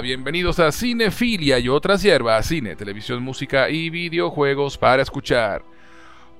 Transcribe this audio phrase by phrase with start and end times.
[0.00, 5.62] Bienvenidos a Cinefilia y otras hierbas, cine, televisión, música y videojuegos para escuchar.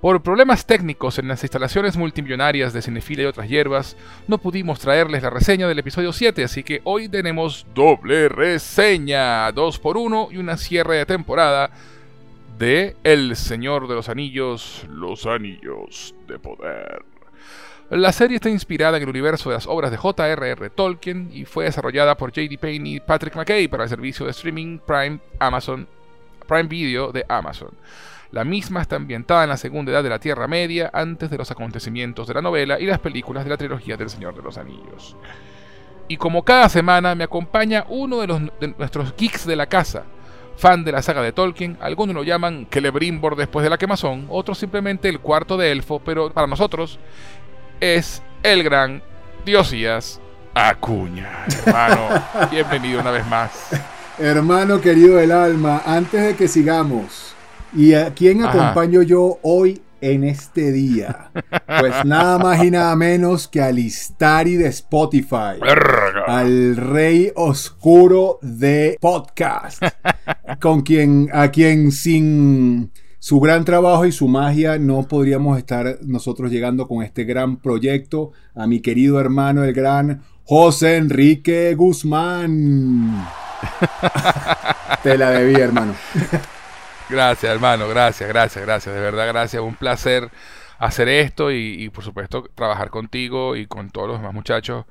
[0.01, 3.97] Por problemas técnicos en las instalaciones multimillonarias de Cinefilia y otras hierbas,
[4.27, 9.79] no pudimos traerles la reseña del episodio 7, así que hoy tenemos doble reseña, 2
[9.79, 11.71] por 1 y una cierre de temporada
[12.59, 17.14] de El Señor de los Anillos, los Anillos de Poder.
[17.91, 20.71] La serie está inspirada en el universo de las obras de J.R.R.
[20.71, 22.57] Tolkien y fue desarrollada por J.D.
[22.59, 25.87] Payne y Patrick McKay para el servicio de streaming Prime Amazon
[26.47, 27.71] Prime Video de Amazon.
[28.33, 31.51] La misma está ambientada en la segunda edad de la Tierra Media, antes de los
[31.51, 35.17] acontecimientos de la novela y las películas de la trilogía del Señor de los Anillos.
[36.09, 40.05] Y como cada semana me acompaña uno de, los, de nuestros geeks de la casa,
[40.57, 44.59] fan de la saga de Tolkien, algunos lo llaman Celebrimbor después de la quemazón, otros
[44.59, 46.99] simplemente el cuarto de elfo, pero para nosotros
[47.81, 49.03] es el gran
[49.45, 50.21] Diosías
[50.55, 51.47] Acuña.
[51.67, 52.09] Hermano,
[52.51, 53.51] bienvenido una vez más.
[54.19, 57.35] Hermano querido del alma, antes de que sigamos,
[57.75, 61.31] ¿y a quién acompaño yo hoy en este día?
[61.81, 65.59] Pues nada más y nada menos que al Istari de Spotify,
[66.27, 69.83] al rey oscuro de podcast,
[70.61, 72.93] con quien, a quien sin
[73.25, 78.33] su gran trabajo y su magia no podríamos estar nosotros llegando con este gran proyecto
[78.55, 83.27] a mi querido hermano el gran José Enrique Guzmán.
[85.03, 85.95] Te la debí, hermano.
[87.09, 88.95] Gracias, hermano, gracias, gracias, gracias.
[88.95, 89.63] De verdad, gracias.
[89.63, 90.31] Un placer
[90.79, 94.85] hacer esto y, por supuesto trabajar contigo y con todos los demás muchachos.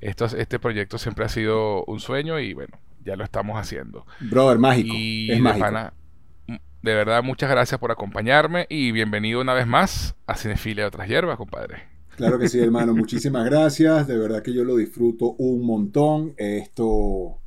[0.00, 4.06] Esto, este proyecto siempre ha sido un sueño y bueno, ya lo estamos haciendo.
[4.20, 4.94] Brother, mágico.
[4.94, 6.03] es mágico.
[6.84, 11.08] De verdad, muchas gracias por acompañarme y bienvenido una vez más a Cinefilia de otras
[11.08, 11.84] hierbas, compadre.
[12.14, 12.92] Claro que sí, hermano.
[12.92, 14.06] Muchísimas gracias.
[14.06, 16.34] De verdad que yo lo disfruto un montón.
[16.36, 17.38] Esto,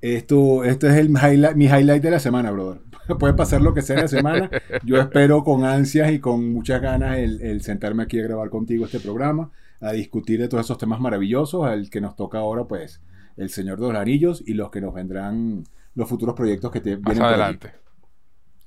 [0.00, 2.80] esto, esto es el highlight, mi highlight de la semana, brother.
[3.20, 4.50] Puede pasar lo que sea la semana.
[4.82, 8.98] Yo espero con ansias y con muchas ganas el, sentarme aquí a grabar contigo este
[8.98, 13.00] programa, a discutir de todos esos temas maravillosos, el que nos toca ahora, pues,
[13.36, 15.62] El Señor de los Anillos y los que nos vendrán
[15.94, 17.80] los futuros proyectos que te vienen adelante.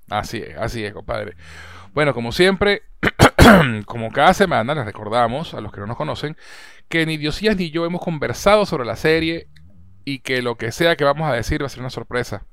[0.09, 1.35] Así es, así es, compadre.
[1.93, 2.83] Bueno, como siempre,
[3.85, 6.35] como cada semana, les recordamos a los que no nos conocen
[6.89, 9.47] que ni Diosías ni yo hemos conversado sobre la serie
[10.05, 12.45] y que lo que sea que vamos a decir va a ser una sorpresa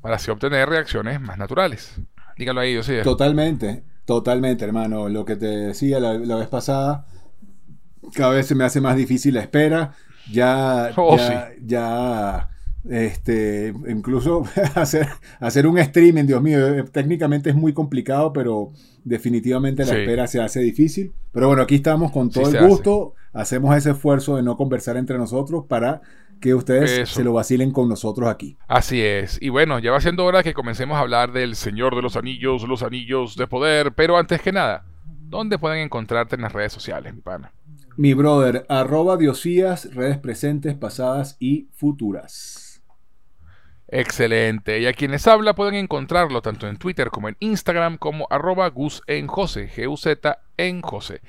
[0.00, 2.00] para así obtener reacciones más naturales.
[2.36, 3.04] Dígalo ahí, Diosías.
[3.04, 5.08] Totalmente, totalmente, hermano.
[5.08, 7.06] Lo que te decía la, vez pasada,
[8.14, 9.92] cada vez se me hace más difícil la espera.
[10.30, 12.48] Ya, oh, ya, ya
[12.88, 15.08] este, incluso hacer,
[15.38, 18.72] hacer un streaming, Dios mío, eh, técnicamente es muy complicado, pero
[19.04, 21.12] definitivamente la espera se hace difícil.
[21.32, 25.18] Pero bueno, aquí estamos con todo el gusto, hacemos ese esfuerzo de no conversar entre
[25.18, 26.00] nosotros para
[26.40, 28.56] que ustedes se lo vacilen con nosotros aquí.
[28.66, 29.38] Así es.
[29.42, 32.66] Y bueno, ya va siendo hora que comencemos a hablar del Señor de los Anillos,
[32.66, 34.86] los Anillos de Poder, pero antes que nada,
[35.28, 37.52] ¿dónde pueden encontrarte en las redes sociales, mi pana?
[37.96, 42.59] Mi brother, arroba diosías, redes presentes, pasadas y futuras.
[43.92, 44.78] Excelente.
[44.78, 49.02] Y a quienes habla pueden encontrarlo tanto en Twitter como en Instagram como arroba Gus
[49.08, 51.20] en G-U-Z en Jose.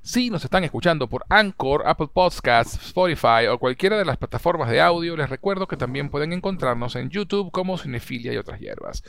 [0.00, 4.80] Si nos están escuchando por Anchor, Apple Podcasts, Spotify o cualquiera de las plataformas de
[4.80, 9.02] audio, les recuerdo que también pueden encontrarnos en YouTube como Cinefilia y otras hierbas.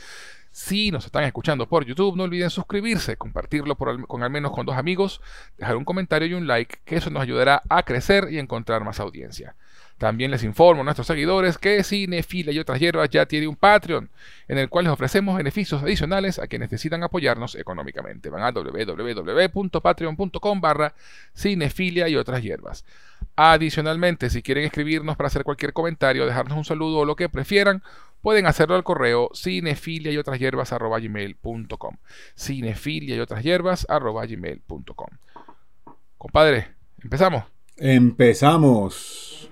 [0.51, 4.75] Si nos están escuchando por YouTube, no olviden suscribirse, compartirlo con al menos con dos
[4.75, 5.22] amigos,
[5.56, 9.00] dejar un comentario y un like, que eso nos ayudará a crecer y encontrar más
[9.00, 9.56] audiencia.
[9.97, 14.11] También les informo a nuestros seguidores que Cinefila y otras hierbas ya tiene un Patreon,
[14.47, 18.29] en el cual les ofrecemos beneficios adicionales a quienes necesitan apoyarnos económicamente.
[18.29, 20.93] Van a www.patreon.com barra
[21.33, 22.85] cinefilia y otras hierbas.
[23.35, 27.81] Adicionalmente, si quieren escribirnos para hacer cualquier comentario, dejarnos un saludo o lo que prefieran,
[28.21, 31.97] pueden hacerlo al correo cinefilia y otras hierbas gmail.com.
[32.35, 35.09] Cinefilia y otras hierbas gmail.com.
[36.17, 36.67] Compadre,
[37.01, 37.45] empezamos.
[37.77, 39.50] Empezamos.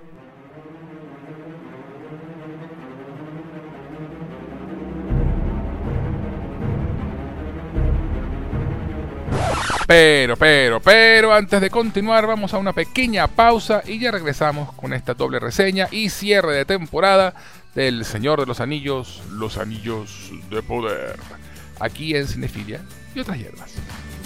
[9.87, 14.93] Pero, pero, pero, antes de continuar, vamos a una pequeña pausa y ya regresamos con
[14.93, 17.35] esta doble reseña y cierre de temporada
[17.75, 21.17] del Señor de los Anillos, Los Anillos de Poder,
[21.79, 22.81] aquí en Cinefilia
[23.13, 23.73] y otras hierbas.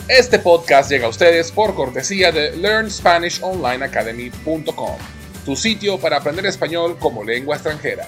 [0.08, 4.98] Este podcast llega a ustedes por cortesía de LearnSpanishOnlineAcademy.com,
[5.46, 8.08] tu sitio para aprender español como lengua extranjera.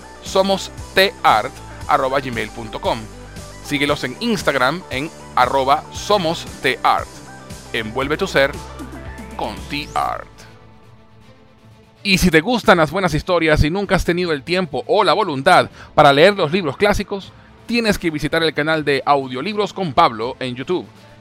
[0.23, 2.99] somostart.gmail.com.
[3.63, 7.07] Síguelos en Instagram en arroba somostart.
[7.73, 8.51] Envuelve tu ser
[9.35, 10.27] con T-Art.
[12.03, 15.13] Y si te gustan las buenas historias y nunca has tenido el tiempo o la
[15.13, 17.31] voluntad para leer los libros clásicos,
[17.67, 20.87] tienes que visitar el canal de Audiolibros con Pablo en YouTube.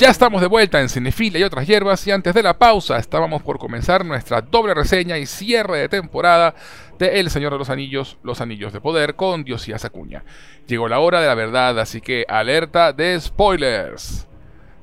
[0.00, 3.42] Ya estamos de vuelta en Cinefilia y otras hierbas y antes de la pausa estábamos
[3.42, 6.54] por comenzar nuestra doble reseña y cierre de temporada
[6.98, 10.24] de El Señor de los Anillos, Los Anillos de Poder con Diosías Acuña.
[10.66, 14.26] Llegó la hora de la verdad, así que alerta de spoilers.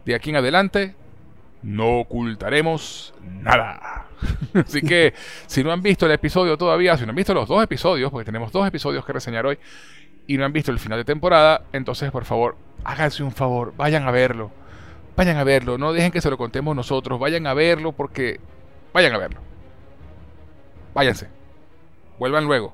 [0.05, 0.93] De aquí en adelante
[1.63, 4.05] no ocultaremos nada.
[4.53, 5.15] así que
[5.47, 8.25] si no han visto el episodio todavía, si no han visto los dos episodios, porque
[8.25, 9.57] tenemos dos episodios que reseñar hoy,
[10.27, 14.07] y no han visto el final de temporada, entonces por favor, háganse un favor, vayan
[14.07, 14.51] a verlo
[15.17, 18.39] Vayan a verlo, no dejen que se lo contemos nosotros, vayan a verlo porque...
[18.93, 19.39] Vayan a verlo.
[20.93, 21.27] Váyanse.
[22.19, 22.71] Vuelvan luego.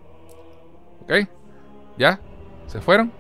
[1.03, 1.13] ¿Ok?
[1.97, 2.19] ¿Ya?
[2.67, 3.13] ¿Se fueron?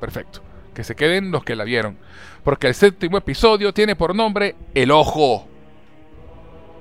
[0.00, 0.40] Perfecto.
[0.74, 1.98] Que se queden los que la vieron.
[2.42, 5.46] Porque el séptimo episodio tiene por nombre El Ojo.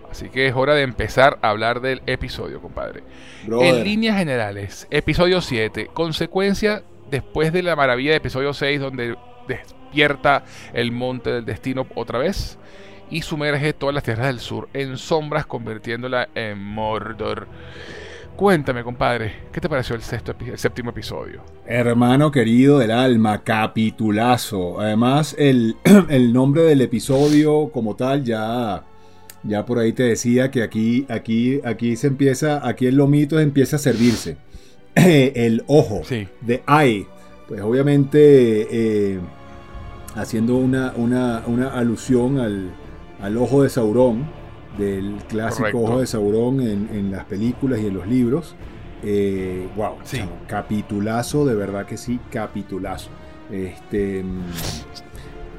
[0.10, 3.04] Así que es hora de empezar a hablar del episodio, compadre.
[3.46, 9.18] En líneas generales, episodio 7, consecuencia después de la maravilla de episodio 6, donde
[9.90, 10.44] despierta
[10.74, 12.58] el monte del destino otra vez
[13.10, 17.48] y sumerge todas las tierras del sur en sombras, convirtiéndola en Mordor.
[18.36, 21.42] Cuéntame, compadre, ¿qué te pareció el, sexto, el séptimo episodio?
[21.66, 24.80] Hermano querido del alma, capitulazo.
[24.80, 25.76] Además, el,
[26.10, 28.84] el, nombre del episodio como tal ya,
[29.44, 33.76] ya por ahí te decía que aquí, aquí, aquí se empieza, aquí el lomito empieza
[33.76, 34.38] a servirse.
[34.96, 36.04] el ojo
[36.42, 37.08] de Eye.
[37.50, 39.20] Pues obviamente eh,
[40.22, 41.38] haciendo una,
[41.74, 44.26] alusión al, ojo de Saurón,
[44.78, 48.56] del clásico ojo de Saurón en, las películas y en los libros.
[49.02, 49.94] Eh, wow,
[50.48, 53.10] capitulazo, de verdad que sí, capitulazo.
[53.50, 54.24] Este,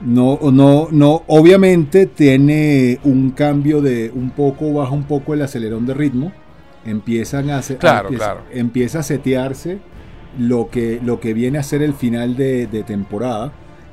[0.05, 5.87] no, no, no, obviamente tiene un cambio de un poco, baja un poco el acelerón
[5.87, 6.33] de ritmo.
[6.85, 8.09] Empiezan a, claro,
[8.50, 9.79] empieza, a setearse
[10.38, 13.52] lo que, lo que viene a ser el final de temporada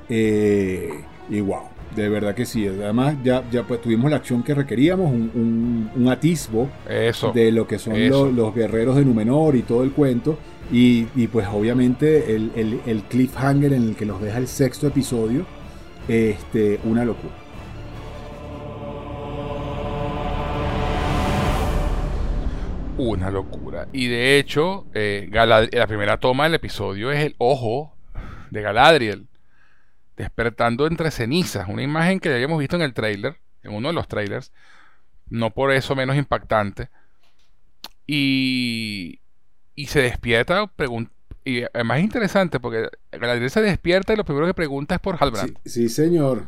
[0.10, 0.90] eh,
[1.30, 1.64] y wow,
[1.96, 2.68] De verdad que sí.
[2.68, 6.70] Además, ya, ya pues, tuvimos la acción que requeríamos, un, atisbo
[7.34, 7.96] de lo que son
[8.36, 10.38] los, guerreros de Numenor y todo el cuento.
[10.72, 15.46] Y, pues obviamente el, cliffhanger en el que los deja el sexto episodio,
[16.08, 17.34] este, una locura.
[22.98, 23.88] Una locura.
[23.94, 27.94] Y de hecho, eh, la primera toma del episodio es el ojo
[28.50, 29.28] de Galadriel
[30.18, 33.94] despertando entre cenizas, una imagen que ya habíamos visto en el trailer, en uno de
[33.94, 34.52] los trailers,
[35.30, 36.90] no por eso menos impactante.
[38.08, 39.22] Y,
[39.76, 40.72] y se despierta,
[41.46, 45.18] y además es interesante porque Galadriel se despierta y lo primero que pregunta es por
[45.22, 45.60] Halbrand.
[45.66, 46.48] Sí, señor.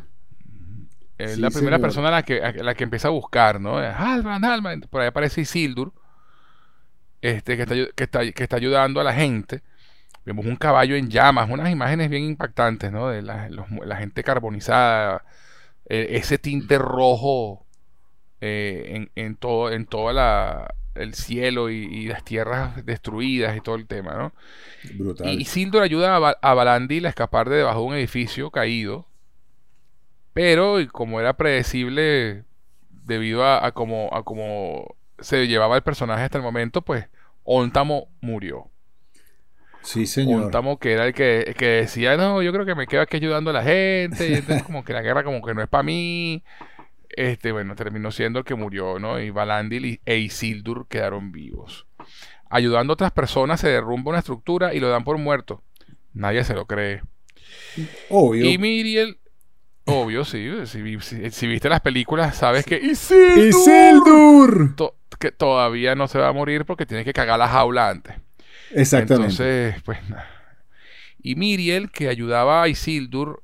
[1.16, 3.76] Es la primera persona a la, que, la que empieza a buscar, ¿no?
[3.76, 4.88] Halbrand, Halbrand.
[4.88, 5.92] Por ahí aparece Isildur,
[7.20, 9.62] este, que, está, que, está, que está ayudando a la gente.
[10.24, 13.08] Vemos un caballo en llamas, unas imágenes bien impactantes, ¿no?
[13.08, 13.48] De la,
[13.98, 15.24] gente carbonizada,
[15.86, 17.66] e, ese tinte rojo
[18.40, 24.14] eh, en, todo, en toda el cielo y, las tierras destruidas y todo el tema,
[24.14, 24.32] ¿no?
[24.94, 25.28] Brutal.
[25.28, 29.06] Y, Sildur ayuda a, a Balandil a escapar de debajo de un edificio caído,
[30.32, 32.44] pero como era predecible
[32.90, 37.06] debido a, a como a como se llevaba el personaje hasta el momento, pues
[37.44, 38.69] Ontamo murió.
[39.82, 40.54] Sí, señor.
[40.54, 43.54] Un que era el que, decía, no, yo creo que me quedo aquí ayudando a
[43.54, 46.42] la gente, y entonces como que la guerra como que no es para mí.
[47.08, 49.20] Este, bueno, terminó siendo el que murió, ¿no?
[49.20, 51.86] Y Valandil e Isildur quedaron vivos.
[52.48, 55.62] Ayudando a otras personas se derrumba una estructura y lo dan por muerto.
[56.12, 57.02] Nadie se lo cree.
[58.08, 58.48] Obvio.
[58.48, 59.18] Y Miriel,
[59.84, 60.48] obvio, sí.
[60.66, 60.82] Si,
[61.46, 64.74] viste las películas, sabes que Isildur,
[65.18, 68.14] que todavía no se va a morir porque tiene que cagar la jaula antes.
[68.70, 69.32] Exactamente.
[69.32, 69.98] Entonces, pues
[71.22, 73.42] Y Miriel, que ayudaba a Isildur,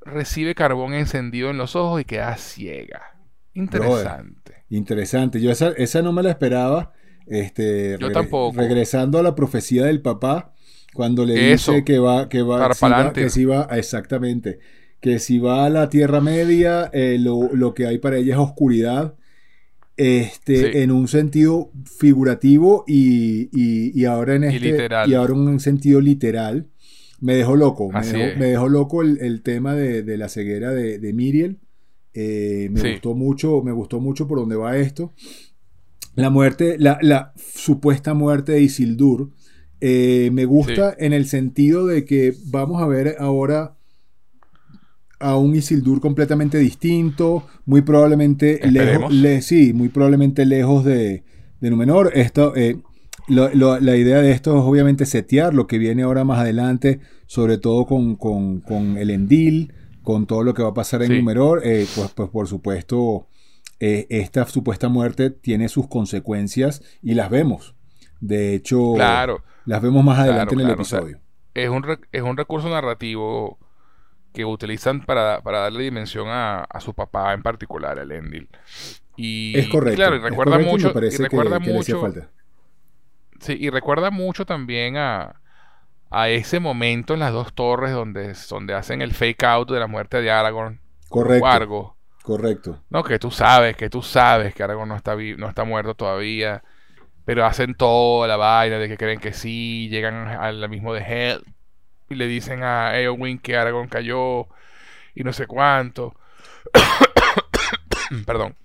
[0.00, 3.18] recibe carbón encendido en los ojos y queda ciega.
[3.54, 4.64] Interesante.
[4.68, 5.40] interesante.
[5.40, 6.92] Yo esa, esa, no me la esperaba.
[7.26, 8.56] Este, Yo tampoco.
[8.56, 10.54] Regresando a la profecía del papá,
[10.94, 12.70] cuando le dice que va, que va,
[13.12, 14.58] que si va, exactamente,
[15.00, 18.40] que si va a la Tierra Media, eh, lo, lo, que hay para ella es
[18.40, 19.14] oscuridad
[20.00, 26.68] este, en un sentido figurativo y, ahora en este, y, ahora en un sentido literal.
[27.20, 31.58] Me dejó loco, me dejó, loco el, tema de, la ceguera de, Miriel.
[32.14, 35.12] Eh, me gustó mucho, me gustó mucho por dónde va esto.
[36.14, 39.32] La muerte, la, supuesta muerte de Isildur,
[39.82, 43.76] eh, me gusta en el sentido de que vamos a ver ahora
[45.20, 51.22] a un Isildur completamente distinto, muy probablemente lejos, sí, muy probablemente lejos de,
[51.60, 52.10] de Numenor.
[52.14, 52.78] Esto, eh,
[53.28, 57.86] la idea de esto es obviamente setear lo que viene ahora más adelante, sobre todo
[57.86, 61.60] con, el Endil, con todo lo que va a pasar en Numenor.
[61.64, 63.28] Eh, pues, pues por supuesto,
[63.78, 67.74] eh, esta supuesta muerte tiene sus consecuencias y las vemos.
[68.20, 71.20] De hecho, las vemos más adelante en el episodio.
[71.54, 73.58] es, un es un recurso narrativo
[74.32, 78.48] que utilizan para, darle dimensión a, su papá en particular, el Endil.
[79.16, 79.96] Y, es correcto.
[79.96, 80.92] claro, y recuerda mucho.
[80.96, 82.12] Y, recuerda mucho.
[83.40, 85.40] Sí, y recuerda mucho también a,
[86.10, 89.86] a ese momento en las dos torres donde, donde hacen el fake out de la
[89.86, 90.80] muerte de Aragorn.
[91.08, 91.96] Correcto.
[92.22, 92.78] Correcto.
[92.90, 96.62] No, que tú sabes, que tú sabes que Aragorn no está, no está muerto todavía.
[97.24, 101.44] Pero hacen toda la vaina de que creen que sí, llegan al mismo de Hell
[102.10, 104.48] y le dicen a Eowyn que Aragorn cayó
[105.14, 106.14] y no sé cuánto.
[108.26, 108.56] Perdón.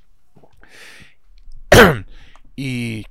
[2.56, 3.06] y,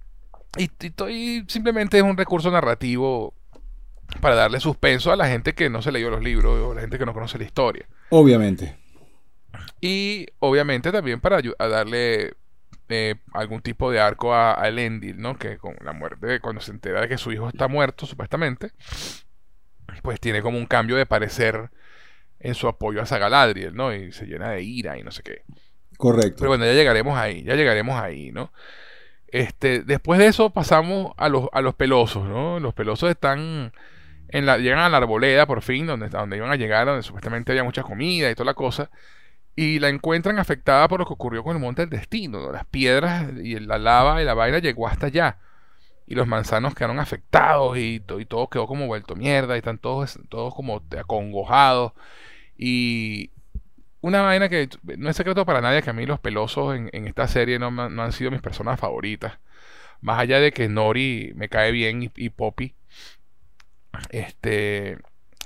[0.59, 3.33] y, simplemente es un recurso narrativo
[4.21, 6.81] para darle suspenso a la gente que no se leyó los libros o a la
[6.81, 7.87] gente que no conoce la historia.
[8.11, 8.77] Obviamente.
[9.81, 12.35] Y obviamente también para darle
[12.89, 15.37] eh, algún tipo de arco a, a Elendil, ¿no?
[15.37, 18.73] Que con la muerte, cuando se entera de que su hijo está muerto, supuestamente,
[20.03, 21.71] pues tiene como un cambio de parecer
[22.41, 23.95] en su apoyo a Sagaladriel, ¿no?
[23.95, 25.43] Y se llena de ira y no sé qué.
[25.97, 26.37] Correcto.
[26.39, 28.53] Pero bueno, ya llegaremos ahí, ya llegaremos ahí, ¿no?
[29.29, 32.61] Este, después de eso pasamos a los, a los pelosos, ¿no?
[32.61, 33.73] Los pelosos están
[34.29, 37.53] en la, llegan a la arboleda por fin, donde, donde iban a llegar, donde supuestamente
[37.53, 38.91] había mucha comida y toda la cosa,
[39.57, 42.53] y la encuentran afectada por lo que ocurrió con el Monte del Destino, ¿no?
[42.53, 45.39] Las piedras y la lava y la vaina llegó hasta allá
[46.07, 50.19] y los manzanos quedaron afectados y, y, todo quedó como vuelto mierda y están todos,
[50.29, 51.93] todos como acongojados.
[52.57, 53.31] Y
[54.01, 54.69] una vaina que
[54.99, 58.13] no es secreto para nadie que a mí los pelosos en, esta serie no, han
[58.13, 59.39] sido mis personas favoritas.
[60.03, 62.75] Más allá de que Nori me cae bien y, Poppy
[64.11, 64.99] este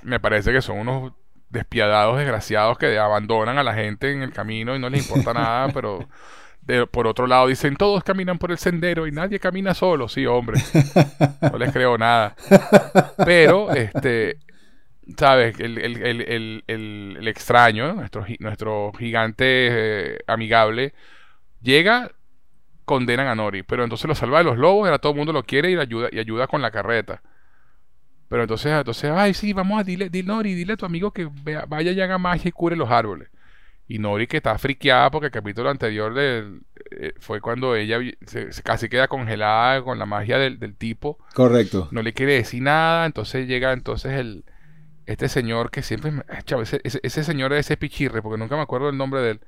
[0.03, 1.13] me parece que son unos
[1.49, 5.69] despiadados, desgraciados que abandonan a la gente en el camino y no les importa nada,
[5.73, 6.09] pero
[6.91, 10.07] por otro lado dicen, todos caminan por el sendero y nadie camina solo.
[10.07, 10.61] Sí, hombre,
[11.41, 12.35] no les creo nada.
[13.25, 14.37] Pero, este,
[15.17, 15.59] ¿sabes?
[15.59, 15.77] El,
[16.67, 20.93] el, extraño, nuestro, nuestro gigante eh, amigable,
[21.61, 22.11] llega,
[22.85, 25.43] condenan a Nori, pero entonces lo salva de los lobos, ahora todo el mundo lo
[25.43, 27.21] quiere y ayuda, y ayuda con la carreta.
[28.27, 31.27] Pero entonces, entonces, ay, sí, vamos a dile, dile, Nori, dile a tu amigo que
[31.67, 33.28] vaya y haga magia y cure los árboles.
[33.91, 38.87] Y Nori que está friqueada porque el capítulo anterior eh, fue cuando ella se, casi
[38.87, 41.17] queda congelada con la magia del, tipo.
[41.33, 41.87] Correcto.
[41.89, 44.45] No le quiere decir nada, entonces llega entonces el
[45.07, 46.11] este señor que siempre
[46.61, 49.39] ese, ese, señor es ese pichirre porque nunca me acuerdo el nombre de él.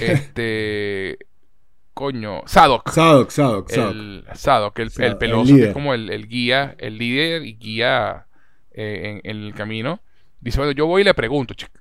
[0.00, 1.18] Este
[1.92, 2.88] coño, Sadok.
[2.90, 7.56] Sadok, Sadok, El Sadok, el, el peloso que es como el, guía, el líder y
[7.56, 8.26] guía
[8.70, 10.00] eh, en, el camino.
[10.38, 11.79] Dice, bueno, yo voy y le pregunto, chico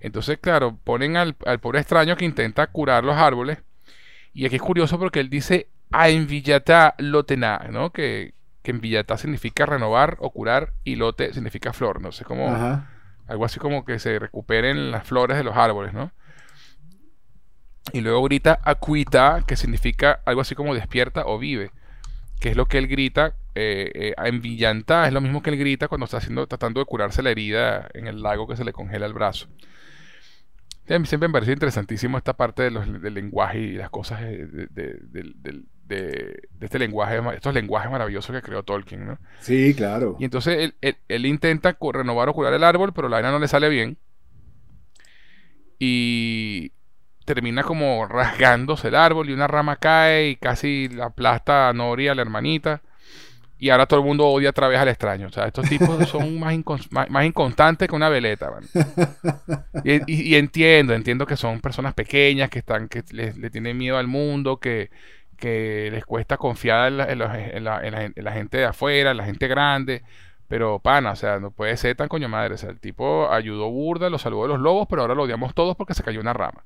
[0.00, 3.58] entonces, claro, ponen al, pobre extraño que intenta curar los árboles.
[4.32, 7.90] Y aquí es curioso porque él dice a en Villata lotena, ¿no?
[7.90, 12.84] Que, que en Villata significa renovar o curar y lote significa flor, no sé cómo.
[13.26, 16.12] Algo así como que se recuperen las flores de los árboles, ¿no?
[17.92, 21.70] Y luego grita acuita, que significa algo así como despierta o vive,
[22.40, 23.34] que es lo que él grita.
[23.54, 26.86] Eh, eh, en Villanta es lo mismo que él grita cuando está haciendo, tratando de
[26.86, 29.48] curarse la herida en el lago que se le congela el brazo.
[30.88, 34.20] A mí siempre me parece interesantísimo esta parte de los, del lenguaje y las cosas
[34.20, 35.00] de,
[36.60, 39.18] este lenguaje, estos lenguajes maravillosos que creó Tolkien, ¿no?
[39.40, 40.16] Sí, claro.
[40.18, 43.68] Y entonces él, intenta renovar o curar el árbol, pero la vaina no le sale
[43.68, 43.98] bien.
[45.78, 46.72] Y
[47.24, 52.08] termina como rasgándose el árbol y una rama cae y casi la aplasta a Nori,
[52.08, 52.82] a la hermanita.
[53.60, 55.26] Y ahora todo el mundo odia otra vez al extraño.
[55.26, 56.54] O sea, estos tipos son más,
[57.10, 58.50] más, inconstantes que una veleta.
[59.84, 64.58] Y, entiendo, entiendo que son personas pequeñas, que están, que le, tienen miedo al mundo,
[64.58, 64.90] que,
[65.36, 70.02] que les cuesta confiar en la, gente de afuera, en la gente grande.
[70.46, 72.54] Pero, pana, o sea, no puede ser tan coño madre.
[72.54, 75.54] O sea, el tipo ayudó burda, lo salvó de los lobos, pero ahora lo odiamos
[75.54, 76.64] todos porque se cayó una rama.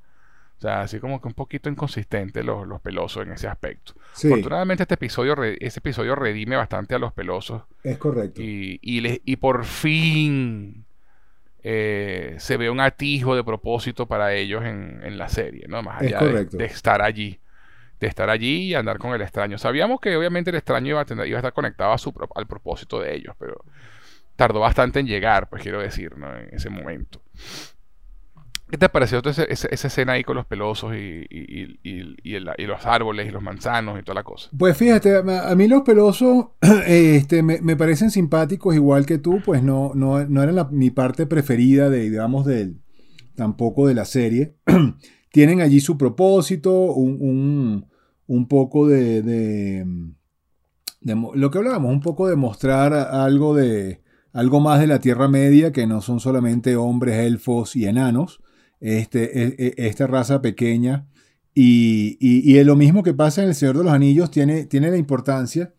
[0.62, 3.94] O sea, así como que un poquito inconsistente los, los pelosos en ese aspecto.
[4.14, 7.62] Afortunadamente este episodio, este episodio redime bastante a los pelosos.
[7.83, 8.40] Es correcto.
[8.40, 10.85] Y, y, por fin
[11.64, 15.83] eh, se ve un atisbo de propósito para ellos en, la serie, ¿no?
[15.83, 17.40] Más allá de, estar allí.
[17.98, 19.59] De estar allí y andar con el extraño.
[19.59, 22.46] Sabíamos que obviamente el extraño iba a, tener, iba a estar conectado a su, al
[22.46, 23.64] propósito de ellos, pero
[24.37, 26.33] tardó bastante en llegar, pues quiero decir, ¿no?
[26.38, 27.20] En ese momento.
[28.73, 31.27] ¿Qué te pareció esa, esa, escena ahí con los pelosos y,
[31.85, 34.49] los árboles y los manzanos y toda la cosa?
[34.57, 36.47] Pues fíjate, a mí los pelosos
[36.87, 41.91] este, me, parecen simpáticos igual que tú, pues no, no, no eran mi parte preferida
[41.91, 42.81] de, digamos, del,
[43.35, 44.57] tampoco de la serie.
[45.31, 47.87] Tienen allí su propósito, un,
[48.49, 49.87] poco de, de,
[51.35, 54.01] lo que hablábamos, un poco de mostrar algo de
[54.33, 58.42] algo más de la Tierra Media, que no son solamente hombres, elfos y enanos,
[58.83, 61.07] este, e, e, esta raza pequeña.
[61.55, 64.97] Y, y, lo mismo que pasa en El Señor de los Anillos tiene, tiene la
[64.97, 65.75] importancia,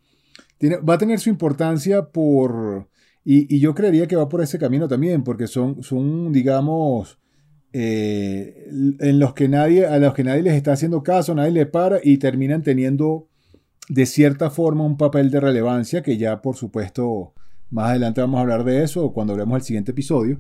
[0.59, 2.89] tiene, va a tener su importancia por,
[3.25, 7.19] y, yo creería que va por ese camino también, porque son, son digamos,
[7.73, 8.67] eh,
[8.99, 11.99] en los que nadie, a los que nadie les está haciendo caso, nadie le para
[12.03, 13.27] y terminan teniendo
[13.89, 17.33] de cierta forma un papel de relevancia, que ya por supuesto
[17.71, 20.39] más adelante vamos a hablar de eso cuando hablemos del siguiente episodio.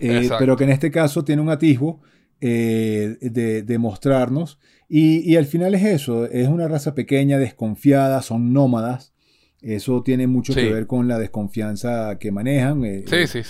[0.00, 2.00] Eh, pero que en este caso tiene un atisbo
[2.40, 4.58] eh, de, mostrarnos.
[4.88, 9.12] Y, al final es eso, es una raza pequeña, desconfiada, son nómadas.
[9.62, 12.84] Eso tiene mucho que ver con la desconfianza que manejan.
[12.84, 13.04] Eh,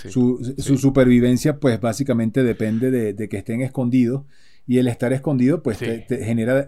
[0.09, 0.39] su,
[0.77, 4.23] supervivencia, pues básicamente depende de, que estén escondidos.
[4.65, 6.65] Y el estar escondido, pues te, genera,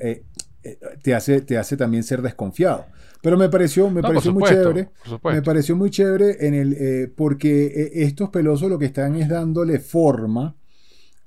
[1.01, 2.88] te, hace, te hace también ser desconfiado.
[3.25, 4.89] Pero me pareció, me pareció muy chévere.
[5.23, 9.27] Me pareció muy chévere en el, eh, porque eh, estos pelosos lo que están es
[9.27, 10.55] dándole forma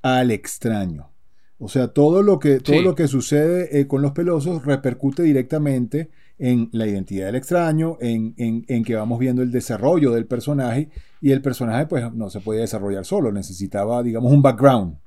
[0.02, 1.10] al extraño.
[1.58, 6.10] O sea, todo lo que, todo lo que sucede eh, con los pelosos repercute directamente
[6.38, 11.32] en la identidad del extraño, en, en, que vamos viendo el desarrollo del personaje y
[11.32, 14.98] el personaje pues no se podía desarrollar solo, necesitaba digamos un background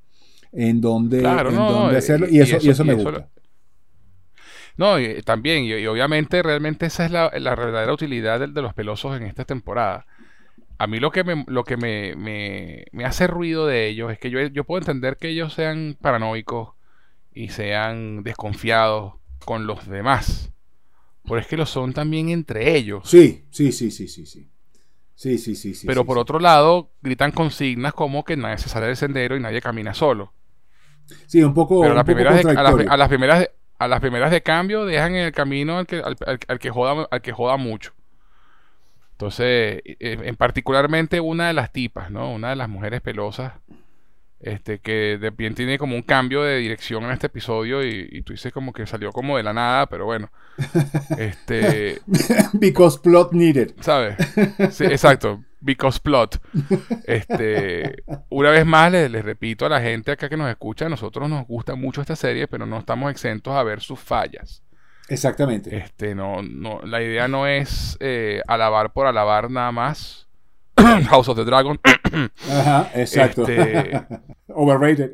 [0.52, 3.30] en donde, hacerlo y, eso, y eso, me gusta.
[4.76, 9.24] No, y, también, y, obviamente realmente esa es la, verdadera utilidad de, los pelosos en
[9.24, 10.06] esta temporada.
[10.78, 14.30] A mí lo que me, lo que me, me, hace ruido de ellos es que
[14.30, 16.70] yo, yo puedo entender que ellos sean paranoicos
[17.32, 20.52] y sean desconfiados con los demás.
[21.24, 23.08] Pero es que lo son también entre ellos.
[23.08, 24.48] Sí, sí, sí, sí, sí, sí.
[25.14, 25.74] Sí, sí, sí.
[25.74, 29.40] sí Pero por otro lado, gritan consignas como que nadie se sale del sendero y
[29.40, 30.32] nadie camina solo.
[31.26, 31.80] Sí, un poco.
[31.80, 33.48] Pero a, las primeras a, las, primeras
[33.88, 37.92] de cambio dejan en el camino al que, al, que, joda, al que joda mucho.
[39.12, 42.32] Entonces, eh, en particularmente una de las tipas, ¿no?
[42.32, 43.52] Una de las mujeres pelosas
[44.42, 48.32] este, que de bien tiene como un cambio de dirección en este episodio y, tú
[48.32, 50.30] dices como que salió como de la nada, pero bueno.
[51.18, 52.00] Este.
[52.54, 53.72] Because plot needed.
[53.80, 54.16] ¿Sabes?
[54.72, 55.44] Sí, exacto.
[55.62, 56.40] Because plot.
[57.06, 58.04] Este.
[58.28, 61.46] Una vez más les, repito a la gente acá que nos escucha, a nosotros nos
[61.46, 64.62] gusta mucho esta serie, pero no estamos exentos a ver sus fallas.
[65.08, 65.76] Exactamente.
[65.76, 70.21] Este, no, no, la idea no es eh, alabar por alabar nada más
[71.10, 71.78] House of the Dragon.
[72.50, 73.46] Ajá, exacto.
[73.46, 74.04] Este,
[74.48, 75.12] Overrated.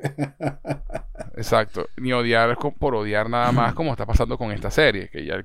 [1.37, 1.89] exacto.
[1.97, 5.09] Ni odiar por odiar nada más como está pasando con esta serie.
[5.11, 5.45] Que ya,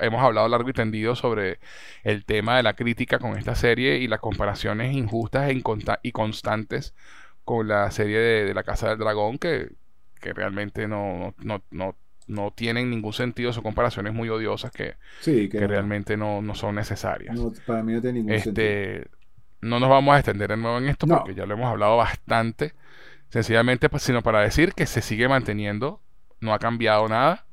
[0.00, 1.58] hemos hablado largo y tendido sobre
[2.02, 5.62] el tema de la crítica con esta serie y las comparaciones injustas e
[6.02, 6.94] y constantes
[7.44, 9.70] con la serie de, La Casa del Dragón que,
[10.20, 11.96] que realmente no, no, no,
[12.28, 13.52] no, tienen ningún sentido.
[13.52, 14.94] Son comparaciones muy odiosas que,
[15.24, 17.36] que, realmente no, son necesarias.
[17.66, 19.21] para mí no tiene ningún este, sentido
[19.62, 22.74] no nos vamos a extender de nuevo en esto porque ya lo hemos hablado bastante.
[23.30, 26.02] Sencillamente, pues, sino para decir que se sigue manteniendo,
[26.40, 27.46] no ha cambiado nada.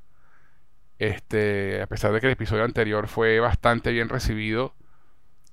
[0.98, 4.74] Este, a pesar de que el episodio anterior fue bastante bien recibido,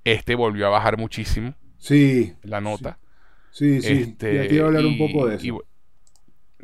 [0.02, 1.54] este volvió a bajar muchísimo.
[1.78, 2.34] Sí.
[2.42, 2.98] La nota.
[3.52, 3.92] Sí, sí.
[3.92, 5.62] Este, quiero hablar un poco de eso.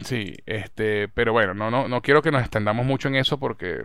[0.00, 3.84] sí, este, pero bueno, no, no, no quiero que nos extendamos mucho en eso porque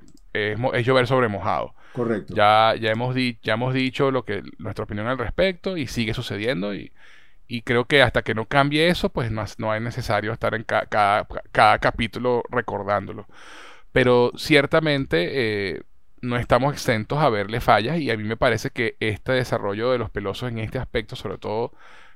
[0.53, 1.73] es, es llover sobre mojado.
[1.93, 2.33] Correcto.
[2.35, 6.75] Ya, ya, hemos, ya hemos dicho lo que, nuestra opinión al respecto y sigue sucediendo
[6.75, 6.91] y,
[7.63, 11.27] creo que hasta que no cambie eso, pues no, no es necesario estar en cada,
[11.79, 13.25] capítulo recordándolo.
[13.91, 15.81] Pero ciertamente eh,
[16.21, 19.97] no estamos exentos a verle fallas y a mí me parece que este desarrollo de
[19.97, 21.71] los pelosos en este aspecto, sobre todo,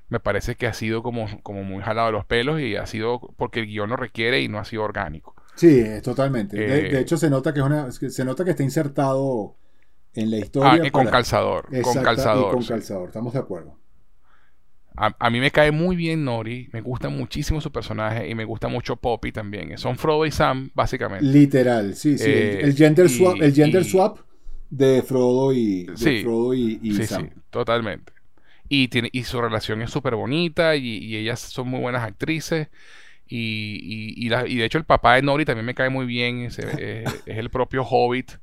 [0.10, 3.20] me parece que ha sido como, como muy jalado de los pelos y ha sido
[3.38, 5.36] porque el guion lo requiere y no ha sido orgánico.
[5.56, 6.58] Sí, totalmente.
[6.58, 9.56] de, eh, hecho, se nota que es una, se nota que está insertado
[10.14, 10.84] en la historia.
[10.86, 11.68] Ah, con calzador.
[11.82, 12.54] con calzador.
[12.54, 13.82] con calzador, estamos de acuerdo.
[14.96, 18.68] A, mí me cae muy bien Nori, me gusta muchísimo su personaje y me gusta
[18.68, 19.76] mucho Poppy también.
[19.78, 21.26] Son Frodo y Sam, básicamente.
[21.26, 22.26] Literal, sí, sí.
[22.26, 24.20] el, eh, gender swap, el gender swap
[24.70, 27.30] de Frodo y, sí, Frodo y, Sam.
[27.30, 28.14] Sí, totalmente.
[28.68, 32.68] Y, tiene, y su relación es súper bonita y, ellas son muy buenas actrices.
[33.34, 36.42] Y, y, de hecho el papá de Nori también me cae muy bien.
[36.42, 38.34] Es, es el propio Hobbit.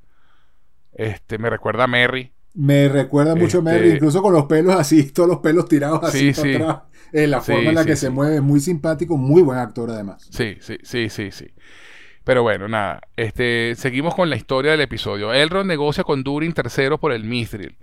[0.94, 2.32] Este, me recuerda a Merry.
[2.54, 6.02] Me recuerda mucho a Merry, este, incluso con los pelos así, todos los pelos tirados
[6.02, 6.78] así sí, atrás.
[7.12, 10.26] Eh, la forma en la que se mueve, muy simpático, muy buen actor además.
[10.30, 11.46] Sí, sí, sí, sí, sí.
[12.24, 15.34] Pero bueno, nada, este, seguimos con la historia del episodio.
[15.34, 17.76] Elrond negocia con Durin III por el Mithril,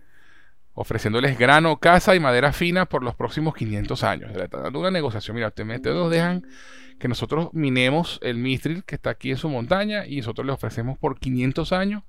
[0.73, 4.31] ofreciéndoles grano, casa y madera fina por los próximos 500 años.
[4.35, 5.35] Está dando una negociación.
[5.35, 6.45] Mira, ustedes nos dejan
[6.99, 10.97] que nosotros minemos el Mithril que está aquí en su montaña y nosotros le ofrecemos
[10.97, 12.03] por 500 años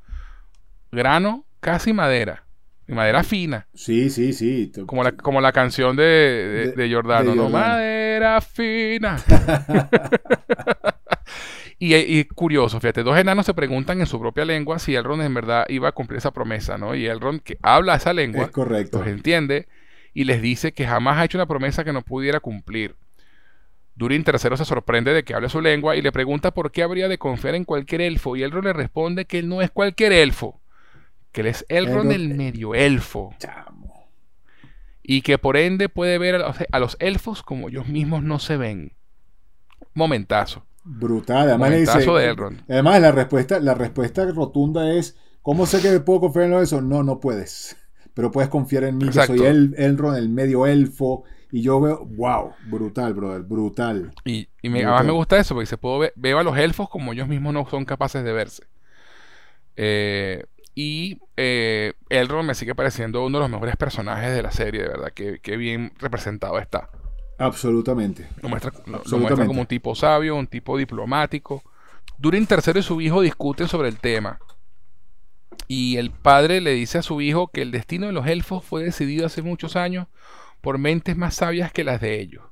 [0.92, 2.44] grano, casi madera.
[2.88, 3.66] Y madera fina.
[3.74, 4.70] Sí, sí, sí.
[4.86, 7.48] Como la, como la canción de, de, Jordano, ¿no?
[7.48, 9.16] Madera fina.
[11.78, 15.66] y, curioso, fíjate, dos enanos se preguntan en su propia lengua si Elrond en verdad
[15.68, 16.94] iba a cumplir esa promesa, ¿no?
[16.94, 18.98] Y Elrond, que habla esa lengua, es correcto.
[18.98, 19.66] los entiende
[20.14, 22.94] y les dice que jamás ha hecho una promesa que no pudiera cumplir.
[23.96, 27.08] Durin III se sorprende de que hable su lengua y le pregunta por qué habría
[27.08, 30.60] de confiar en cualquier elfo y Elrond le responde que él no es cualquier elfo
[31.36, 33.34] que él es Elrond el medio elfo.
[35.02, 36.36] Y que por ende puede ver
[36.72, 38.94] a los, elfos como ellos mismos no se ven.
[39.92, 40.64] Momentazo.
[40.82, 41.50] Brutal.
[41.50, 42.62] Además, Momentazo de Elrond.
[42.70, 46.80] además la respuesta, la respuesta rotunda es, ¿cómo sé que puedo confiar en eso?
[46.80, 47.76] No, no puedes.
[48.14, 51.24] Pero puedes confiar en mí, que soy el, Elrond, el medio elfo.
[51.52, 54.12] Y yo veo, wow, brutal, brother, brutal.
[54.24, 57.12] Y, me, además me gusta eso, porque se puedo ver, veo a los elfos como
[57.12, 58.64] ellos mismos no son capaces de verse.
[59.76, 64.82] Eh, y eh, Elrond me sigue pareciendo uno de los mejores personajes de la serie,
[64.82, 66.90] de verdad, que, bien representado está.
[67.38, 68.28] Absolutamente.
[68.42, 68.72] Lo muestra,
[69.46, 71.62] como un tipo sabio, un tipo diplomático.
[72.18, 74.38] Durin III y su hijo discuten sobre el tema.
[75.68, 78.82] Y el padre le dice a su hijo que el destino de los elfos fue
[78.82, 80.06] decidido hace muchos años
[80.66, 82.42] por mentes más sabias que las de ellos.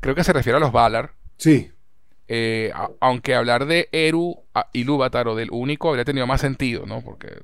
[0.00, 1.14] Creo que se refiere a los Valar.
[1.38, 1.72] Sí.
[2.28, 7.00] Eh, aunque hablar de Eru y Lúvatar o del único habría tenido más sentido, ¿no?
[7.00, 7.40] Porque,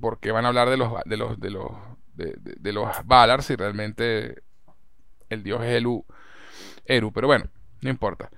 [0.00, 1.72] porque van a hablar de los de los de los
[2.14, 4.40] de, los Valar si realmente
[5.30, 6.04] el dios es Elu,
[6.84, 7.46] Eru, pero bueno,
[7.80, 8.30] no importa.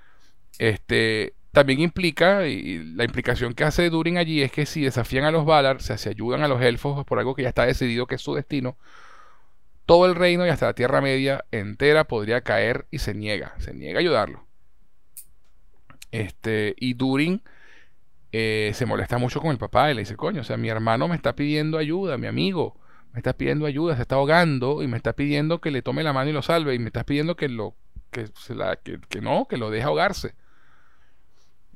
[0.57, 5.31] Este también implica, y la implicación que hace Durin allí es que si desafían a
[5.31, 8.07] los Valar, o sea, si ayudan a los elfos por algo que ya está decidido
[8.07, 8.77] que es su destino,
[9.85, 13.73] todo el reino y hasta la Tierra Media entera podría caer y se niega, se
[13.73, 14.45] niega a ayudarlo.
[16.11, 17.41] Este, y Durin
[18.31, 21.07] eh, se molesta mucho con el papá y le dice, coño, o sea, mi hermano
[21.07, 22.79] me está pidiendo ayuda, mi amigo,
[23.11, 26.13] me está pidiendo ayuda, se está ahogando y me está pidiendo que le tome la
[26.13, 27.75] mano y lo salve y me está pidiendo que lo
[28.11, 30.35] que, no, que lo deje ahogarse.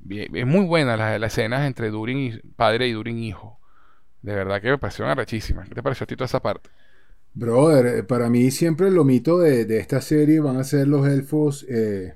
[0.10, 3.60] es muy buena las la escenas entre Durin padre y Durin hijo.
[4.22, 5.63] De verdad que me pareció arrechísima.
[5.63, 6.70] ¿Qué te pareció a ti toda esa parte?
[7.38, 11.67] Brother, eh, para mí siempre lo mito de, esta serie van a ser los elfos,
[11.69, 12.15] eh,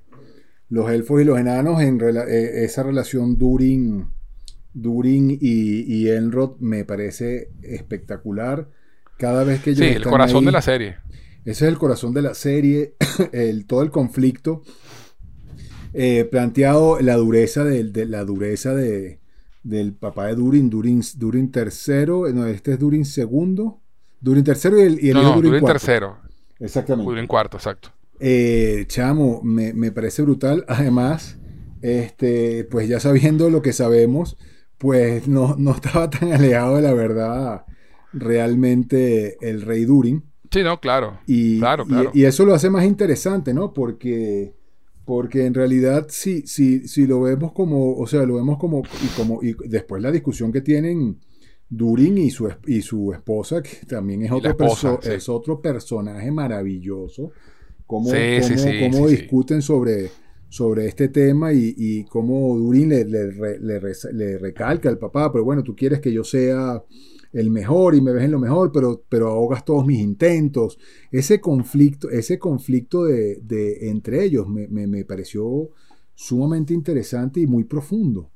[0.67, 4.07] los elfos y los enanos en eh, esa relación Durin,
[4.73, 8.67] Durin y, y, Enrod me parece espectacular.
[9.19, 10.95] Cada vez que ellos Sí, el corazón de la serie.
[11.45, 12.95] Ese es el corazón de la serie,
[13.31, 14.63] el, todo el conflicto
[16.31, 19.19] planteado, la dureza de, la dureza de,
[19.61, 23.80] del papá de Durin, Durin, Durin tercero, no, este es Durin segundo,
[24.21, 26.17] Durin tercero y el, y no, Durin, Durin tercero.
[26.59, 27.09] Exactamente.
[27.09, 27.89] Durin cuarto, exacto.
[28.19, 30.63] Eh, chamo, me, parece brutal.
[30.67, 31.39] Además,
[31.81, 34.37] este, pues ya sabiendo lo que sabemos,
[34.77, 37.65] pues no, no estaba tan alejado de la verdad
[38.13, 40.23] realmente el rey Durin.
[40.51, 41.19] Sí, no, claro.
[41.25, 42.11] Y, claro, claro.
[42.13, 43.73] y, eso lo hace más interesante, ¿no?
[43.73, 44.53] Porque,
[45.05, 49.07] porque en realidad si, si, si lo vemos como, o sea, lo vemos como, y
[49.15, 51.19] como, y después la discusión que tienen
[51.71, 57.31] Durin y su, y su esposa, que también es otro, es otro personaje maravilloso.
[57.87, 60.09] Cómo, cómo, discuten sobre,
[60.49, 65.73] sobre este tema y, y cómo Durin le, le, recalca al papá, pero bueno, tú
[65.73, 66.83] quieres que yo sea
[67.31, 70.77] el mejor y me ves en lo mejor, pero, pero ahogas todos mis intentos.
[71.09, 75.69] Ese conflicto, ese conflicto de, de entre ellos me, me, me pareció
[76.15, 78.29] sumamente interesante y muy profundo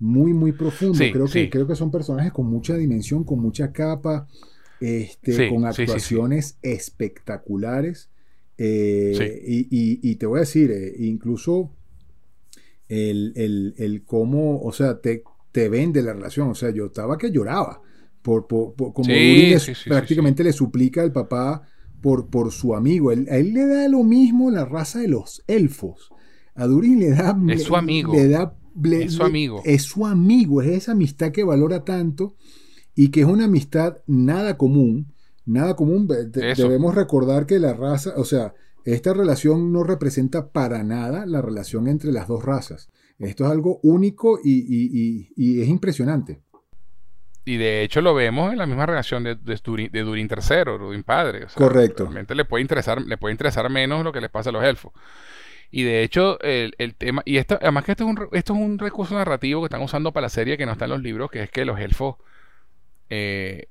[0.00, 0.98] muy, muy profundo.
[0.98, 4.26] creo, que, creo que son personajes con mucha dimensión, con mucha capa,
[4.80, 8.10] este, con actuaciones espectaculares.
[8.56, 11.70] Eh, y, te voy a decir, eh, incluso
[12.88, 13.34] el,
[13.76, 16.48] el, cómo, o sea, te, te vende la relación.
[16.48, 17.82] O sea, yo estaba que lloraba.
[18.22, 19.08] Por, por, como
[19.86, 21.62] prácticamente le suplica al papá
[22.02, 23.12] por, por su amigo.
[23.12, 26.10] Él, a él le da lo mismo la raza de los elfos.
[26.54, 28.12] A Durin le da, es su amigo.
[28.14, 29.62] Le da es su amigo.
[29.64, 32.34] Es su amigo, es esa amistad que valora tanto
[32.94, 35.12] y que es una amistad nada común.
[35.46, 36.06] Nada común.
[36.06, 41.88] Debemos recordar que la raza, o sea, esta relación no representa para nada la relación
[41.88, 42.90] entre las dos razas.
[43.18, 45.28] Esto es algo único y,
[45.60, 46.40] es impresionante.
[47.44, 50.78] Y de hecho lo vemos en la misma relación de, de, Durin, de Durin III,
[50.78, 51.46] Durin padre.
[51.54, 52.04] Correcto.
[52.04, 54.92] Realmente le puede interesar, le puede interesar menos lo que les pasa a los elfos.
[55.70, 58.78] Y de hecho, el, tema, y esto, además que esto es, un, esto es un
[58.78, 61.44] recurso narrativo que están usando para la serie que no está en los libros, que
[61.44, 62.16] es que los elfos
[63.08, 63.68] eh,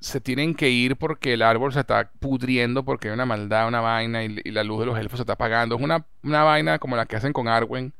[0.00, 3.80] se tienen que ir porque el árbol se está pudriendo, porque hay una maldad, una
[3.80, 5.76] vaina, y, la luz de los elfos se está apagando.
[5.76, 7.92] Es una, una vaina como la que hacen con Arwen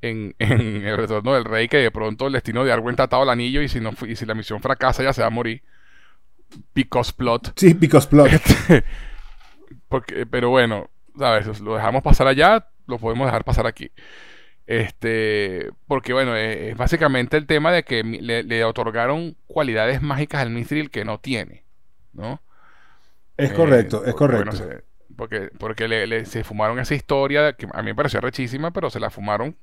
[0.00, 3.22] en, en, El Retorno del Rey, que de pronto el destino de Arwen está atado
[3.22, 5.62] al anillo y si, no, y si la misión fracasa ya se va a morir.
[6.74, 7.52] Because plot.
[7.56, 8.30] Sí, because plot.
[8.32, 8.84] Este,
[9.88, 11.60] porque, pero bueno, ¿sabes?
[11.60, 13.90] Lo dejamos pasar allá, lo podemos dejar pasar aquí.
[14.66, 20.50] Este, porque bueno, eh, es, básicamente el tema de que le, otorgaron cualidades mágicas al
[20.50, 21.64] Mithril que no tiene,
[22.12, 22.40] ¿no?
[23.36, 24.52] Es correcto, es eh, correcto.
[25.16, 29.00] porque porque le, se fumaron esa historia que a mí me pareció rechísima, pero se
[29.00, 29.56] la fumaron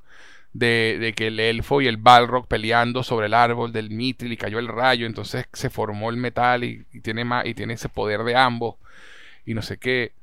[0.54, 4.38] de, de, que el elfo y el Balrog peleando sobre el árbol del Mithril y
[4.38, 7.90] cayó el rayo, entonces se formó el metal y, y tiene más, y tiene ese
[7.90, 8.76] poder de ambos
[9.46, 10.14] y no sé qué.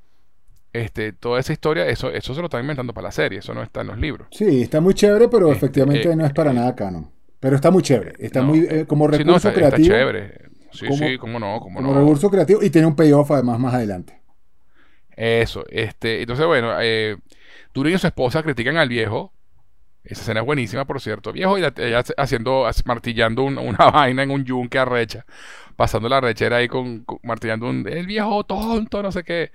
[0.73, 3.63] Este, toda esa historia, eso, eso se lo están inventando para la serie, eso no
[3.63, 4.29] está en los libros.
[4.31, 7.11] Sí, está muy chévere, pero este, efectivamente eh, no es para nada canon.
[7.41, 9.87] Pero está muy chévere, está muy eh, como recurso creativo.
[9.87, 10.49] Está chévere.
[10.73, 14.21] Sí, sí, cómo no, cómo como recurso creativo y tiene un payoff además más adelante.
[15.17, 17.17] Eso, este, entonces bueno, eh,
[17.73, 19.33] Durin y su esposa critican al viejo.
[20.05, 21.33] Esa escena es buenísima, por cierto.
[21.33, 23.59] Viejo y ella haciendo, martillando una
[23.91, 25.27] vaina en un yunque arrecha,
[25.77, 29.51] pasando la rechera ahí con, martillando un, el viejo tonto, no sé qué.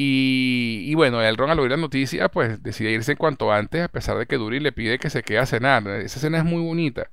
[0.00, 3.88] Y, bueno, el Ron al oír la noticia, pues decide irse en cuanto antes, a
[3.88, 5.84] pesar de que Durin le pide que se quede a cenar.
[5.88, 7.08] Esa escena es muy bonita.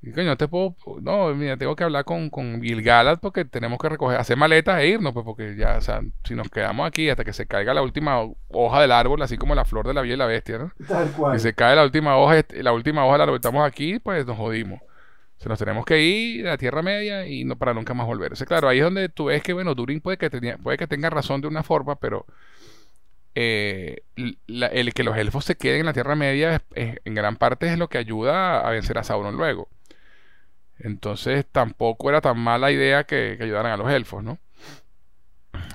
[0.00, 0.74] Y coño, no te puedo.
[1.02, 4.88] No, mira, tengo que hablar con, con Gilgalad porque tenemos que recoger, hacer maletas e
[4.88, 7.82] irnos, pues porque ya, o sea, si nos quedamos aquí hasta que se caiga la
[7.82, 10.72] última hoja del árbol, así como la flor de la vida y la bestia, ¿no?
[10.86, 11.38] Tal cual.
[11.38, 14.38] Si se cae la última hoja, la última hoja del árbol, estamos aquí, pues nos
[14.38, 14.80] jodimos.
[15.38, 18.32] Se nos tenemos que ir a la Tierra Media y no para nunca más volver.
[18.46, 21.10] Claro, ahí es donde tú ves que, bueno, Durin puede que, tenía, puede que tenga
[21.10, 22.26] razón de una forma, pero
[23.34, 27.78] eh, el que los elfos se queden en la Tierra Media en gran parte es
[27.78, 29.68] lo que ayuda a vencer a Sauron luego.
[30.78, 34.38] Entonces tampoco era tan mala idea que, ayudaran a los elfos, ¿no?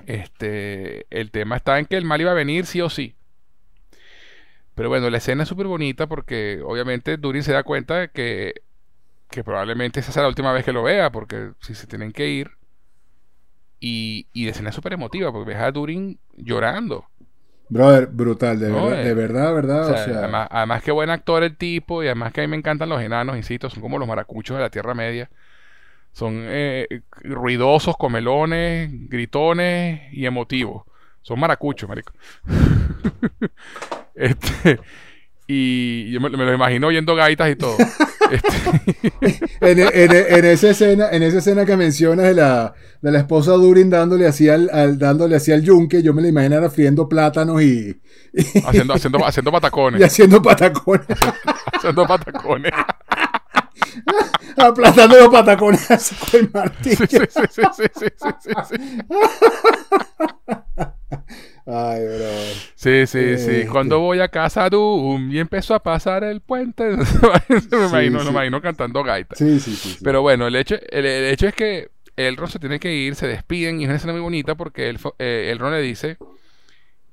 [0.07, 3.15] Este, el tema está en que el mal iba a venir sí o sí.
[4.75, 8.55] Pero bueno, la escena es súper bonita porque obviamente Durin se da cuenta de que,
[9.29, 12.29] que probablemente esa sea la última vez que lo vea, porque si se tienen que
[12.29, 12.51] ir.
[13.79, 17.05] Y, y la escena es súper emotiva porque ves a Durin llorando.
[17.69, 19.89] Brother, brutal, de verdad, de verdad, verdad.
[19.89, 22.57] O sea, Además, además, que buen actor el tipo, y además que a mí me
[22.57, 25.29] encantan los enanos, insisto, son como los maracuchos de la Tierra Media.
[26.11, 30.83] Son eh, ruidosos, comelones, gritones y emotivos.
[31.23, 32.13] Son maracuchos, marico.
[34.13, 34.79] este,
[35.53, 37.77] y yo me, me los imagino oyendo gaitas y todo.
[39.61, 43.89] en, en, esa escena, en esa escena que mencionas de la, de la esposa Durin
[43.89, 47.99] dándole así al, dándole así al yunque, yo me la imaginara friendo plátanos y,
[48.65, 50.01] haciendo, haciendo, haciendo patacones.
[50.01, 51.07] Y haciendo patacones.
[51.73, 52.71] haciendo patacones.
[54.57, 57.05] Aplastando los patacones con el martillo.
[57.07, 58.05] Sí, sí, sí, sí, sí,
[58.39, 58.75] sí, sí.
[61.65, 62.29] Ay, bro.
[62.75, 63.51] Sí, sí, sí.
[63.51, 66.83] Eh, Cuando voy a casa Doom y empezó a pasar el puente,
[67.71, 69.35] me, imagino, me imagino cantando gaita.
[69.35, 69.97] Sí, sí, sí.
[70.03, 73.79] Pero bueno, el hecho, el, hecho es que Elrond se tiene que ir, se despiden
[73.79, 76.17] y es una escena muy bonita porque el, eh, Elrond le dice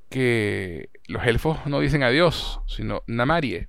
[0.09, 3.69] que los elfos no dicen adiós, sino Namarie.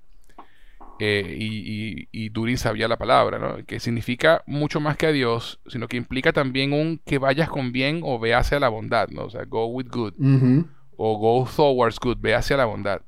[1.03, 3.65] Eh, y, y, Durin sabía la palabra, ¿no?
[3.65, 8.01] que significa mucho más que adiós, sino que implica también un que vayas con bien
[8.03, 9.23] o ve hacia la bondad, ¿no?
[9.23, 10.13] o sea, go with good,
[10.97, 13.01] o go towards good, ve hacia la bondad.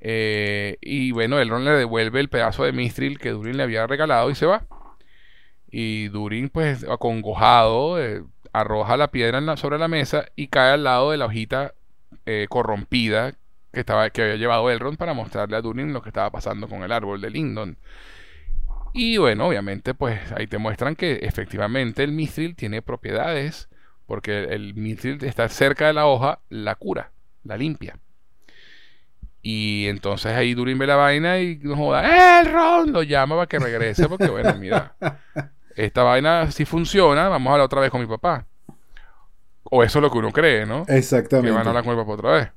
[0.00, 4.30] Eh, y bueno, Elrond le devuelve el pedazo de Mithril que Durin le había regalado
[4.30, 4.64] y se va.
[5.70, 8.22] Y Durin, pues, acongojado, eh,
[8.54, 11.74] arroja la piedra sobre la mesa y cae al lado de la hojita
[12.48, 13.34] corrompida
[13.76, 16.82] que, estaba, que había llevado Elrond para mostrarle a Durin lo que estaba pasando con
[16.82, 17.76] el árbol de Lindon.
[18.94, 23.68] Y bueno, obviamente, pues ahí te muestran que efectivamente el mithril tiene propiedades,
[24.06, 27.10] porque el, mithril está cerca de la hoja, la cura,
[27.44, 27.98] la limpia.
[29.42, 33.58] Y entonces ahí Durin ve la vaina y no joda, Elrond lo llama para que
[33.58, 34.96] regrese, porque bueno, mira,
[35.76, 38.46] esta vaina si funciona, vamos a hablar otra vez con mi papá.
[39.64, 40.86] O eso es lo que uno cree, ¿no?
[40.88, 41.50] Exactamente.
[41.50, 42.48] Que van a hablar con el papá otra vez.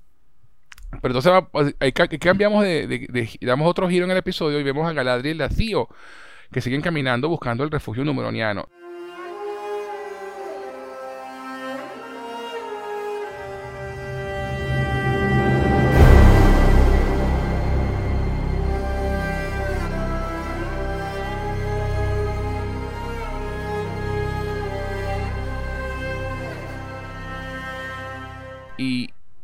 [0.90, 4.94] Pero entonces pues, ahí cambiamos de, damos otro giro en el episodio y vemos a
[4.94, 5.88] Galadriel y a Theo
[6.52, 8.68] que siguen caminando buscando el refugio numeroniano.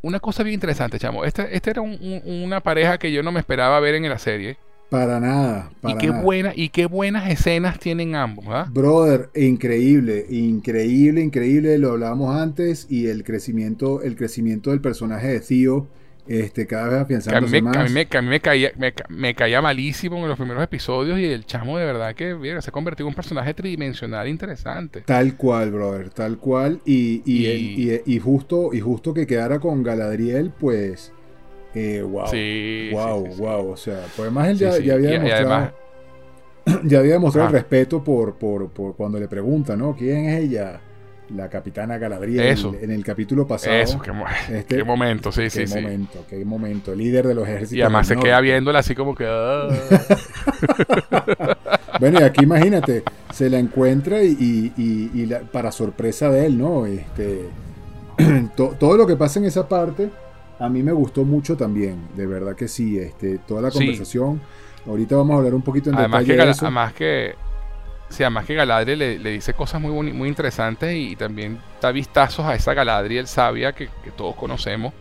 [0.05, 1.25] Una cosa bien interesante, chamo.
[1.25, 4.57] Esta, este era una pareja que yo no me esperaba ver en la serie.
[4.89, 5.71] Para nada.
[5.83, 8.67] y qué buena y qué buenas escenas tienen ambos, ¿ah?
[8.71, 11.79] Brother, increíble, increíble, increíble.
[11.79, 15.87] Lo hablábamos antes y el crecimiento, el crecimiento del personaje de Theo
[16.27, 17.77] este, cada vez afianzándose más.
[17.77, 18.71] A mí, me, a mí me, caía,
[19.09, 22.71] me, caía malísimo en los primeros episodios y el chamo de verdad que se ha
[22.71, 25.01] convertido en un personaje tridimensional interesante.
[25.01, 26.79] Tal cual, brother, tal cual.
[26.85, 31.11] Y, y, y, justo, y justo que quedara con Galadriel, pues...
[31.73, 33.71] Eh, wow, sí, wow, wow.
[33.71, 35.73] O sea, pues además él ya, había demostrado,
[36.85, 39.93] ya había demostrado el respeto por, por, por cuando le pregunta, ¿no?
[39.93, 40.79] ¿Quién es ella?
[41.29, 43.75] La capitana Galadriel en el capítulo pasado.
[43.75, 44.11] Eso, qué,
[44.53, 47.73] este, momento, sí, sí, qué momento, qué momento, líder de los ejércitos.
[47.73, 49.25] Y además se queda viéndola así como que...
[49.27, 49.67] Ah.
[51.99, 56.85] bueno, y aquí imagínate, se la encuentra y, para sorpresa de él, ¿no?
[56.85, 57.49] Este,
[58.55, 60.09] todo lo que pasa en esa parte,
[60.59, 64.41] a mí me gustó mucho también, de verdad que sí, este, toda la conversación.
[64.87, 66.65] Ahorita vamos a hablar un poquito en además detalle de eso.
[66.65, 67.33] Además que
[68.09, 72.55] Sí, además que Galadriel le, dice cosas muy, muy interesantes y, también da vistazos a
[72.55, 74.93] esa Galadriel sabia que, todos conocemos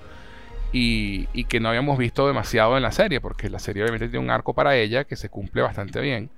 [0.72, 4.30] y, que no habíamos visto demasiado en la serie, porque la serie obviamente tiene un
[4.30, 6.30] arco para ella que se cumple bastante bien,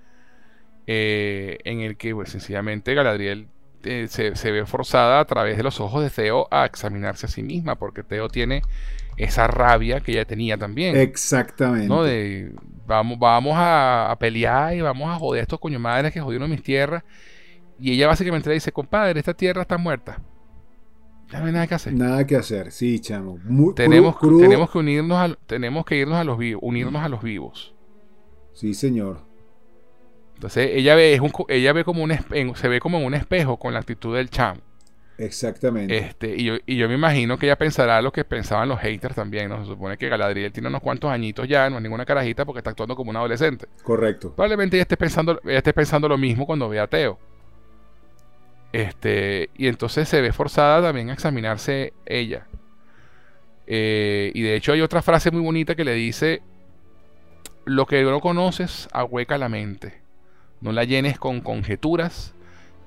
[0.86, 3.48] eh, en el que pues, sencillamente Galadriel
[3.84, 7.28] eh, se, se, ve forzada a través de los ojos de Theo a examinarse a
[7.28, 8.62] sí misma, porque Theo tiene
[9.16, 10.96] esa rabia que ella tenía también.
[10.96, 11.88] Exactamente.
[11.88, 12.02] ¿no?
[12.02, 12.52] De,
[12.86, 16.62] vamos, vamos a, pelear y vamos a joder a estos coño madres que jodieron mis
[16.62, 17.02] tierras.
[17.78, 20.20] Y ella básicamente le dice, compadre, esta tierra está muerta.
[21.30, 21.92] Ya no hay nada que hacer.
[21.92, 23.38] Nada que hacer, sí, chamo.
[23.74, 27.74] tenemos, tenemos que unirnos a, tenemos que irnos a los vivos, unirnos a los vivos.
[28.54, 29.26] Sí, señor.
[30.34, 32.12] Entonces ella ve, es un, ella ve como un
[32.56, 34.60] se ve como en un espejo con la actitud del chamo.
[35.18, 35.96] Exactamente.
[35.96, 39.14] Este, y, yo, y yo me imagino que ella pensará lo que pensaban los haters
[39.14, 39.60] también, ¿no?
[39.60, 42.70] Se supone que Galadriel tiene unos cuantos añitos ya, no es ninguna carajita porque está
[42.70, 43.66] actuando como un adolescente.
[43.82, 44.34] Correcto.
[44.34, 47.18] Probablemente ella esté pensando, ella esté pensando lo mismo cuando ve a Teo.
[48.72, 52.46] Este, y entonces se ve forzada también a examinarse ella.
[53.66, 56.42] Eh, y de hecho hay otra frase muy bonita que le dice,
[57.64, 60.02] lo que no conoces ahueca la mente,
[60.60, 62.35] no la llenes con conjeturas,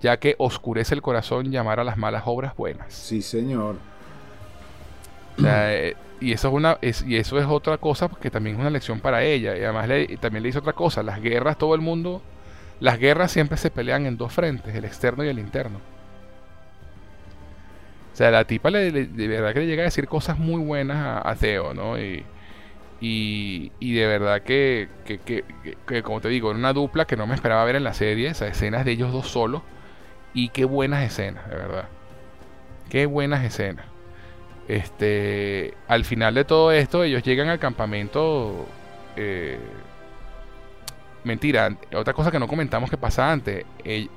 [0.02, 2.94] ya que oscurece el corazón llamar a las malas obras buenas.
[2.94, 3.76] Sí, señor.
[5.46, 9.00] Eh, y eso es una y eso es otra cosa que también es una lección
[9.00, 9.58] para ella.
[9.58, 9.88] Y además
[10.20, 12.22] también le dice otra cosa, las guerras, todo el mundo,
[12.80, 15.80] las guerras siempre se pelean en dos frentes, el externo y el interno.
[18.14, 21.22] O sea, la tipa le, de verdad que le llega a decir cosas muy buenas
[21.26, 21.98] a, Theo, ¿no?
[21.98, 22.26] Y,
[23.00, 25.46] y, de verdad que, que,
[25.88, 28.28] que, como te digo, era una dupla que no me esperaba ver en la serie,
[28.28, 29.62] esas escenas de ellos dos solos.
[30.34, 31.86] Y qué buenas escenas, de verdad.
[32.90, 33.86] Qué buenas escenas.
[34.68, 38.68] Este, al final de todo esto, ellos llegan al campamento.
[39.16, 39.58] Eh,
[41.24, 43.66] mentira, otra cosa que no comentamos que pasa antes.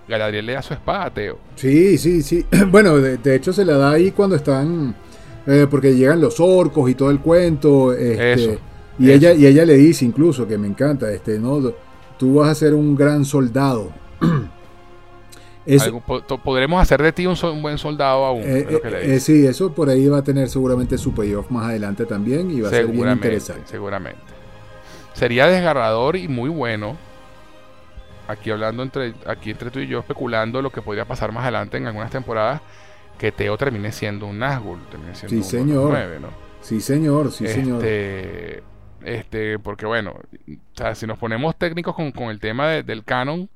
[0.06, 1.38] Galadriel le da su espada a Teo.
[1.56, 2.44] Sí, sí, sí.
[2.68, 4.94] Bueno, de, hecho se la da ahí cuando están.
[5.46, 7.92] Eh, porque llegan los orcos y todo el cuento.
[7.92, 8.58] Este,
[8.98, 11.72] y, Ella, y ella le dice incluso, que me encanta, este, no,
[12.18, 13.90] tú vas a ser un gran soldado.
[16.44, 18.42] podremos hacer de ti un, buen soldado aún.
[18.44, 22.50] Eh, eh, sí, eso por ahí va a tener seguramente su payoff más adelante también
[22.50, 23.62] y va a ser bien interesante.
[23.66, 24.20] Seguramente.
[25.14, 26.96] Sería desgarrador y muy bueno.
[28.28, 31.76] Aquí hablando entre, aquí entre tú y yo, especulando lo que podría pasar más adelante
[31.76, 32.60] en algunas temporadas,
[33.18, 35.96] que Teo termine siendo un Nazgûl, termine siendo sí, señor.
[36.60, 37.84] Sí, señor, sí, este, señor.
[39.04, 40.14] Este, porque bueno,
[40.94, 43.48] si nos ponemos técnicos con, el tema del canon,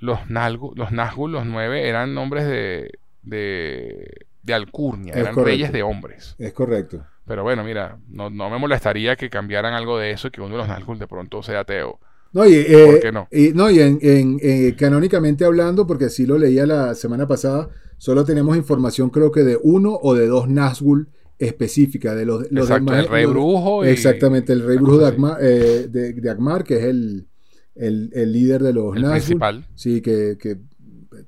[0.00, 2.90] los, Nalgu, los Nazgûl, los nueve, eran nombres de,
[3.22, 6.34] de, de alcurnia, eran reyes de hombres.
[6.38, 7.04] Es correcto.
[7.26, 10.58] Pero bueno, mira, no, me molestaría que cambiaran algo de eso y que uno de
[10.58, 12.00] los Nazgûl de pronto sea ateo.
[12.32, 13.28] No, y, eh, ¿Por qué no?
[13.30, 13.98] Y, no, y en,
[14.42, 19.42] eh, canónicamente hablando, porque así lo leía la semana pasada, solo tenemos información creo que
[19.42, 23.84] de uno o de dos Nazgûl específica de los, los Exacto, el rey brujo.
[23.84, 27.26] exactamente, el rey brujo de Akmar, eh, de, de Akmar, que es el,
[27.74, 29.66] el, el líder de los el principal.
[29.74, 30.58] Sí, que, que,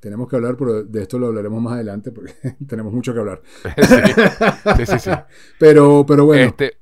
[0.00, 2.34] tenemos que hablar, pero de esto lo hablaremos más adelante porque
[2.66, 3.42] tenemos mucho que hablar.
[4.76, 5.10] Sí, sí, sí.
[5.58, 6.48] pero, pero bueno.
[6.48, 6.72] Este...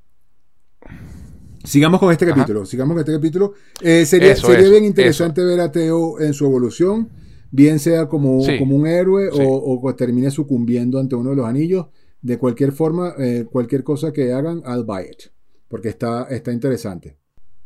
[1.62, 2.64] Sigamos con este capítulo.
[2.64, 3.52] Sigamos con este capítulo.
[3.82, 7.10] Eh, sería sería bien interesante ver a Teo en su evolución,
[7.50, 11.86] bien sea como, como un héroe o, o, termine sucumbiendo ante uno de los anillos.
[12.22, 15.30] De cualquier forma, eh, cualquier cosa que hagan, I'll buy it.
[15.68, 17.19] Porque está, está interesante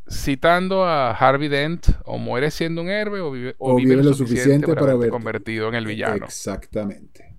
[0.08, 4.74] citando a Harvey Dent, o muere siendo un héroe o vive, o vive, lo, suficiente,
[4.74, 6.26] para, haberte convertido en el villano.
[6.26, 7.34] Exactamente.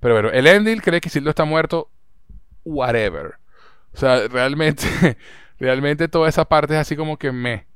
[0.00, 1.90] Pero bueno, el Endil cree que Sildo está muerto,
[2.64, 3.34] whatever.
[3.92, 4.84] O sea, realmente,
[5.58, 7.66] realmente toda esa parte es así como que me.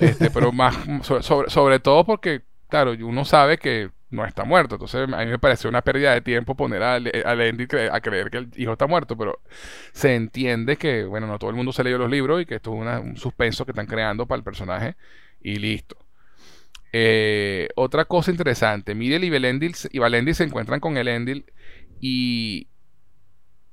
[0.00, 4.76] Este, pero más, sobre, sobre todo porque, claro, uno sabe que no está muerto.
[4.76, 8.38] Entonces a mí me parece una pérdida de tiempo poner a, Andy a creer que
[8.38, 9.40] el hijo está muerto, pero
[9.92, 12.72] se entiende que, bueno, no todo el mundo se leyó los libros y que esto
[12.72, 14.96] es un suspenso que están creando para el personaje
[15.42, 15.96] y listo.
[16.92, 21.44] Eh, otra cosa interesante, Miriel y, Belendil, y Valendil se encuentran con Elendil
[22.00, 22.68] y,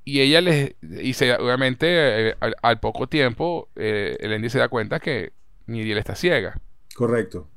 [0.03, 5.33] y ella les dice, obviamente eh, al, poco tiempo eh, Elendil se da cuenta que
[5.67, 6.59] Miriel está ciega.
[6.95, 7.47] Correcto.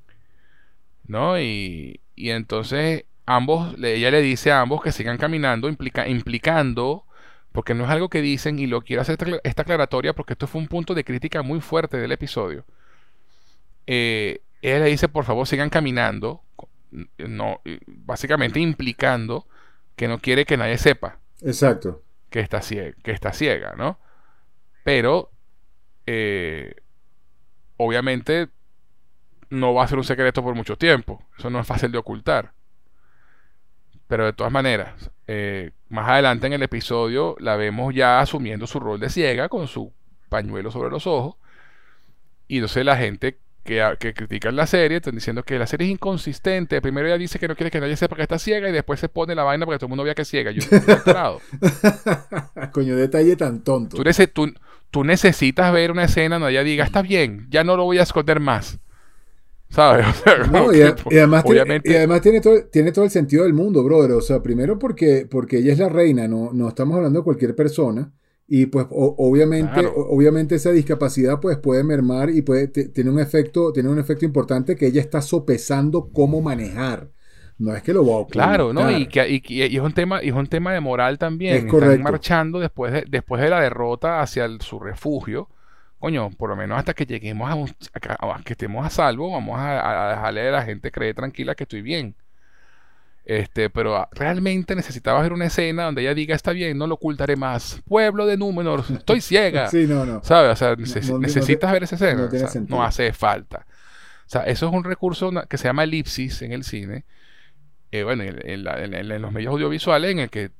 [1.07, 1.41] ¿No?
[1.41, 7.04] Y, y entonces ambos, ella le dice a ambos que sigan caminando, implica, implicando,
[7.52, 10.60] porque no es algo que dicen y lo quiero hacer esta, aclaratoria porque esto fue
[10.60, 12.64] un punto de crítica muy fuerte del episodio.
[13.86, 16.42] Eh, ella le dice, por favor, sigan caminando,
[17.18, 19.46] no, básicamente implicando
[19.96, 21.18] que no quiere que nadie sepa.
[21.42, 22.02] Exacto.
[22.30, 23.98] Que está ciega, que está ciega ¿no?
[24.82, 25.30] Pero,
[26.06, 26.76] eh,
[27.76, 28.48] obviamente,
[29.55, 31.22] no va a ser un secreto por mucho tiempo.
[31.38, 32.52] Eso no es fácil de ocultar.
[34.07, 38.78] Pero de todas maneras, eh, más adelante en el episodio la vemos ya asumiendo su
[38.80, 39.92] rol de ciega con su
[40.28, 41.36] pañuelo sobre los ojos.
[42.46, 45.92] Y entonces la gente que, que critican la serie están diciendo que la serie es
[45.92, 46.82] inconsistente.
[46.82, 49.09] Primero ella dice que no quiere que nadie sepa que está ciega y después se
[49.09, 50.50] pone la vaina porque todo el mundo vea que es ciega.
[50.50, 51.40] Yo no
[52.72, 53.96] Coño, detalle tan tonto.
[53.96, 54.55] Tú, tú,
[54.90, 58.02] tú necesitas ver una escena donde ella diga, está bien, ya no lo voy a
[58.02, 58.78] esconder más.
[59.75, 60.07] ¿Sabes?
[61.11, 61.45] y, además,
[62.22, 64.12] tiene, todo, tiene todo el sentido del mundo, brother.
[64.12, 67.57] O sea, primero porque, porque ella es la reina, no, no estamos hablando de cualquier
[67.57, 68.12] persona.
[68.47, 73.89] Y pues obviamente, obviamente esa discapacidad pues puede mermar y puede, tiene un efecto, tiene
[73.89, 77.11] un efecto importante que ella está sopesando cómo manejar.
[77.57, 78.91] No es que lo va a Claro, ¿no?
[78.91, 81.66] Y, que, y, es un tema, y es un tema de moral también.
[81.66, 85.49] Están marchando después de, después de la derrota hacia su refugio
[86.05, 87.50] coño, por lo menos hasta que lleguemos
[87.94, 91.80] a, que estemos a salvo, vamos a, dejarle a la gente creer tranquila que estoy
[91.80, 92.14] bien.
[93.24, 97.36] Este, pero realmente necesitaba ver una escena donde ella diga, está bien, no lo ocultaré
[97.36, 97.80] más.
[97.88, 99.68] Pueblo de Númenor, estoy ciega.
[99.68, 100.22] sí, no, no.
[100.22, 100.52] ¿Sabes?
[100.52, 102.28] O sea, necesitas ver esa escena.
[102.68, 103.64] No, hace falta.
[104.26, 107.07] O sea, eso es un recurso que se llama elipsis en el cine.
[107.92, 110.50] Eh, bueno, en, los medios audiovisuales en el que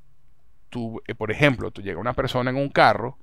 [0.71, 3.19] tú, eh, por ejemplo, tú llega una persona en un carro,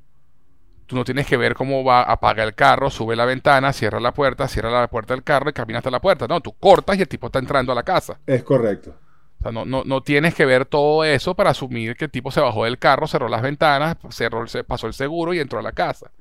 [0.91, 4.13] tú no tienes que ver cómo va, apaga el carro, sube la ventana, cierra la
[4.13, 6.27] puerta, cierra la puerta del carro y camina hasta la puerta.
[6.27, 8.19] No, tú cortas y el tipo está entrando a la casa.
[8.27, 8.93] Es correcto.
[9.39, 12.29] O sea, no, no, no, tienes que ver todo eso para asumir que el tipo
[12.29, 15.61] se bajó del carro, cerró las ventanas, cerró, se pasó el seguro y entró a
[15.61, 16.11] la casa.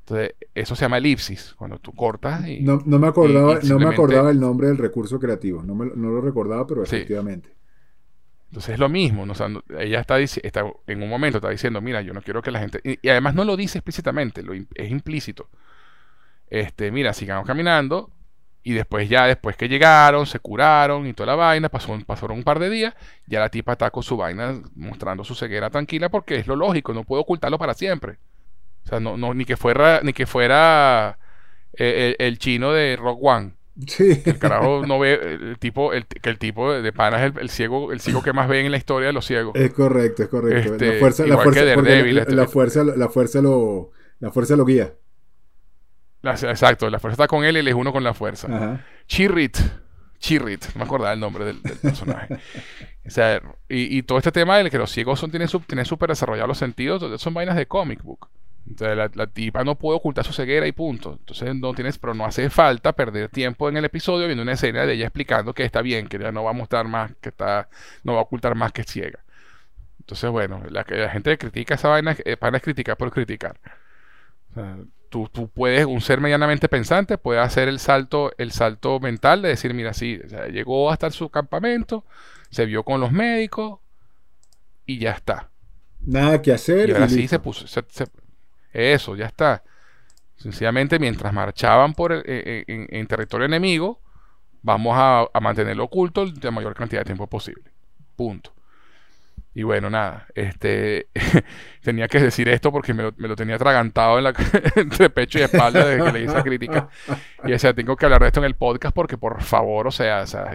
[0.00, 2.60] Entonces, eso se llama elipsis, cuando tú cortas y...
[2.62, 6.66] No, me acordaba, no me acordaba el nombre del recurso creativo, no, no lo recordaba,
[6.66, 7.55] pero efectivamente.
[8.48, 9.26] Entonces es lo mismo,
[9.78, 12.80] ella está, está, en un momento está diciendo, mira, yo no quiero que la gente...
[12.84, 15.48] Y, además no lo dice explícitamente, lo, es implícito.
[16.48, 18.10] Este, mira, sigamos caminando,
[18.66, 22.42] y después ya, después que llegaron, se curaron y toda la vaina, pasó, pasaron un
[22.42, 22.94] par de días,
[23.26, 26.92] ya la tipa está con su vaina mostrando su ceguera tranquila porque es lo lógico,
[26.92, 28.18] no puedo ocultarlo para siempre.
[28.84, 31.16] O sea, no, no ni que fuera, ni que fuera
[31.74, 33.52] eh, el, chino de Rock One.
[33.86, 34.22] Sí.
[34.24, 37.92] El carajo no ve, el tipo, el, que el tipo de pana es el, ciego,
[37.92, 39.54] el ciego que más ve en la historia de los ciegos.
[39.54, 40.70] Es correcto, es correcto.
[40.70, 44.92] la este, fuerza, la fuerza, este, la, fuerza, la fuerza lo, la fuerza lo guía
[46.32, 48.80] exacto, la fuerza está con él y él es uno con la fuerza.
[49.06, 49.58] Chirrit.
[50.18, 52.34] Chirrit, no me acordaba el nombre del, personaje.
[53.06, 56.58] o sea, y, todo este tema de que los ciegos son, tienen súper desarrollados los
[56.58, 58.28] sentidos, son vainas de comic book.
[58.68, 61.16] Entonces la, tipa no puede ocultar su ceguera y punto.
[61.18, 64.84] Entonces no tienes, pero no hace falta perder tiempo en el episodio viendo una escena
[64.86, 67.68] de ella explicando que está bien, que ya no va a mostrar más, que está,
[68.02, 69.20] no va a ocultar más que es ciega.
[70.00, 73.58] Entonces, bueno, la, la gente que critica esa vaina, eh, para es criticar por criticar.
[74.50, 74.76] O sea,
[75.08, 79.72] Tú, puedes, un ser medianamente pensante, puede hacer el salto, el salto mental de decir,
[79.72, 80.20] mira, sí,
[80.52, 82.04] llegó hasta su campamento,
[82.50, 83.78] se vio con los médicos
[84.84, 85.50] y ya está.
[86.00, 86.88] Nada que hacer.
[86.88, 87.66] Y ahora sí se puso.
[88.76, 89.62] Eso, ya está.
[90.36, 94.00] Sencillamente, mientras marchaban por eh, eh, en, territorio enemigo,
[94.62, 97.70] vamos a, mantenerlo oculto la mayor cantidad de tiempo posible.
[98.16, 98.52] Punto.
[99.54, 101.08] Y bueno, nada, este
[101.82, 104.34] tenía que decir esto porque me lo, tenía atragantado en la,
[104.76, 106.90] entre pecho y espalda desde que leí esa crítica.
[107.44, 110.20] Y decía, tengo que hablar de esto en el podcast porque por favor, o sea,
[110.20, 110.54] o sea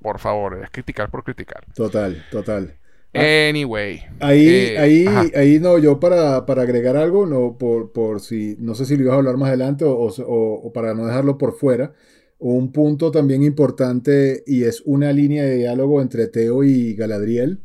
[0.00, 1.64] por favor, es criticar por criticar.
[1.74, 2.76] Total, total.
[3.14, 4.02] Anyway.
[4.20, 8.74] Ahí, eh, ahí, ahí no, yo para, para, agregar algo, no, por, por si, no
[8.74, 11.92] sé si lo ibas a hablar más adelante o, o para no dejarlo por fuera.
[12.38, 17.62] Un punto también importante y es una línea de diálogo entre Teo y Galadriel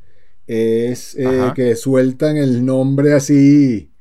[0.48, 3.92] es eh, que sueltan el nombre así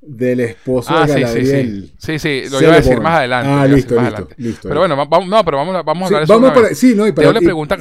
[0.00, 1.92] del esposo de Galadriel.
[1.98, 3.50] Sí, sí, sí, lo iba a decir más adelante.
[3.50, 6.52] Ah, listo, listo, listo, Pero bueno, vamos, no, pero vamos, vamos a hablar sí, vamos
[6.52, 7.30] para, Sí, no, y para,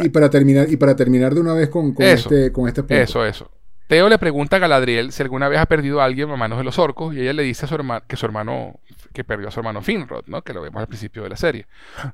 [0.03, 2.95] y, para terminar, y para terminar de una vez con, con este, con este punto.
[2.95, 3.51] Eso, eso.
[3.87, 6.65] Teo le pregunta a Galadriel si alguna vez ha perdido a alguien a manos de
[6.65, 8.81] los orcos y ella le dice a su hermano que su hermano
[9.13, 10.41] que perdió a su hermano Finrod, ¿no?
[10.41, 11.67] Que lo vemos al principio de la serie.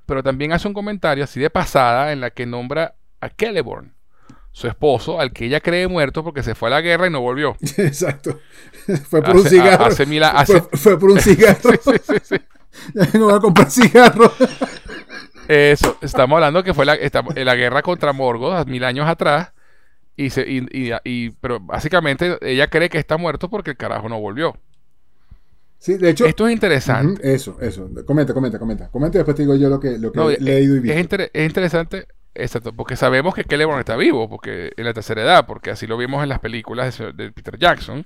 [0.06, 3.96] Pero también hace un comentario así de pasada en la que nombra a Celeborn,
[4.54, 7.20] su esposo, al que ella cree muerto porque se fue a la guerra y no
[7.20, 7.58] volvió.
[7.78, 8.40] Exacto.
[9.10, 9.90] Fue por un cigarro.
[10.74, 11.72] fue, por un cigarro.
[11.72, 14.32] sí, sí, sí, no voy a comprar cigarro.
[15.48, 16.98] Eso, estamos hablando que fue la,
[17.34, 19.54] la guerra contra Morgoth mil años atrás.
[20.18, 24.56] Y, se, y, pero básicamente ella cree que está muerto porque el carajo no volvió.
[25.80, 26.26] Sí, de hecho.
[26.26, 27.34] Esto es interesante.
[27.34, 27.90] eso, eso.
[28.06, 28.90] Comenta, comenta, comenta.
[28.90, 31.16] Comenta y después te digo yo lo que, lo que he leído y visto.
[31.16, 35.46] Es, es interesante Exacto, porque sabemos que Celeborn está vivo, porque en la tercera edad,
[35.46, 38.06] porque así lo vimos en las películas de, Peter Jackson,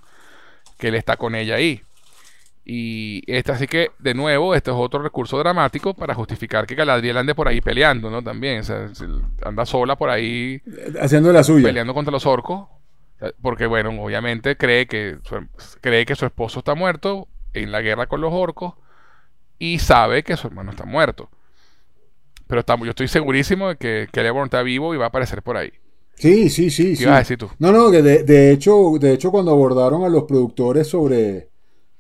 [0.78, 1.82] que él está con ella ahí.
[2.66, 7.16] Y esta, así que, de nuevo, este es otro recurso dramático para justificar que Galadriel
[7.16, 8.22] ande por ahí peleando, ¿no?
[8.22, 8.90] También, o sea,
[9.44, 10.62] anda sola por ahí.
[11.00, 11.68] Haciendo la suya.
[11.68, 12.68] Peleando contra los orcos.
[13.42, 15.18] Porque, bueno, obviamente cree que,
[15.80, 18.74] cree que su esposo está muerto en la guerra con los orcos
[19.58, 21.30] y sabe que su hermano está muerto.
[22.48, 25.58] Pero estamos, yo estoy segurísimo de que, que está vivo y va a aparecer por
[25.58, 25.72] ahí.
[26.16, 26.90] Sí, sí, sí.
[26.90, 27.04] ¿Qué sí.
[27.04, 27.50] ibas a decir tú?
[27.60, 31.50] No, no, que de, hecho, de hecho, cuando abordaron a los productores sobre,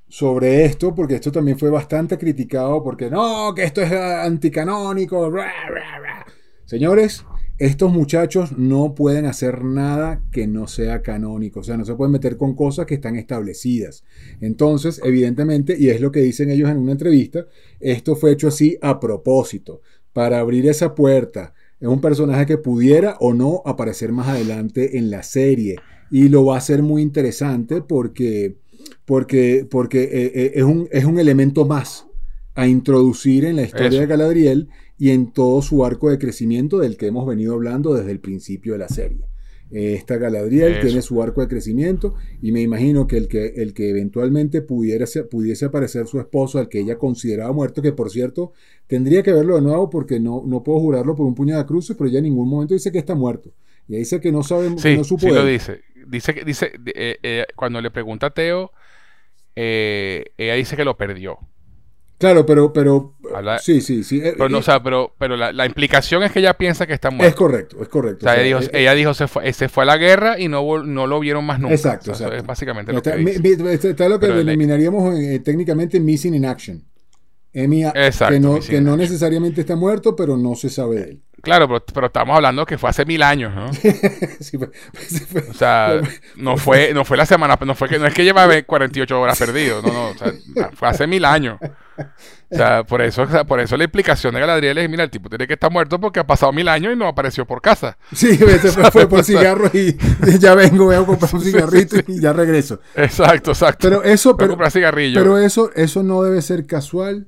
[0.07, 5.31] sobre esto, porque esto también fue bastante criticado, porque no, que esto es anticanónico.
[6.65, 7.23] Señores,
[7.59, 12.11] estos muchachos no pueden hacer nada que no sea canónico, o sea, no se pueden
[12.11, 14.03] meter con cosas que están establecidas.
[14.41, 17.45] Entonces, evidentemente, y es lo que dicen ellos en una entrevista,
[17.79, 19.81] esto fue hecho así a propósito
[20.17, 21.53] para abrir esa puerta.
[21.79, 25.75] Es un personaje que pudiera o no aparecer más adelante en la serie.
[26.09, 28.57] Y lo va a hacer muy interesante porque,
[29.05, 32.07] porque, porque eh, eh, es, un, es un elemento más
[32.55, 36.97] a introducir en la historia de Galadriel y en todo su arco de crecimiento del
[36.97, 39.23] que hemos venido hablando desde el principio de la serie.
[39.69, 43.89] Esta Galadriel tiene su arco de crecimiento y me imagino que el que, el que
[43.89, 48.53] eventualmente pudiera pudiese aparecer su esposo, al que ella consideraba muerto, que por cierto
[48.87, 51.97] tendría que verlo de nuevo porque no, no puedo jurarlo por un puñado de cruces,
[51.97, 53.51] pero ella en ningún momento dice que está muerto.
[53.87, 55.21] Y dice que no sabe, sí, no supo.
[55.21, 55.81] Sí, lo dice.
[56.07, 58.71] Dice que dice eh, eh, cuando le pregunta a Teo,
[59.55, 61.39] eh, ella dice que lo perdió.
[62.17, 63.15] Claro, pero, pero
[63.59, 64.21] sí, sí, sí.
[64.21, 67.29] Pero, no, o sea, pero, pero la, implicación es que ella piensa que está muerto.
[67.29, 68.25] Es correcto, es correcto.
[68.25, 71.19] O sea, ella, dijo, se fue, se fue a la guerra y no, no lo
[71.19, 71.75] vieron más nunca.
[71.75, 72.35] Exacto, exacto.
[72.35, 73.89] es básicamente lo está, que dice.
[73.89, 76.83] Está lo que denominaríamos técnicamente missing in action.
[77.53, 81.23] Exacto, que, no, que no necesariamente está muerto, pero no se sabe de él.
[81.41, 83.71] Claro, pero, estamos hablando que fue hace mil años, ¿no?
[84.39, 86.01] sí, o sea,
[86.35, 89.39] no fue, no fue la semana, no fue que no es que lleva 48 horas
[89.39, 90.33] perdido, no, no, o sea,
[90.73, 91.59] fue hace mil años.
[92.49, 95.09] O sea, por eso, o sea, por eso la implicación de Galadriel es, mira, el
[95.09, 97.97] tipo tiene que estar muerto porque ha pasado mil años y no apareció por casa.
[98.13, 99.97] Sí, se fue, por cigarros y
[100.39, 102.79] ya vengo, voy a comprar un cigarrito y ya regreso.
[102.95, 103.89] Exacto, exacto.
[103.89, 105.19] Pero eso, pero, cigarrillo.
[105.19, 107.27] pero eso, eso no debe ser casual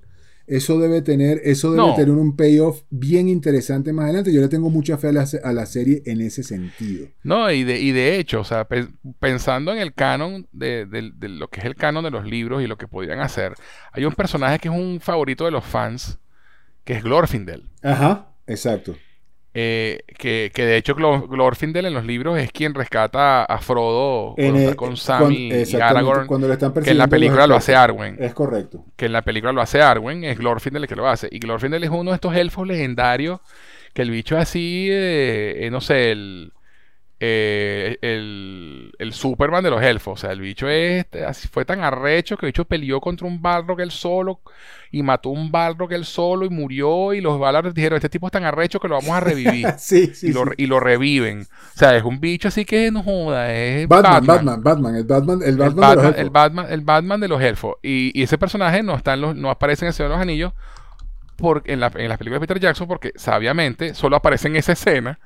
[0.49, 4.33] eso debe tener, eso debe tener un payoff bien interesante más adelante.
[4.33, 7.07] Yo le tengo mucha fe a la, serie en ese sentido.
[7.23, 8.67] No, y de, y de hecho, o sea,
[9.19, 12.67] pensando en el canon de, de, lo que es el canon de los libros y
[12.67, 13.53] lo que podrían hacer,
[13.91, 16.17] hay un personaje que es un favorito de los fans,
[16.83, 17.69] que es Glorfindel.
[17.83, 18.95] Ajá, exacto.
[19.53, 24.35] Eh, que, de hecho Glorfindel en los libros es quien rescata a Frodo
[24.75, 26.27] con Sam y Aragorn,
[26.83, 28.17] que en la película lo hace Arwen.
[28.19, 28.85] Es correcto.
[28.95, 31.27] Que en la película lo hace Arwen, es Glorfindel el que lo hace.
[31.31, 33.39] Y Glorfindel es uno de estos elfos legendarios
[33.93, 36.53] que el bicho es así, eh, no sé, el,
[37.21, 40.13] eh, el, el, Superman de los elfos.
[40.13, 43.41] O sea, el bicho es, así, fue tan arrecho que el bicho peleó contra un
[43.41, 44.39] Balrog él solo
[44.89, 47.13] y mató un Balrog él solo y murió.
[47.13, 49.67] Y los Valar dijeron: Este tipo es tan arrecho que lo vamos a revivir.
[50.21, 51.41] y, lo, y, lo, reviven.
[51.41, 53.53] O sea, es un bicho así que no joda.
[53.53, 57.27] Es Batman, Batman, Batman, el Batman, el Batman, de los el Batman, el Batman de
[57.27, 57.75] los elfos.
[57.83, 60.21] Y, y ese personaje no, está en los, no aparece en el Señor de los
[60.21, 60.53] Anillos.
[61.35, 64.73] Por, en, la, en las películas de Peter Jackson, porque sabiamente solo aparece en esa
[64.73, 65.19] escena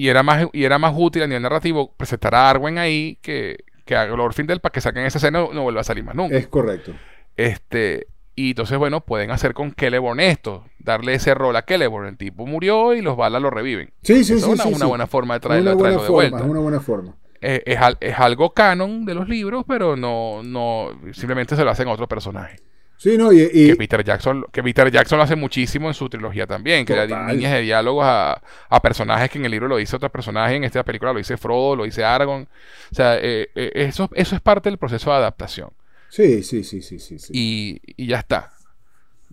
[0.00, 3.64] y era más, y era más útil a nivel narrativo presentar a Arwen ahí que,
[3.84, 6.38] que a Glorfindel para que saquen esa escena no, no vuelva a salir más nunca.
[6.38, 6.94] Es correcto.
[7.36, 12.08] Este, y entonces, bueno, pueden hacer con Celeborn esto, darle ese rol a Celeborn.
[12.08, 13.92] El tipo murió y los balas lo reviven.
[14.00, 14.50] Sí, sí, sí.
[14.50, 16.38] Es una, buena forma de traerlo, de vuelta.
[16.38, 17.16] Es una buena forma.
[17.42, 21.92] Es, es, algo canon de los libros, pero no, no simplemente se lo hacen a
[21.92, 22.56] otro personaje.
[23.00, 26.46] Sí, no, y, Que, Peter Jackson, que Peter Jackson lo hace muchísimo en su trilogía
[26.46, 28.42] también, que da líneas de diálogos a,
[28.82, 31.76] personajes que en el libro lo dice otro personaje, en esta película lo dice Frodo,
[31.76, 32.46] lo dice Aragorn.
[32.92, 35.70] O sea, eh, eh, eso, eso es parte del proceso de adaptación.
[36.10, 37.18] Sí, sí, sí, sí, sí.
[37.32, 38.52] Y, y, ya está.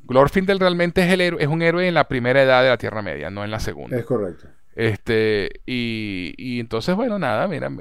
[0.05, 3.01] Glorfindel realmente es, el héroe, es un héroe en la primera edad de la Tierra
[3.01, 3.97] Media, no en la segunda.
[3.97, 4.47] Es correcto.
[4.77, 7.71] Este, y, y, entonces, bueno, nada, mira,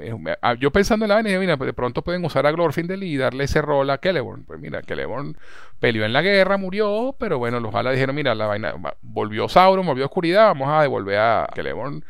[0.41, 3.43] ah, yo pensando en la vaina, mira, de pronto pueden usar a Glorfindel y darle
[3.43, 4.45] ese rol a Celeborn.
[4.45, 5.37] Pues mira, Celeborn
[5.79, 8.73] peleó en la guerra, murió, pero bueno, los Valar dijeron, mira, la vaina,
[9.03, 12.03] volvió Sauron, volvió oscuridad, vamos a devolver a Celeborn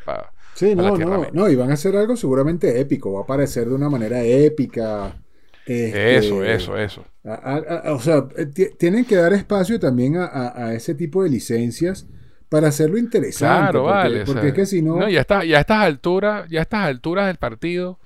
[0.54, 3.74] Sí, no, no, no, y van a hacer algo seguramente épico, va a aparecer de
[3.74, 5.22] una manera épica.
[5.66, 7.04] Este, eso, eso, eso.
[7.24, 8.46] o sea, eh,
[8.78, 12.06] tienen que dar espacio también a ese tipo de licencias
[12.48, 13.60] para hacerlo interesante.
[13.60, 14.24] Claro, porque, vale.
[14.24, 14.96] Porque es que si no.
[14.96, 17.98] no ya, está, ya a estas alturas, ya a estas alturas del partido,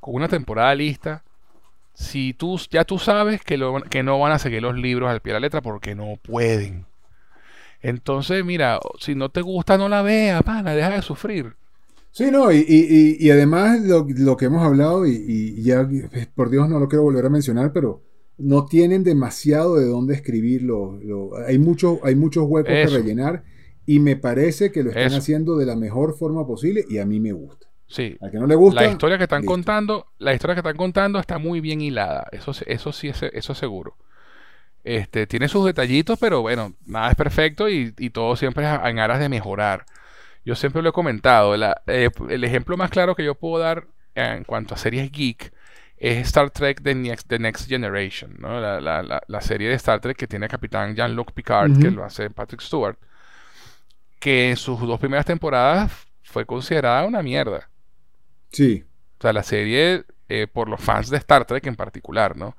[0.00, 1.24] con una temporada lista,
[1.94, 5.20] si tú ya tú sabes que, lo, que no van a seguir los libros al
[5.20, 6.86] pie de la letra porque no pueden.
[7.82, 11.54] Entonces, mira, si no te gusta, no la veas, pana, deja de sufrir.
[12.10, 15.88] Sí, no, y, y, y además lo, lo, que hemos hablado, y, ya
[16.34, 18.02] por Dios no lo quiero volver a mencionar, pero
[18.36, 20.98] no tienen demasiado de dónde escribirlo.
[21.46, 23.44] hay, mucho, hay muchos huecos que rellenar
[23.86, 27.20] y me parece que lo están haciendo de la mejor forma posible y a mí
[27.20, 27.66] me gusta.
[27.86, 28.16] Sí.
[28.20, 28.82] A que no le gusta.
[28.82, 32.28] La historia que están contando, la historia que están contando está muy bien hilada.
[32.30, 33.96] Eso, eso sí, es, eso seguro.
[34.84, 39.18] Este, tiene sus detallitos, pero bueno, nada es perfecto y, todo siempre es en aras
[39.18, 39.84] de mejorar.
[40.44, 41.54] Yo siempre lo he comentado.
[41.86, 45.52] Eh, el ejemplo más claro que yo puedo dar en cuanto a series geek
[45.96, 48.60] es Star Trek The Next, The Next Generation, ¿no?
[48.80, 52.62] la, serie de Star Trek que tiene a Capitán Jean-Luc Picard, que lo hace Patrick
[52.62, 52.96] Stewart
[54.20, 55.90] que en sus dos primeras temporadas
[56.22, 57.68] fue considerada una mierda.
[58.52, 58.84] Sí.
[59.18, 62.56] O sea, la serie, eh, por los fans de Star Trek en particular, ¿no?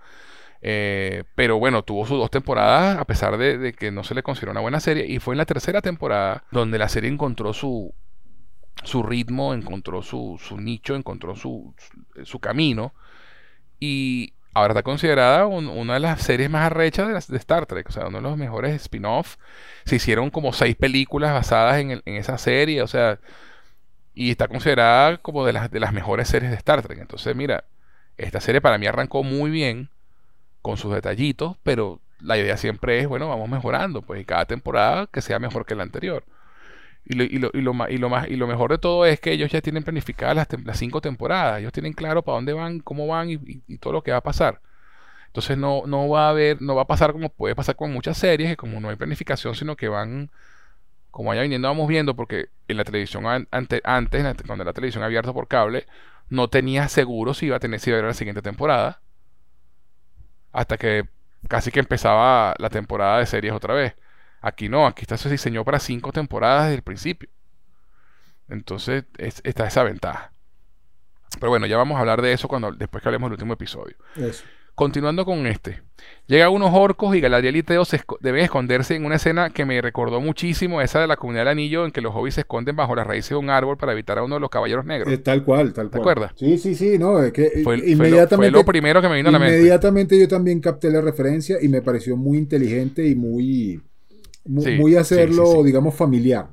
[0.64, 4.52] Eh, pero bueno, tuvo sus dos temporadas a pesar de, que no se le consideró
[4.52, 5.06] una buena serie.
[5.08, 7.94] Y fue en la tercera temporada donde la serie encontró su,
[8.84, 11.74] su ritmo, encontró su, su nicho, encontró su,
[12.24, 12.94] su, camino.
[13.80, 18.08] Y ahora está considerada una de las series más arrechas de, Star Trek, o sea,
[18.08, 19.38] uno de los mejores spin-off.
[19.86, 23.20] Se hicieron como seis películas basadas en, esa serie, o sea,
[24.14, 27.00] y está considerada como de las, de las mejores series de Star Trek.
[27.00, 27.64] Entonces, mira,
[28.18, 29.90] esta serie para mí arrancó muy bien,
[30.62, 35.08] con sus detallitos, pero la idea siempre es, bueno, vamos mejorando, pues, y cada temporada
[35.08, 36.24] que sea mejor que la anterior.
[37.06, 39.20] Y lo, y lo, y lo, y lo, más, y lo mejor de todo es
[39.20, 41.60] que ellos ya tienen planificadas las, las cinco temporadas.
[41.60, 43.38] Ellos tienen claro para dónde van, cómo van y,
[43.78, 44.62] todo lo que va a pasar.
[45.28, 48.18] Entonces no, no va a haber, no va a pasar como puede pasar con muchas
[48.18, 50.30] series, que como no hay planificación, sino que van,
[51.12, 53.82] como vaya viniendo, vamos viendo, porque en la televisión antes,
[54.46, 55.88] cuando la televisión abierta por cable,
[56.30, 59.02] no tenía seguro si iba a tener si iba a haber la siguiente temporada.
[60.52, 61.08] Hasta que
[61.48, 63.96] casi que empezaba la temporada de series otra vez.
[64.42, 67.30] Aquí no, aquí está, se diseñó para cinco temporadas desde el principio.
[68.50, 70.34] Entonces está esa ventaja.
[71.40, 73.96] Pero bueno, ya vamos a hablar de eso cuando después que hablemos del último episodio.
[74.16, 74.44] Eso.
[74.76, 75.82] Continuando con este.
[76.28, 77.84] Llegan unos orcos y Galadriel y Teo
[78.22, 81.86] deben esconderse en una escena que me recordó muchísimo esa de la comunidad del anillo
[81.86, 84.24] en que los hobbits se esconden bajo las raíces de un árbol para evitar a
[84.24, 85.12] uno de los caballeros negros.
[85.14, 85.92] Eh, tal cual, tal cual.
[85.92, 86.32] ¿Te acuerdas?
[86.36, 89.40] Sí, sí, sí, no, es que fue, inmediatamente, lo, primero que me vino a la
[89.40, 89.58] mente.
[89.58, 93.82] Inmediatamente yo también capté la referencia y me pareció muy inteligente y muy,
[94.46, 96.50] muy, hacerlo, digamos, familiar.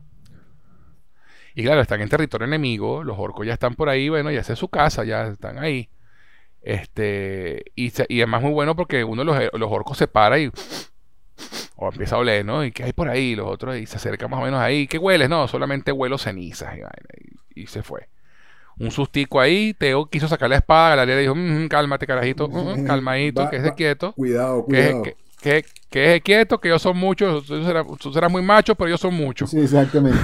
[1.54, 4.58] Y claro, están en territorio enemigo, los orcos ya están por ahí, bueno, ya es
[4.58, 5.88] su casa, ya están ahí.
[6.62, 10.50] Este, y, y además muy bueno porque uno de los, los orcos se para y
[11.80, 12.64] o empieza a oler, ¿no?
[12.64, 13.36] ¿Y qué hay por ahí?
[13.36, 14.88] Los otros y se acerca más o menos ahí.
[14.88, 15.28] ¿Qué hueles?
[15.28, 16.76] No, solamente huelo cenizas
[17.54, 18.08] y, se fue.
[18.80, 22.84] Un sustico ahí, Teo quiso sacar la espada, la le dijo, mm, cálmate carajito, mm,
[22.86, 24.12] calmadito, que es quieto.
[24.12, 25.02] Cuidado, cuidado.
[25.02, 29.14] Que, que, es quieto, que yo son muchos, tú serás, muy macho, pero yo son
[29.14, 29.50] muchos.
[29.50, 30.18] Sí, exactamente.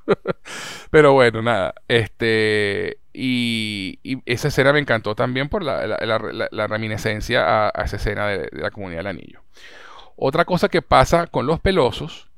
[0.90, 7.96] pero bueno, nada, este, y, esa escena me encantó también por la, reminiscencia a, esa
[7.96, 9.42] escena de, la comunidad del anillo.
[10.16, 12.28] Otra cosa que pasa con los pelosos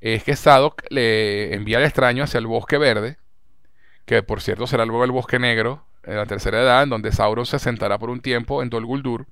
[0.00, 3.16] es que Sadok le envía al extraño hacia el bosque verde,
[4.04, 7.46] que por cierto será luego el bosque negro, en la tercera edad, en donde Sauron
[7.46, 9.26] se sentará por un tiempo en Dol Guldur,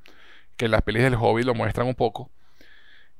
[0.57, 2.31] que las pelis del Hobbit lo muestran un poco.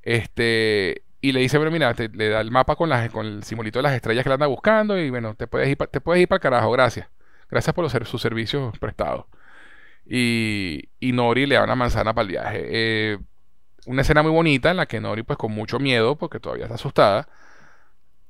[0.03, 3.79] Este, y le dice, bueno, mira, le da el mapa con, las, con el simbolito
[3.79, 6.29] de las estrellas que le anda buscando y bueno, te puedes ir, te puedes ir
[6.29, 7.09] para el carajo, gracias.
[7.51, 9.27] Gracias por los, sus servicios prestados.
[10.07, 12.63] Y, y, Nori le da una manzana para el viaje.
[12.65, 13.19] Eh,
[13.87, 16.75] una escena muy bonita en la que Nori, pues con mucho miedo, porque todavía está
[16.75, 17.29] asustada,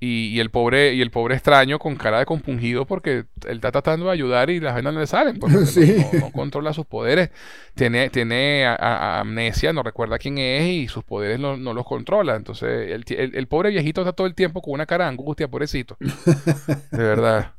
[0.01, 4.07] y, el pobre y el pobre extraño con cara de compungido porque él está tratando
[4.07, 5.57] de ayudar y las venas no le salen porque
[6.21, 7.31] no, controla sus poderes
[7.75, 13.05] tiene tiene amnesia no recuerda quién es y sus poderes no, los controla entonces el,
[13.17, 15.97] el, pobre viejito está todo el tiempo con una cara de angustia pobrecito
[16.91, 17.53] de verdad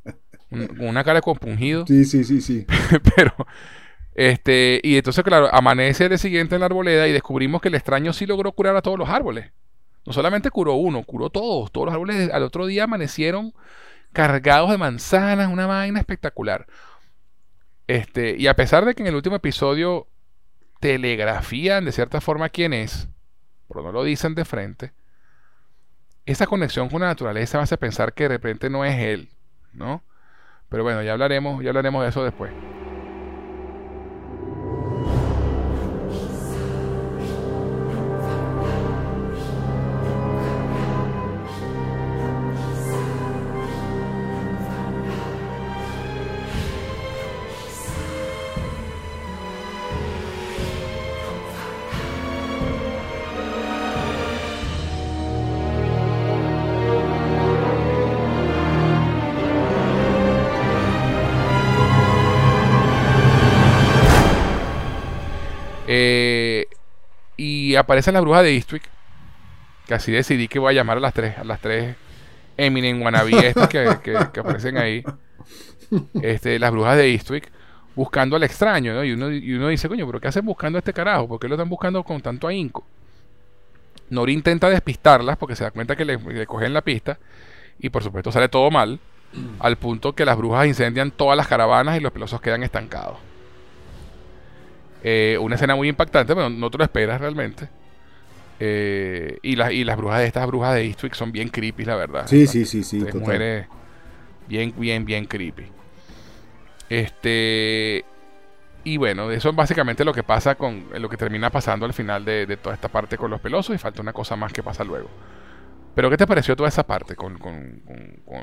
[0.50, 1.86] una cara de compungido.
[1.86, 2.66] Sí, sí, sí, sí.
[3.16, 3.34] Pero,
[4.14, 7.74] este, y entonces, claro, amanece el día siguiente en la arboleda y descubrimos que el
[7.74, 9.50] extraño sí logró curar a todos los árboles.
[10.06, 11.70] No solamente curó uno, curó todos.
[11.72, 13.52] Todos los árboles al otro día amanecieron
[14.12, 16.66] cargados de manzanas, una vaina espectacular.
[17.86, 20.06] Este, y a pesar de que en el último episodio
[20.80, 23.08] telegrafían de cierta forma quién es,
[23.68, 24.92] pero no lo dicen de frente,
[26.24, 29.28] esa conexión con la naturaleza me hace pensar que de repente no es él,
[29.72, 30.02] ¿no?
[30.68, 32.52] Pero bueno, ya hablaremos, ya hablaremos de eso después.
[67.78, 68.88] Aparece la bruja de Eastwick.
[69.86, 71.96] Que así decidí que voy a llamar a las tres, a las tres
[72.56, 75.04] Eminem wannabe estas que, aparecen ahí.
[76.20, 77.50] Este, las brujas de Eastwick.
[77.94, 80.92] Buscando al extraño, Y uno, y uno dice, coño, pero ¿qué hacen buscando a este
[80.92, 81.28] carajo?
[81.28, 82.84] ¿Por qué lo están buscando con tanto ahínco?
[84.10, 87.18] Nori intenta despistarlas porque se da cuenta que le, cogen la pista.
[87.78, 88.98] Y por supuesto sale todo mal.
[89.58, 93.18] Al punto que las brujas incendian todas las caravanas y los pelosos quedan estancados.
[95.02, 97.68] Eh, una escena muy impactante, pero no te lo esperas realmente.
[98.58, 102.26] Eh, y, y las brujas de estas brujas de Eastwick son bien creepy, la verdad.
[102.26, 103.04] Sí, sí, sí, sí.
[103.14, 103.66] mujeres
[104.48, 105.66] bien, bien, bien creepy.
[106.88, 108.04] Este.
[108.84, 110.86] Y bueno, eso es básicamente lo que pasa con.
[110.94, 113.74] Lo que termina pasando al final de, toda esta parte con los pelosos.
[113.74, 115.10] Y falta una cosa más que pasa luego.
[115.94, 117.82] Pero, ¿qué te pareció toda esa parte con, con,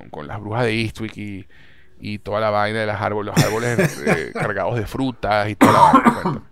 [0.10, 1.48] con las brujas de Eastwick y,
[2.06, 5.72] y toda la vaina de los árboles, los árboles eh, cargados de frutas y toda
[5.72, 6.44] la vaina.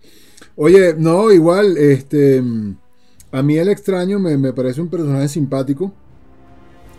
[0.56, 2.42] Oye, no, igual, este,
[3.30, 5.92] a mí el extraño me, parece un personaje simpático,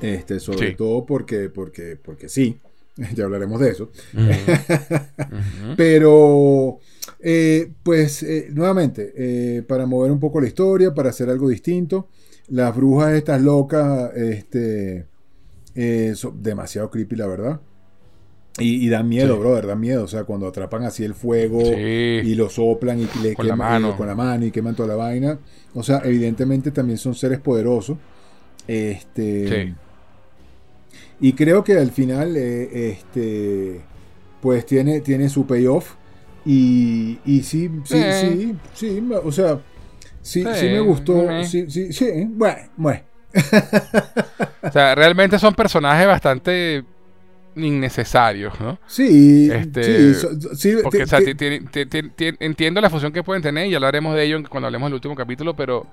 [0.01, 2.59] este, sobre todo porque, porque, porque sí,
[3.15, 3.89] ya hablaremos de eso.
[5.75, 6.77] Pero,
[7.21, 12.07] eh, pues, eh, nuevamente, para mover un poco la historia, para hacer algo distinto,
[12.49, 15.07] las brujas estas locas, este,
[16.13, 17.59] son demasiado creepy, la verdad.
[18.59, 20.03] Y, da miedo, brother, da miedo.
[20.03, 23.97] O sea, cuando atrapan así el fuego y lo soplan y le con queman la
[23.97, 25.39] con la mano y queman toda la vaina.
[25.73, 27.97] O sea, evidentemente también son seres poderosos.
[28.67, 29.73] Este.
[31.19, 33.81] Y creo que al final, eh, este.
[34.39, 35.95] Pues tiene, tiene su payoff.
[36.45, 39.59] Y, y sí, sí, sí, sí, o sea,
[40.21, 41.43] sí, sí, me gustó.
[41.45, 43.01] Sí, sí, sí, bueno, bueno.
[44.61, 46.83] o sea, realmente son personajes bastante
[47.55, 48.79] innecesarios, ¿no?
[48.87, 50.13] Sí, este,
[50.55, 51.05] sí, porque
[52.39, 55.15] entiendo la función que pueden tener y ya hablaremos de ello cuando hablemos del último
[55.15, 55.85] capítulo, pero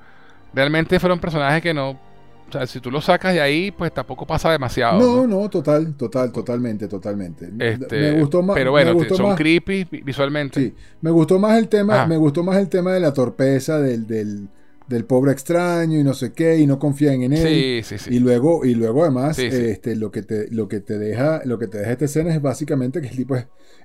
[0.55, 4.27] realmente fueron personajes que no, o sea, si tú los sacas de ahí, pues tampoco
[4.27, 4.99] pasa demasiado.
[4.99, 7.49] No, no, total, total, totalmente, totalmente.
[7.59, 8.57] Este, me gustó más.
[8.57, 10.61] Pero bueno, son creepy visualmente.
[10.61, 14.05] Sí, me gustó más el tema, me gustó más el tema de la torpeza del,
[14.05, 14.49] del
[14.91, 17.83] del pobre extraño y no sé qué, y no confían en él.
[17.85, 18.17] Sí, sí, sí.
[18.17, 21.69] Y luego, y luego además, este, lo que te, lo que te deja, lo que
[21.69, 23.37] te deja esta escena es básicamente que el tipo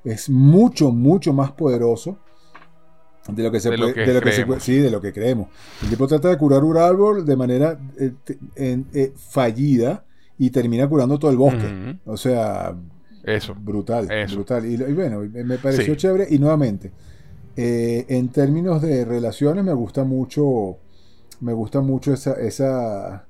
[0.04, 2.18] es, mucho, mucho más poderoso
[3.28, 5.50] de lo que se puede, de lo que se sí, de lo que creemos.
[5.84, 8.14] El tipo trata de curar un árbol de manera eh,
[8.56, 10.04] eh, fallida
[10.40, 12.00] y termina curando todo el bosque.
[12.06, 12.76] O sea,
[13.24, 14.66] eso, brutal, brutal.
[14.66, 16.92] Y, bueno, me pareció chévere y nuevamente.
[17.58, 20.80] Eh, en términos de relaciones me gusta mucho
[21.42, 23.28] me gusta mucho esa, esa,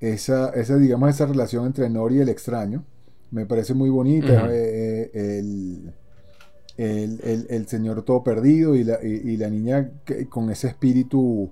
[0.00, 2.84] esa, esa, digamos, esa relación entre Nori y el extraño.
[3.30, 4.48] Me parece muy bonita.
[4.50, 5.38] Eh, eh,
[6.78, 9.90] el, el, señor todo perdido y la, y, la niña
[10.28, 11.50] con ese espíritu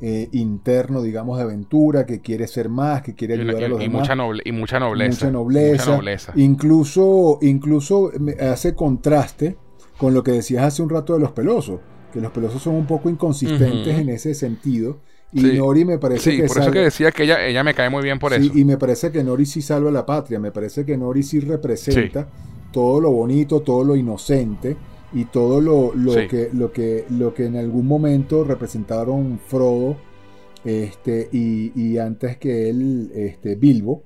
[0.00, 3.88] eh, interno, digamos, de aventura, que quiere ser más, que quiere ayudar a los y
[3.88, 5.26] Mucha y mucha nobleza.
[5.26, 6.32] Mucha nobleza.
[6.36, 9.56] Incluso, incluso hace contraste
[9.98, 11.80] con lo que decías hace un rato de los pelosos,
[12.12, 15.00] que los pelosos son un poco inconsistentes en ese sentido
[15.32, 16.44] y Nori me parece que.
[16.44, 18.50] por eso que decía que ella, ella me cae muy bien por eso.
[18.54, 20.38] Y me parece que Nori sí salva la patria.
[20.38, 22.28] Me parece que Nori sí representa
[22.72, 24.76] todo lo bonito, todo lo inocente
[25.12, 29.96] y todo lo, lo que, lo, que, lo que en algún momento representaron Frodo
[30.64, 34.02] este, y, y antes que él, este, Bilbo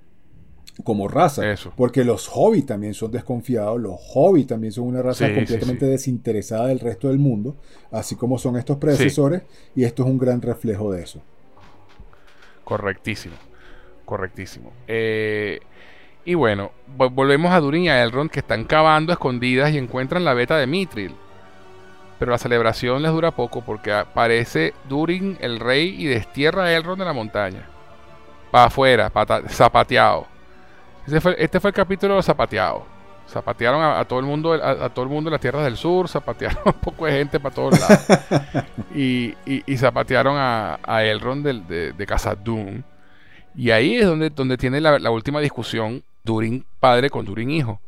[0.85, 1.43] como raza.
[1.77, 6.81] Porque los hobbits también son desconfiados, los hobbits también son una raza completamente desinteresada del
[6.81, 7.57] resto del mundo,
[7.91, 9.43] así como son estos predecesores,
[9.75, 11.20] y esto es un gran reflejo de eso.
[12.64, 13.35] Correctísimo,
[14.05, 14.73] correctísimo.
[14.89, 15.61] Eh,
[16.25, 20.35] y bueno, volvemos a Durin y a Elrond que están cavando escondidas y encuentran la
[20.35, 21.14] beta de Mithril.
[22.18, 27.01] Pero la celebración les dura poco porque aparece Durin, el rey, y destierra a Elrond
[27.01, 27.68] de la montaña.
[28.53, 29.11] Para afuera,
[29.49, 30.32] zapateado
[31.07, 32.84] este fue el capítulo de zapateado.
[33.28, 36.59] Zapatearon a, todo el mundo, a, todo el mundo de las tierras del sur, zapatearon
[36.66, 38.07] un poco de gente para todos lados.
[38.94, 42.82] y, y, zapatearon a, a Elrond de, de, Casa Doom.
[43.55, 47.80] Y ahí es donde, donde tiene la, última discusión Durin padre con Durin hijo.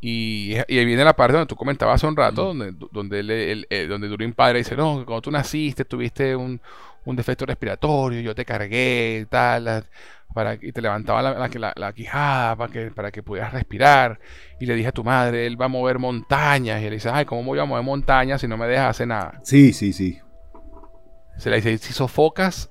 [0.00, 3.86] Y, y, ahí viene la parte donde tú comentabas hace un rato, donde, donde, eh,
[3.86, 6.60] donde Durin padre dice, no, cuando tú naciste tuviste un,
[7.04, 9.86] un defecto respiratorio, yo te cargué, tal,
[10.34, 14.20] para, y te levantaba la, la, la, quijada para que, para que pudieras respirar.
[14.60, 16.80] Y le dije a tu madre, él va a mover montañas.
[16.82, 19.40] Y él dice, ay, ¿cómo voy a mover montañas si no me dejas hacer nada?
[19.44, 20.20] Sí, sí, sí.
[21.38, 22.70] Se le dice, si sofocas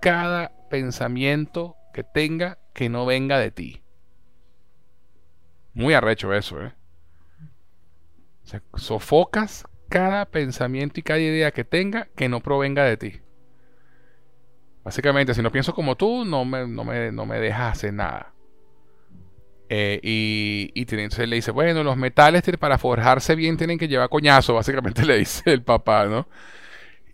[0.00, 3.82] cada pensamiento que tenga que no venga de ti.
[5.74, 6.74] Muy arrecho eso, ¿eh?
[8.44, 13.21] O sea, sofocas cada pensamiento y cada idea que tenga que no provenga de ti.
[14.84, 18.32] Básicamente, si no pienso como tú, no me, no me, no me dejas hacer nada.
[19.68, 24.08] Eh, y, y entonces le dice, bueno, los metales para forjarse bien tienen que llevar
[24.08, 26.26] coñazo, básicamente le dice el papá, ¿no?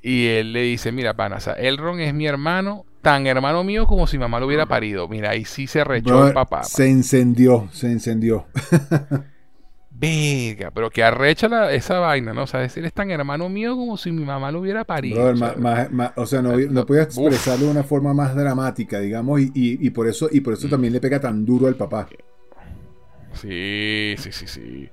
[0.02, 3.86] Y él le dice, mira, pana, o sea, Elrond es mi hermano, tan hermano mío
[3.86, 5.08] como si mamá lo hubiera parido.
[5.08, 6.62] Mira, ahí sí se rechó el papá.
[6.64, 8.46] Se encendió, se encendió.
[10.00, 12.44] Venga, pero que arrecha esa vaina, ¿no?
[12.44, 15.34] O sea, decir, es tan hermano mío como si mi mamá lo hubiera parido.
[16.14, 20.28] o sea, no, no, podía expresarlo de una forma más dramática, digamos, y, por eso,
[20.30, 20.70] y por eso mm.
[20.70, 22.08] también le pega tan duro al papá.
[23.32, 24.88] Sí, sí, sí, sí.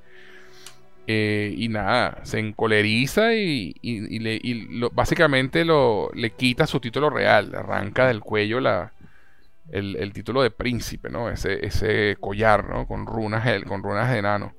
[1.06, 4.42] Eh, y nada, se encoleriza y, le,
[4.92, 8.92] básicamente lo, le quita su título real, le arranca del cuello la,
[9.70, 11.30] el, título de príncipe, ¿no?
[11.30, 12.88] Ese, ese collar, ¿no?
[12.88, 14.56] Con runas, con runas de enano.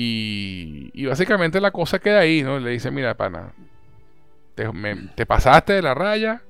[0.00, 2.60] Y, y, básicamente la cosa queda ahí, ¿no?
[2.60, 3.52] Le dice, mira, pana,
[4.54, 4.70] te,
[5.16, 6.40] te pasaste de la raya,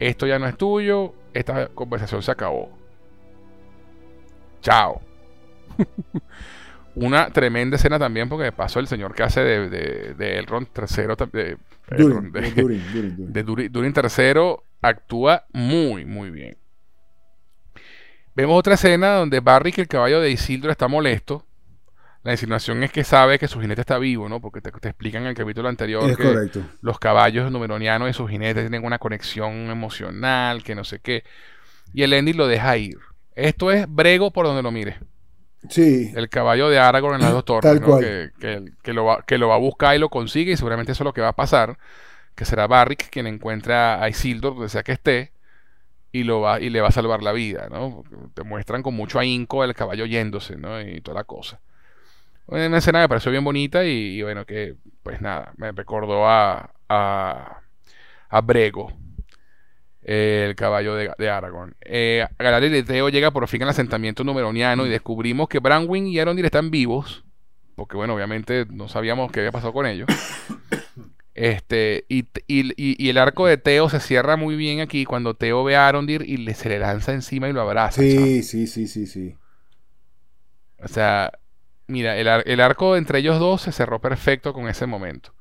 [0.00, 2.76] esto ya no es tuyo, esta conversación se acabó.
[4.62, 5.00] Chao.
[6.96, 11.04] Una tremenda escena también, porque pasó el señor que hace de, de, de Elrond III,
[11.30, 11.58] de,
[11.96, 12.32] Durin,
[13.32, 16.56] de, Durin, III, actúa muy, muy bien.
[18.34, 21.46] Vemos otra escena donde Barry, que el caballo de Isildur está molesto.
[22.26, 24.40] La insinuación es que sabe que su jinete está vivo, ¿no?
[24.40, 26.50] Porque te, explican en el capítulo anterior que
[26.80, 31.22] los caballos numeronianos y su jinete tienen una conexión emocional, que no sé qué.
[31.94, 32.98] Y el Endy lo deja ir.
[33.36, 34.98] Esto es brego por donde lo mire.
[35.70, 36.10] Sí.
[36.16, 37.80] El caballo de Aragorn en las dos torres,
[38.40, 41.06] Que, lo va, que lo va a buscar y lo consigue, y seguramente eso es
[41.06, 41.78] lo que va a pasar.
[42.34, 45.30] Que será Barrick quien encuentra a Isildur donde sea que esté
[46.10, 48.02] y lo va y le va a salvar la vida, ¿no?
[48.34, 50.80] Te muestran con mucho ahínco el caballo yéndose, ¿no?
[50.80, 51.60] Y toda la cosa.
[52.46, 57.60] Una escena que pareció bien bonita y, bueno, que pues nada, me recordó a, a,
[58.28, 58.92] a Brego,
[60.06, 61.74] el caballo de, Aragorn.
[61.80, 66.18] Eh, Galadriel y Teo llega por fin al asentamiento numeroniano y descubrimos que Branwyn y
[66.20, 67.24] Arondir están vivos.
[67.74, 70.08] Porque bueno, obviamente no sabíamos qué había pasado con ellos.
[71.38, 72.24] Este, y,
[73.10, 76.38] el arco de Teo se cierra muy bien aquí cuando Teo ve a Arondir y
[76.38, 78.00] le, se le lanza encima y lo abraza.
[78.00, 79.36] Sí, sí, sí, sí, sí.
[80.82, 81.32] O sea,
[81.86, 85.32] mira, el, el, arco entre ellos dos se cerró perfecto con ese momento.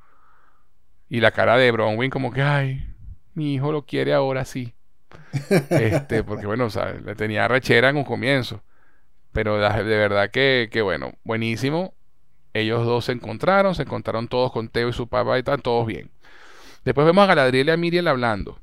[1.10, 2.86] Y la cara de Bronwyn como que, ay,
[3.34, 4.74] mi hijo lo quiere ahora sí.
[5.70, 8.64] este, porque bueno, o sea, le tenía rechera en un comienzo.
[9.32, 11.94] Pero de, verdad que, que, bueno, buenísimo.
[12.54, 15.86] Ellos dos se encontraron, se encontraron todos con Teo y su papá y están todos
[15.86, 16.10] bien.
[16.86, 18.62] Después vemos a Galadriel y a Miriel hablando.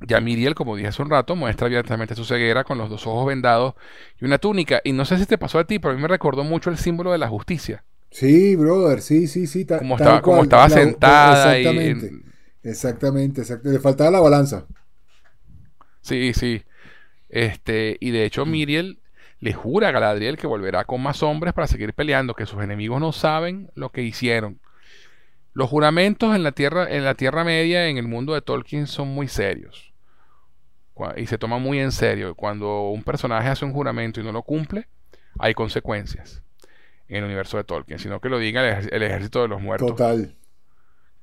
[0.00, 3.26] Ya Miriel, como dije hace un rato, muestra abiertamente su ceguera con los dos ojos
[3.26, 3.74] vendados
[4.20, 4.80] y una túnica.
[4.84, 6.76] Y no sé si te pasó a ti, pero a mí me recordó mucho el
[6.76, 7.84] símbolo de la justicia.
[8.10, 9.66] Sí, brother, sí, sí, sí.
[9.66, 11.56] como, estaba, como estaba sentada.
[11.56, 12.06] Exactamente.
[12.06, 12.36] Y,
[12.66, 13.78] Exactamente, exactamente.
[13.78, 14.66] Le faltaba la balanza.
[16.00, 16.62] Sí, sí.
[17.28, 18.98] Este, y de hecho Miriel
[19.38, 23.00] le jura a Galadriel que volverá con más hombres para seguir peleando, que sus enemigos
[23.00, 24.60] no saben lo que hicieron.
[25.52, 29.08] Los juramentos en la Tierra, en la Tierra Media, en el mundo de Tolkien, son
[29.08, 29.85] muy serios.
[31.16, 32.34] Y se toman muy en serio.
[32.34, 34.88] Cuando un personaje hace un juramento y no lo cumple,
[35.38, 36.42] hay consecuencias
[37.08, 39.90] en el universo de Tolkien, sino que lo diga el, el ejército de los muertos.
[39.90, 40.34] Total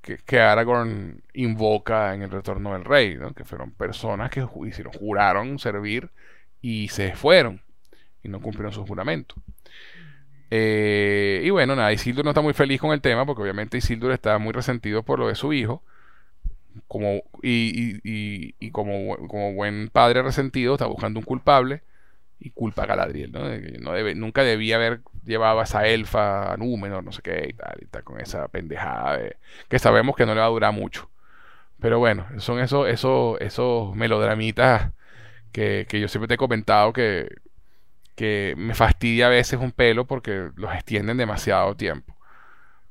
[0.04, 6.10] que, Aragorn invoca en el retorno del rey, que fueron personas que hicieron, juraron servir
[6.62, 7.62] y se fueron
[8.22, 9.36] y no cumplieron su juramento.
[10.52, 14.12] Eh, y bueno, nada, Isildur no está muy feliz con el tema porque obviamente Isildur
[14.12, 15.82] está muy resentido por lo de su hijo.
[16.88, 21.84] Como, y, y, como, como, buen padre resentido está buscando un culpable
[22.40, 23.42] y culpa a Galadriel, ¿no?
[23.80, 27.54] no debe, nunca debía haber llevado a esa elfa a Númenor, no sé qué y
[27.54, 29.38] tal, y tal, con esa pendejada de,
[29.70, 31.10] que sabemos que no le va a durar mucho.
[31.80, 34.92] Pero bueno, son esos, esos, esos melodramitas
[35.52, 37.30] que, que yo siempre te he comentado que,
[38.16, 42.13] que me fastidia a veces un pelo porque los extienden demasiado tiempo.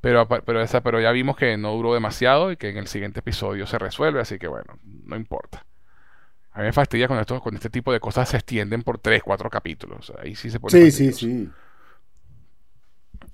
[0.02, 3.20] Pero, pero, esa, pero ya vimos que no duró demasiado y que en el siguiente
[3.20, 5.64] episodio se resuelve, así que bueno, no importa.
[6.50, 9.22] A mí me fastidia cuando, esto, con este tipo de cosas se extienden por 3,
[9.22, 10.12] 4 capítulos.
[10.20, 10.72] Ahí sí se pone.
[10.72, 11.48] Sí, sí, sí.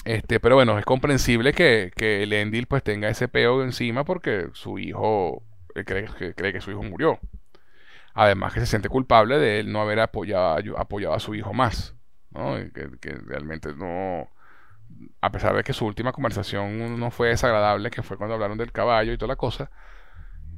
[0.04, 4.48] Este, pero bueno, es comprensible que, que el Endil pues tenga ese peo encima porque
[4.52, 5.42] su hijo
[5.72, 7.18] cree, que, cree que su hijo murió.
[8.12, 11.94] Además que se siente culpable de él no haber apoyado, apoyado a su hijo más.
[12.30, 12.56] ¿no?
[12.74, 14.28] Que, que, realmente no...
[15.20, 18.72] A pesar de que su última conversación no fue desagradable, que fue cuando hablaron del
[18.72, 19.70] caballo y toda la cosa,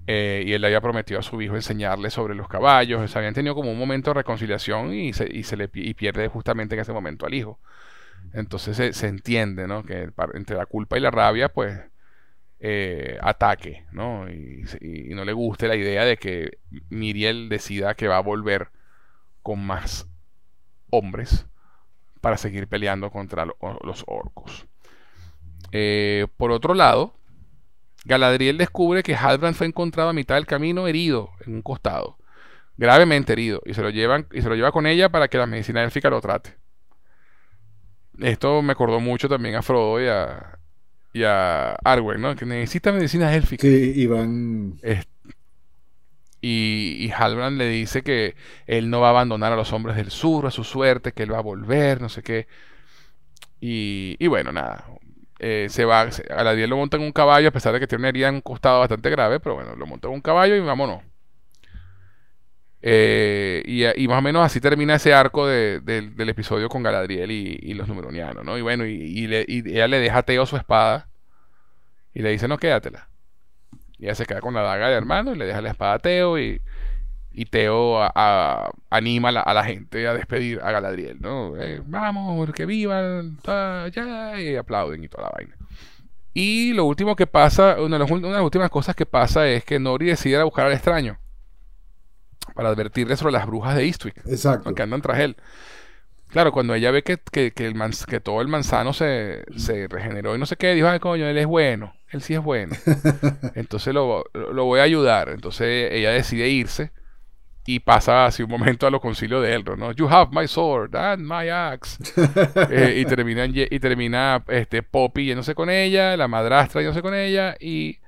[0.07, 3.14] eh, y él le había prometido a su hijo enseñarle sobre los caballos.
[3.16, 6.74] habían tenido como un momento de reconciliación y se, y se le y pierde justamente
[6.74, 7.61] en ese momento al hijo.
[8.32, 9.84] Entonces se, entiende, ¿no?
[9.84, 11.78] Que entre la culpa y la rabia, pues,
[12.61, 14.28] eh, ataque, ¿no?
[14.30, 14.64] Y,
[15.14, 18.68] no le guste la idea de que Miriel decida que va a volver
[19.43, 20.09] con más
[20.91, 21.47] hombres
[22.21, 24.66] para seguir peleando contra los orcos.
[25.73, 27.14] Eh, por otro lado,
[28.05, 32.18] Galadriel descubre que Halbrand fue encontrado a mitad del camino herido en un costado,
[32.77, 35.47] gravemente herido, y se lo, llevan, y se lo lleva con ella para que la
[35.47, 36.57] medicina élfica lo trate.
[38.18, 40.59] Esto me acordó mucho también a Frodo y a,
[41.12, 42.37] y a Arwen, ¿no?
[42.37, 43.62] Que necesita medicina élfica.
[43.62, 44.79] Sí, y van...
[46.41, 48.34] y, y Halbrand le dice que
[48.66, 51.32] él no va a abandonar a los hombres del sur a su suerte, que él
[51.32, 52.47] va a volver, no sé qué.
[53.61, 54.86] Y, y bueno, nada,
[55.43, 57.86] eh, se va, a la 10 lo monta en un caballo, a pesar de que
[57.86, 60.55] tiene una herida en un costado bastante grave, pero bueno, lo monta en un caballo
[60.55, 61.03] y vámonos.
[62.82, 63.62] Eh,
[63.97, 68.45] y, más o menos así termina ese arco del episodio con Galadriel y, los numeronianos,
[68.45, 68.59] ¿no?
[68.59, 71.09] Y bueno, y, ella le deja a Teo su espada
[72.14, 73.09] y le dice, no, quédatela.
[74.01, 75.98] Y ella se queda con la daga de hermano y le deja la espada a
[75.98, 76.61] Teo y,
[77.51, 78.01] Teo
[78.90, 81.55] anima a la, gente a despedir a Galadriel, ¿no?
[81.59, 85.55] Eh, vamos, que vivan, ya, y aplauden y toda la vaina.
[86.32, 90.07] Y lo último que pasa, una de, las, últimas cosas que pasa es que Nori
[90.07, 91.18] decide ir a buscar al extraño
[92.55, 94.16] para advertirle sobre las brujas de Eastwick.
[94.26, 94.74] Exacto.
[94.74, 95.36] Que andan tras él.
[96.31, 97.74] Claro, cuando ella ve que, que, el
[98.07, 101.37] que todo el manzano se, se, regeneró y no sé qué, dijo, ay, coño, él
[101.37, 102.76] es bueno, él sí es bueno.
[103.55, 105.31] Entonces lo, lo, voy a ayudar.
[105.31, 106.93] Entonces ella decide irse
[107.66, 109.93] y pasa así un momento a lo concilio de Elrond, ¿no?
[109.93, 111.99] You have my sword and my axe.
[112.70, 117.57] Eh, y termina, y termina este, Poppy yéndose con ella, la madrastra yéndose con ella
[117.59, 117.99] y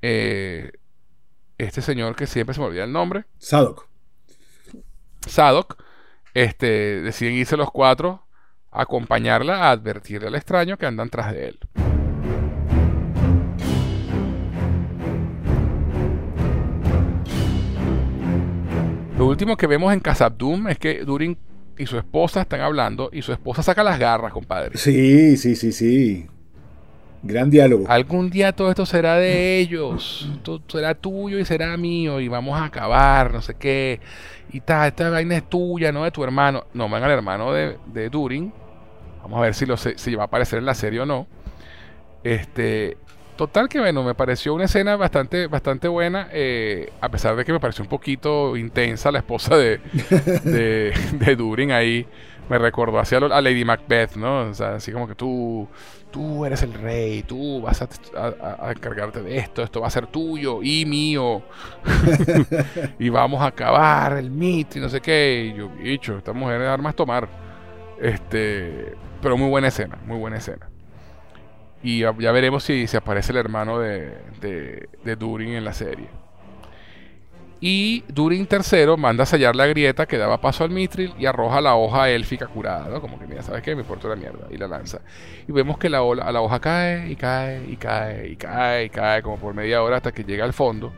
[0.00, 0.70] eh,
[1.58, 3.24] este señor que siempre se me olvida el nombre.
[3.38, 3.88] Sadok.
[5.26, 5.82] Sadok.
[6.34, 8.26] Este, deciden irse los cuatro
[8.70, 11.58] a acompañarla a advertirle al extraño que andan tras de él.
[19.18, 21.38] Lo último que vemos en Casabdum es que Durin
[21.78, 24.76] y su esposa están hablando y su esposa saca las garras, compadre.
[24.78, 26.26] Sí, sí, sí, sí.
[27.22, 27.84] Gran diálogo.
[27.88, 32.58] Algún día todo esto será de ellos, todo será tuyo y será mío y vamos
[32.58, 34.00] a acabar, no sé qué.
[34.52, 36.64] Y tal, esta vaina es tuya, no de tu hermano.
[36.74, 38.52] No, van al hermano de, de Durin.
[39.22, 41.26] Vamos a ver si, lo, si va a aparecer en la serie o no.
[42.24, 42.96] Este,
[43.36, 47.52] Total que bueno, me pareció una escena bastante, bastante buena, eh, a pesar de que
[47.52, 49.80] me pareció un poquito intensa la esposa de,
[50.44, 52.06] de, de Durin ahí.
[52.52, 54.50] Me recordó hacia a Lady Macbeth, ¿no?
[54.50, 55.66] O sea, así como que tú,
[56.10, 60.62] tú eres el rey, tú vas a, encargarte de esto, esto va a ser tuyo
[60.62, 61.42] y mío.
[62.98, 65.50] y vamos a acabar el mito y no sé qué.
[65.50, 67.26] Y yo, bicho, esta mujer de armas tomar.
[67.98, 70.68] Este, pero muy buena escena, muy buena escena.
[71.82, 76.10] Y ya, veremos si, se aparece el hermano de, de, Durin en la serie.
[77.64, 81.60] Y Durin III manda a sellar la grieta que daba paso al Mithril y arroja
[81.60, 83.00] la hoja élfica curada, ¿no?
[83.00, 83.76] Como que, mira, ¿sabes qué?
[83.76, 84.48] Me importa la mierda.
[84.50, 85.00] Y la lanza.
[85.46, 89.22] Y vemos que la, la hoja cae y cae y cae y cae y cae
[89.22, 90.92] como por media hora hasta que llega al fondo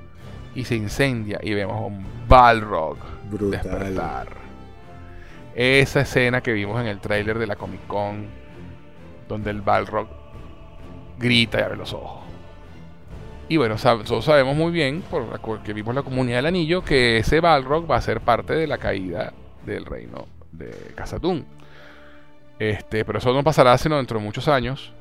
[0.54, 2.96] y se incendia y vemos un Balrog
[3.30, 4.28] despertar.
[5.54, 8.26] Esa escena que vimos en el tráiler de la Comic Con
[9.28, 10.08] donde el Balrog
[11.18, 12.23] grita y abre los ojos.
[13.48, 15.02] Y bueno, todos sabemos muy bien,
[15.42, 18.78] porque vimos la comunidad del anillo, que ese Balrog va a ser parte de la
[18.78, 19.32] caída
[19.66, 21.44] del reino de Khazad-dûm.
[22.58, 24.92] Este, pero eso no pasará sino dentro de muchos años.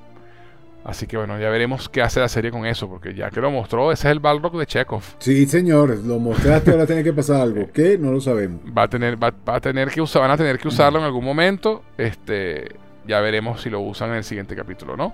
[0.84, 3.50] Así que bueno, ya veremos qué hace la serie con eso, porque ya que lo
[3.50, 5.02] mostró, ese es el Balrog de Chekhov.
[5.20, 7.70] Sí, señor, lo mostraste, ahora tiene que pasar algo.
[7.74, 7.98] ¿Qué?
[7.98, 8.60] No lo sabemos.
[8.78, 11.24] Va a tener, va, a tener que usar, van a tener que usarlo en algún
[11.24, 11.84] momento.
[11.98, 12.68] Este,
[13.08, 15.14] ya veremos si lo usan en el siguiente capítulo, ¿no?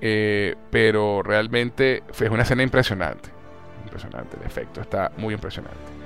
[0.00, 3.30] Eh, pero realmente fue una escena impresionante.
[3.84, 5.96] Impresionante, el efecto está muy impresionante.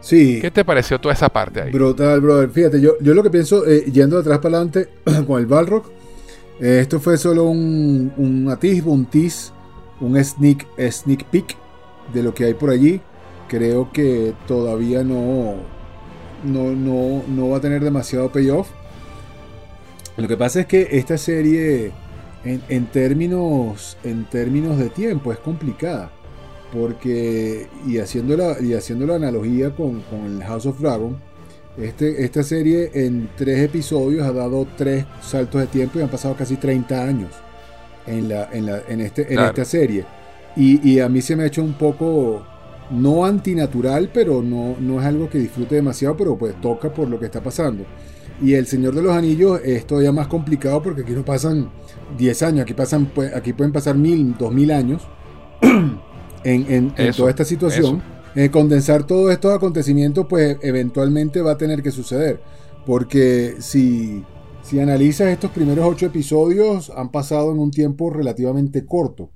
[0.00, 0.38] Sí.
[0.40, 1.72] ¿Qué te pareció toda esa parte ahí?
[1.72, 2.50] Brutal, brother.
[2.50, 4.88] Fíjate, yo, yo lo que pienso, eh, yendo de atrás para adelante
[5.26, 5.84] con el Balrog,
[6.60, 9.52] eh, esto fue solo un, un atisbo, un tease,
[10.00, 11.56] un sneak, sneak peek
[12.12, 13.00] de lo que hay por allí.
[13.48, 15.56] Creo que todavía no,
[16.44, 18.68] no, no, no va a tener demasiado payoff.
[20.16, 21.92] Lo que pasa es que esta serie
[22.46, 26.10] en, términos, en términos de tiempo es complicada.
[26.72, 31.16] Porque, y haciendo la, y haciendo la analogía con, el House of Dragon,
[31.78, 36.34] este, esta serie en tres episodios ha dado tres saltos de tiempo y han pasado
[36.34, 37.30] casi 30 años
[38.06, 40.04] en, la, en, la, en, este, en esta serie.
[40.56, 42.44] Y, y, a mí se me ha hecho un poco,
[42.90, 47.20] no antinatural, pero no, no es algo que disfrute demasiado, pero pues toca por lo
[47.20, 47.84] que está pasando.
[48.42, 51.70] Y El Señor de los Anillos es todavía más complicado porque aquí no pasan
[52.18, 55.02] 10 años, aquí, pasan, pues, aquí pueden pasar mil, dos mil años
[56.44, 58.02] en, toda esta situación.
[58.34, 62.40] Eh, condensar todos estos acontecimientos, pues eventualmente va a tener que suceder.
[62.84, 64.22] Porque si,
[64.62, 69.32] si analizas estos primeros ocho episodios, han pasado en un tiempo relativamente corto.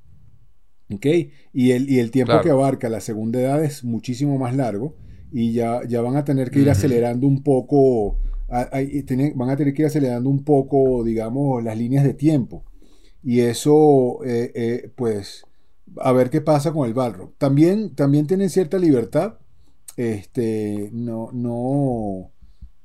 [0.93, 1.07] ¿Ok?
[1.55, 4.97] Y el, y el tiempo que abarca la segunda edad es muchísimo más largo.
[5.33, 8.19] Y ya, ya van a tener que ir acelerando un poco
[8.51, 12.65] van a tener que ir acelerando un poco, digamos, las líneas de tiempo.
[13.23, 15.45] Y eso, eh, eh, pues,
[15.99, 17.35] a ver qué pasa con el Balrog.
[17.39, 19.39] También, también tienen cierta libertad.
[19.97, 22.33] Este, no, no,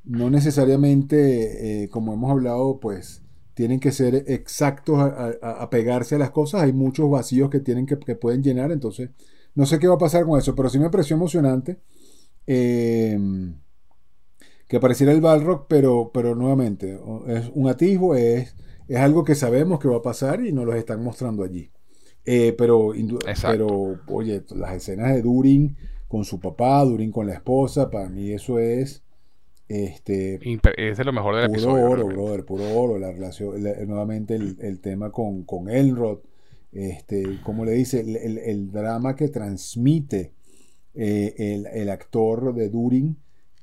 [0.04, 3.24] no necesariamente, eh, como hemos hablado, pues,
[3.54, 6.64] tienen que ser exactos a, pegarse a las cosas.
[6.64, 8.72] Hay muchos vacíos que tienen que, que pueden llenar.
[8.72, 9.12] Entonces,
[9.56, 11.80] no sé qué va a pasar con eso, pero sí me pareció emocionante
[12.46, 13.56] em,
[14.76, 18.57] que apareciera el Balrog, pero, pero nuevamente, es un atisbo, es,
[18.89, 21.72] es algo que sabemos que va a pasar y nos lo están mostrando allí.
[22.26, 22.91] Eh, pero,
[23.41, 25.77] pero, oye, las escenas de Durin
[26.10, 29.02] con su papá, Durin con la esposa, para mí eso es.
[29.69, 31.89] Este, es de lo mejor del puro episodio.
[31.89, 32.99] oro, brother, puro oro.
[32.99, 36.19] La relación, nuevamente el, tema con, con Elrod,
[36.73, 40.34] este, como le dice, el, drama que transmite
[40.95, 43.15] eh, el, actor de Durin,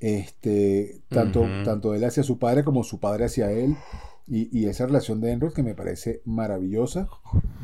[0.03, 3.77] este, tanto, tanto él hacia su padre como su padre hacia él.
[4.27, 7.09] Y, esa relación de Enrod que me parece maravillosa,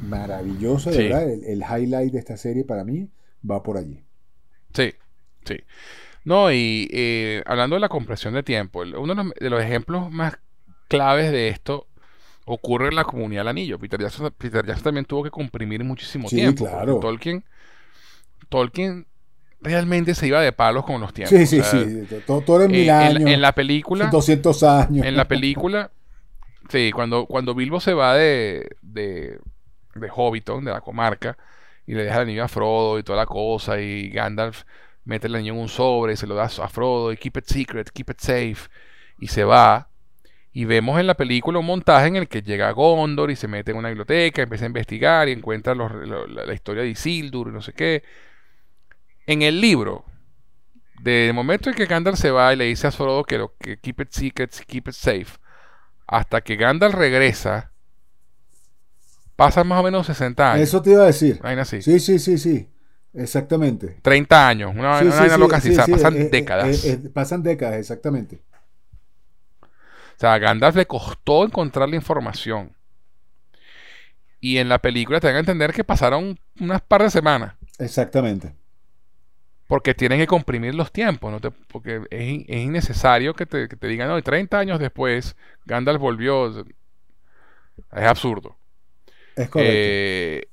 [0.03, 1.31] maravillosa, de verdad.
[1.31, 3.09] El, highlight de esta serie para mí
[3.49, 4.03] va por allí.
[4.75, 4.93] Sí,
[5.45, 5.57] sí.
[6.25, 10.39] No, y eh, hablando de la compresión de tiempo, uno de los, ejemplos más
[10.89, 11.87] claves de esto
[12.45, 13.79] ocurre en la comunidad del anillo.
[13.79, 14.33] Peter Jackson,
[14.83, 16.67] también tuvo que comprimir muchísimo tiempo.
[16.67, 17.01] Claro.
[17.01, 17.45] Tolkien,
[18.49, 19.07] Tolkien
[19.61, 21.37] realmente se iba de palos con los tiempos.
[21.37, 22.07] Sí, sí, sí.
[22.27, 23.31] Todo, en mil años.
[23.31, 24.07] En, la película.
[24.07, 25.07] 200 años.
[25.07, 25.91] En la película.
[26.69, 29.39] Sí, cuando, cuando Bilbo se va de, de,
[29.95, 31.37] de Hobbiton, de la comarca,
[31.87, 34.65] y le deja el anillo a Frodo y toda la cosa, y Gandalf
[35.05, 37.47] mete el anillo en un sobre y se lo da a Frodo, y keep it
[37.47, 38.69] secret, keep it safe,
[39.19, 39.89] y se va.
[40.53, 43.71] Y vemos en la película un montaje en el que llega Gondor y se mete
[43.71, 47.73] en una biblioteca, empieza a investigar y encuentra la, historia de Isildur y no sé
[47.73, 48.03] qué.
[49.29, 50.07] En el libro,
[51.03, 53.77] de momento en que Gandalf se va y le dice a Frodo que, lo, que
[53.77, 55.39] keep it secret, keep it safe,
[56.07, 57.71] hasta que Gandalf regresa,
[59.37, 60.67] pasan más o menos 60 años.
[60.67, 61.41] Eso te iba a decir.
[61.43, 61.83] así.
[61.83, 62.71] Sí, sí, sí, sí.
[63.13, 63.99] Exactamente.
[64.01, 66.85] 30 años, una, vaina loca así, pasan eh, eh, décadas.
[66.87, 68.41] Eh, pasan décadas, exactamente.
[69.61, 69.67] O
[70.17, 72.73] sea, a Gandalf le costó encontrar la información.
[74.41, 77.57] Y en la película te dan a entender que pasaron unas par de semanas.
[77.79, 78.55] Exactamente.
[79.69, 81.51] Porque tienen que comprimir los tiempos, ¿no?
[81.69, 85.37] porque es, innecesario que te, digan, no, 30 años después,
[85.67, 86.49] Gandalf volvió.
[86.49, 88.57] Es absurdo.
[89.37, 89.73] Es correcto.
[89.75, 90.49] Eh,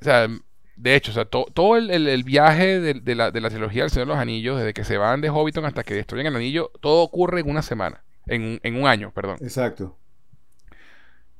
[0.00, 0.28] o sea,
[0.76, 4.14] de hecho, o sea, todo el, viaje de, la, de, la, trilogía del Señor de
[4.14, 7.40] los Anillos, desde que se van de Hobbiton hasta que destruyen el anillo, todo ocurre
[7.40, 8.04] en una semana.
[8.26, 9.38] En, en un año, perdón.
[9.40, 9.98] Exacto.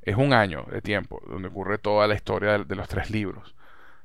[0.01, 3.55] Es un año de tiempo donde ocurre toda la historia de los tres libros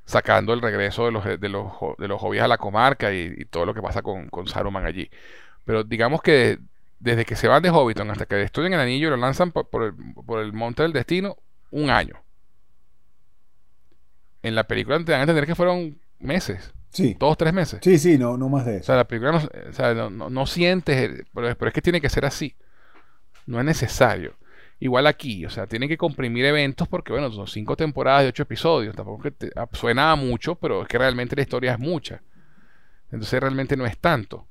[0.07, 3.73] sacando el regreso de los, de los, de los a la comarca y, todo lo
[3.73, 5.11] que pasa con, con, Saruman allí.
[5.65, 6.59] Pero digamos que
[6.99, 9.67] desde que se van de Hobbiton hasta que destruyen el anillo y lo lanzan por,
[9.83, 11.35] el, monte del destino,
[11.71, 12.23] un año.
[14.41, 16.73] En la película te dan a entender que fueron meses.
[16.89, 17.17] Sí.
[17.19, 17.81] Dos, tres meses.
[17.83, 18.83] Sí, sí, no, no más de eso.
[18.83, 22.09] O sea, la película no, o sea, no, sientes, pero, pero, es que tiene que
[22.09, 22.55] ser así.
[23.45, 24.35] No es necesario.
[24.79, 28.43] Igual aquí, o sea, tienen que comprimir eventos porque, bueno, son cinco temporadas de ocho
[28.43, 28.95] episodios.
[28.95, 32.21] Tampoco te, ah, suena mucho, pero es que realmente la historia es mucha.
[33.11, 34.47] Entonces realmente no es tanto.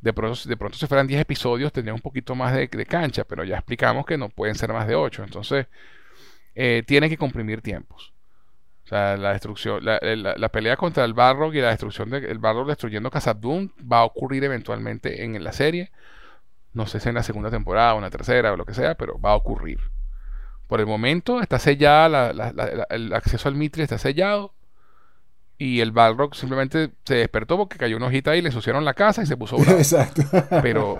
[0.00, 3.44] De pronto, de pronto si fueran 10 episodios tendría un poquito más de, cancha, pero
[3.44, 5.24] ya explicamos que no pueden ser más de 8.
[5.24, 5.66] Entonces,
[6.54, 8.12] eh, tienen que comprimir tiempos.
[8.84, 12.68] O sea, la destrucción, la, la, pelea contra el Barrock y la destrucción del Barrock
[12.68, 15.92] destruyendo Khazad-dûm va a ocurrir eventualmente en la serie
[16.74, 18.94] no sé si en la segunda temporada o en la tercera o lo que sea,
[18.94, 19.80] pero va a ocurrir.
[20.68, 22.30] Por el momento está sellada,
[22.88, 24.54] el acceso al Mitri está sellado.
[25.58, 29.22] Y el Balrog simplemente se despertó porque cayó una hojita ahí, le ensuciaron la casa
[29.22, 29.78] y se puso bravo.
[29.78, 30.22] Exacto.
[30.62, 30.98] Pero,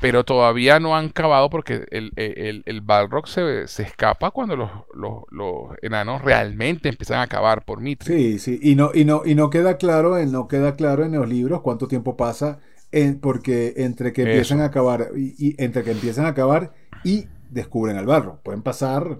[0.00, 6.22] pero todavía no han cavado porque el, el, Balrog se, escapa cuando los, los, enanos
[6.22, 8.14] realmente empiezan a cavar por Mitri.
[8.14, 8.58] Sí, sí.
[8.62, 11.86] Y no, y no, y no queda claro, no queda claro en los libros cuánto
[11.86, 12.60] tiempo pasa
[13.20, 16.72] porque entre que empiezan a acabar y, entre que empiezan a acabar
[17.04, 18.40] y descubren el barro.
[18.42, 19.18] Pueden pasar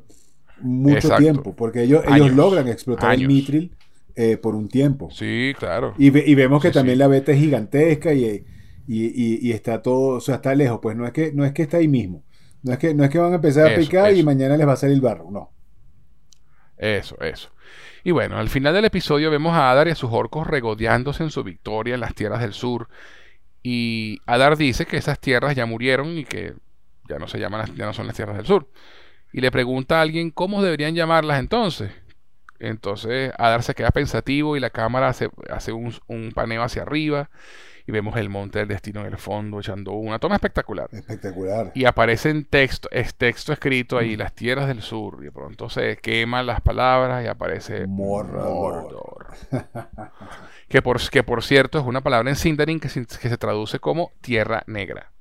[0.61, 3.74] mucho tiempo, porque ellos, ellos logran explotar el mitril
[4.15, 5.11] eh, por un tiempo.
[5.11, 5.94] Sí, claro.
[5.99, 8.44] Y, vemos que también la beta es gigantesca y,
[8.86, 10.81] y, está todo, o sea, está lejos.
[10.82, 12.23] Pues no es que, no es que está ahí mismo.
[12.62, 14.74] No es que, no es que van a empezar a picar y mañana les va
[14.74, 15.51] a salir el barro, no.
[16.77, 17.51] Eso, eso.
[18.05, 21.31] Y bueno, al final del episodio vemos a Adar y a sus orcos regodeándose en
[21.31, 22.89] su victoria en las tierras del sur
[23.62, 26.55] y Adar dice que esas tierras ya murieron y que
[27.09, 28.68] ya no se llaman, ya no son las tierras del sur.
[29.32, 31.93] Y le pregunta a alguien cómo deberían llamarlas entonces.
[32.59, 37.30] Entonces Adar se queda pensativo y la cámara hace, hace un, un, paneo hacia arriba
[37.86, 40.88] y vemos el monte del destino en el fondo echando una toma espectacular.
[40.92, 41.72] Espectacular.
[41.74, 44.18] Y aparece en texto, es texto escrito ahí, mm.
[44.18, 45.18] las tierras del sur.
[45.20, 49.26] Y de pronto se queman las palabras y aparece Mordor.
[50.68, 53.78] que por, que por cierto es una palabra en Sindarin que se, que se traduce
[53.78, 55.12] como tierra negra.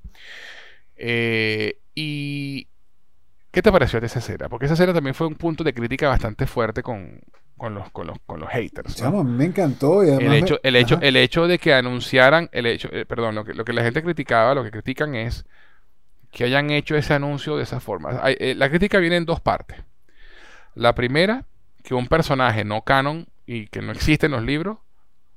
[0.96, 2.68] Eh, ¿Y
[3.52, 4.48] qué te pareció de esa escena?
[4.48, 7.20] Porque esa escena también fue un punto de crítica bastante fuerte con,
[7.56, 9.00] con los, con los, con los haters.
[9.24, 10.02] me encantó.
[10.02, 13.54] el, hecho, el, hecho, el hecho de que anunciaran, el hecho, eh, perdón, lo que,
[13.54, 15.44] lo que la gente criticaba, lo que critican es
[16.32, 18.20] que hayan hecho ese anuncio de esa forma.
[18.24, 19.78] Eh, la crítica viene en dos partes.
[20.74, 21.44] La primera,
[21.84, 24.78] que un personaje no canon y que no existe en los libros,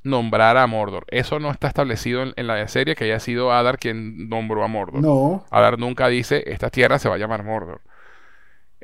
[0.03, 1.05] nombrara a Mordor.
[1.09, 5.01] Eso no está establecido en, la serie que haya sido Adar quien nombró a Mordor.
[5.01, 5.45] No.
[5.51, 7.81] Adar nunca dice, esta tierra se va a llamar Mordor.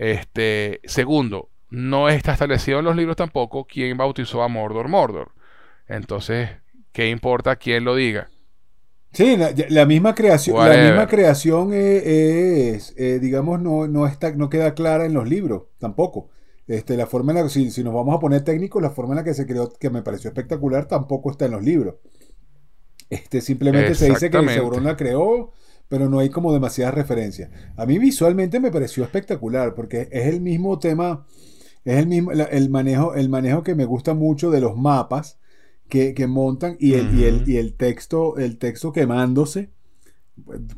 [0.02, 5.30] Este, segundo, no está establecido en los libros tampoco quién bautizó a Mordor Mordor.
[5.88, 6.50] Entonces,
[6.92, 8.32] ¿qué importa quién lo diga?
[9.14, 9.38] Sí,
[9.70, 15.06] la, misma creación, la misma creación es, eh, digamos, no, no, está, no queda clara
[15.06, 16.32] en los libros tampoco.
[16.66, 19.18] Este, la forma en la si, si nos vamos a poner técnicos, la forma en
[19.18, 21.98] la que se creó, que me pareció espectacular, tampoco está en los libros.
[23.08, 25.52] Este, simplemente se dice que Sauron la creó,
[25.92, 27.52] pero no hay como demasiadas referencias.
[27.76, 31.26] A mí visualmente me pareció espectacular, porque es el mismo tema
[31.84, 35.38] es el mismo, el manejo, el manejo que me gusta mucho de los mapas
[35.90, 39.72] que, montan y el, y, el, y el, texto, el texto quemándose,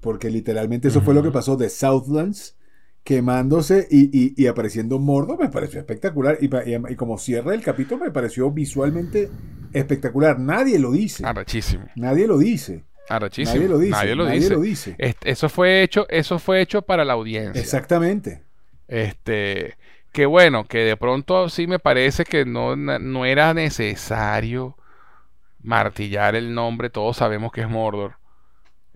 [0.01, 2.57] porque literalmente eso fue lo que pasó de Southlands,
[3.03, 6.39] quemándose y, y, apareciendo Mordo, me pareció espectacular.
[6.41, 6.49] Y,
[6.91, 9.29] y, como cierra el capítulo, me pareció visualmente
[9.73, 10.39] espectacular.
[10.39, 11.23] Nadie lo dice.
[11.23, 11.85] Arrachísimo.
[11.95, 12.83] Nadie lo dice.
[13.09, 13.55] Arrachísimo.
[13.55, 13.91] Nadie lo dice.
[13.91, 14.49] Nadie lo dice.
[14.53, 14.95] Lo dice.
[14.97, 17.61] eso, fue hecho, eso fue hecho para la audiencia.
[17.61, 18.43] Exactamente.
[18.87, 19.75] Este
[20.13, 24.77] que bueno, que de pronto sí me parece que no, no era necesario
[25.63, 28.17] martillar el nombre, todos sabemos que es Mordor.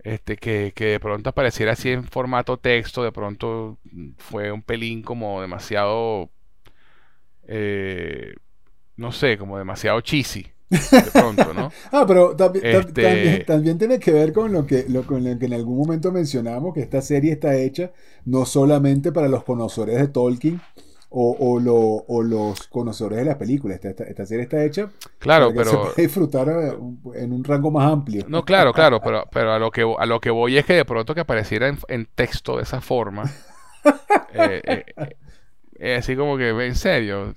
[0.04, 3.78] Este, que, que, de pronto apareciera así en formato texto, de pronto
[4.16, 6.30] fue un pelín como demasiado,
[7.48, 8.34] eh,
[8.96, 10.52] no sé, como demasiado cheesy.
[10.70, 11.72] De pronto, ¿no?
[11.92, 15.54] ah, pero este también, tiene que ver con lo, que, lo, con lo que en
[15.54, 17.90] algún momento mencionamos, que esta serie está hecha
[18.24, 20.60] no solamente para los conocedores de Tolkien,
[21.10, 23.74] o, o, los conocedores de la película.
[23.74, 26.78] Esta, serie está hecha claro, para que pero, se puede disfrutar eh,
[27.14, 28.24] en un rango más amplio.
[28.28, 30.84] No, claro, claro, pero, pero a, lo que, a lo que voy es que de
[30.84, 33.24] pronto que apareciera en, texto de esa forma.
[34.34, 34.60] Eh,
[34.96, 35.16] eh,
[35.96, 37.34] así como que, en serio,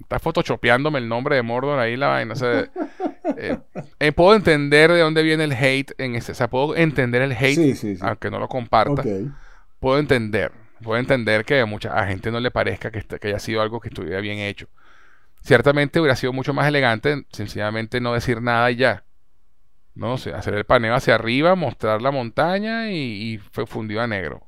[0.00, 2.34] estás photoshopeándome el nombre de Mordor ahí la vaina.
[4.14, 6.32] puedo entender de dónde viene el hate en ese.
[6.32, 9.02] O sea, puedo entender el hate, aunque no lo comparta.
[9.78, 10.52] Puedo entender
[10.82, 13.80] puedo entender que a mucha gente no le parezca que, este, que haya sido algo
[13.80, 14.68] que estuviera bien hecho.
[15.42, 19.04] Ciertamente hubiera sido mucho más elegante sencillamente no decir nada y ya.
[19.94, 20.14] ¿no?
[20.14, 24.46] hacer el paneo hacia arriba, mostrar la montaña y, fue fundido a negro.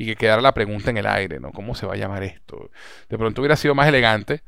[0.00, 1.52] Y que quedara la pregunta en el aire, ¿no?
[1.52, 2.70] ¿Cómo se va a llamar esto?
[3.10, 4.42] De pronto hubiera sido más elegante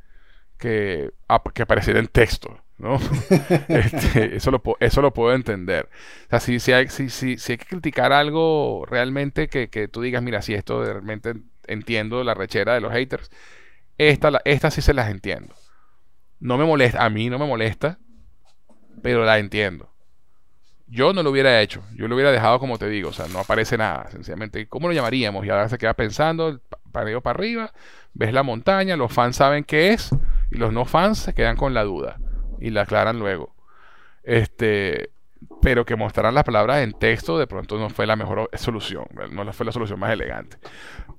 [0.56, 2.98] que, apareciera en texto, ¿no?
[3.68, 5.90] Este, eso, lo, eso lo puedo entender.
[6.24, 10.00] O sea, si, si, hay, si, si, hay que criticar algo realmente que, que, tú
[10.00, 11.34] digas, mira, si esto realmente
[11.66, 13.30] entiendo la rechera de los haters,
[13.98, 15.54] esta, esta sí se las entiendo.
[16.40, 17.98] No me molesta, a mí no me molesta,
[19.02, 19.91] pero la entiendo.
[20.92, 23.38] Yo no lo hubiera hecho, yo lo hubiera dejado como te digo, o sea, no
[23.38, 25.46] aparece nada, sencillamente, ¿cómo lo llamaríamos?
[25.46, 26.60] Y ahora se queda pensando,
[26.92, 27.72] paneo para arriba,
[28.12, 30.10] ves la montaña, los fans saben qué es,
[30.50, 32.18] y los no fans se quedan con la duda
[32.60, 33.54] y la aclaran luego.
[34.22, 35.10] Este,
[35.62, 39.50] pero que mostraran las palabras en texto de pronto no fue la mejor solución, no
[39.54, 40.58] fue la solución más elegante.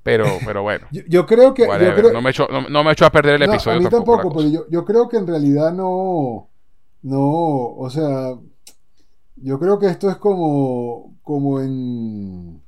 [0.03, 0.85] Pero, pero bueno.
[1.07, 1.65] yo, creo que...
[2.13, 3.77] no, me echó, no, me echó a perder el episodio.
[3.77, 6.49] A mí tampoco, pero yo, yo, creo que en realidad no...
[7.01, 8.35] No, o sea...
[9.43, 12.61] Yo creo que esto es como, como en...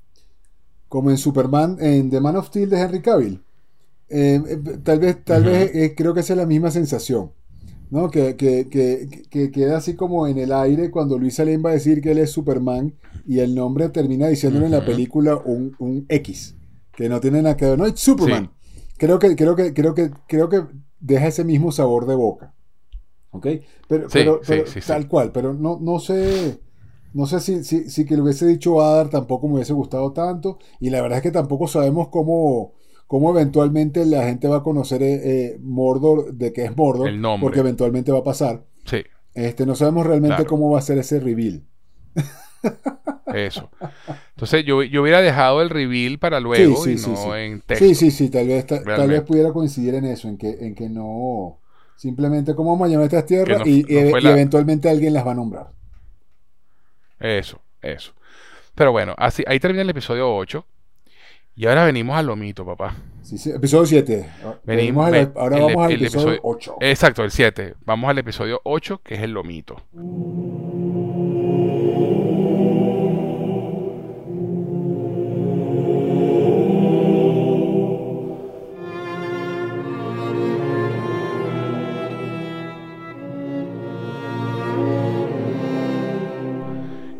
[0.89, 3.43] Como en Superman, en The Man of Steel de Henry Cavill.
[4.09, 7.31] Eh, eh, tal vez, tal vez eh, creo que es la misma sensación.
[7.89, 8.09] ¿no?
[8.09, 8.35] Que,
[9.53, 12.31] queda así como en el aire cuando Luis Salem va a decir que él es
[12.31, 12.93] Superman
[13.25, 16.55] y el nombre termina diciéndole en la película un, X,
[16.91, 18.51] que no tiene nada que ver, no, es Superman.
[18.97, 20.63] Creo, que, creo, que, creo, que, creo que
[20.99, 22.53] deja ese mismo sabor de boca.
[23.35, 23.47] ¿Ok?
[23.87, 24.41] Pero, pero,
[24.85, 26.59] tal cual, pero no, no sé.
[27.13, 30.59] No sé si, si, si que lo hubiese dicho Adar tampoco me hubiese gustado tanto.
[30.81, 32.73] Y la verdad es que tampoco sabemos cómo,
[33.07, 37.09] cómo eventualmente la gente va a conocer eh, eh, Mordor, de qué es Mordor,
[37.39, 38.65] porque eventualmente va a pasar.
[38.85, 39.03] Sí.
[39.33, 41.63] Este, no sabemos realmente cómo va a ser ese reveal.
[43.33, 43.69] Eso.
[44.29, 47.85] Entonces yo, yo, hubiera dejado el reveal para luego y no en texto.
[47.85, 50.89] Sí, sí, sí, tal vez, tal vez pudiera coincidir en eso, en que, en que
[50.89, 51.59] no,
[51.95, 55.71] simplemente cómo vamos a llamar estas tierras y, eventualmente alguien las va a nombrar.
[57.19, 58.13] Eso, eso.
[58.75, 60.65] Pero bueno, así, ahí termina el episodio 8.
[61.57, 62.97] Y ahora venimos al lomito, papá.
[63.21, 64.29] Sí, sí, episodio 7.
[64.65, 65.05] Venimos,
[65.35, 66.75] ahora vamos al episodio 8.
[66.81, 67.75] Exacto, el 7.
[67.85, 69.81] Vamos al episodio 8, que es el lomito.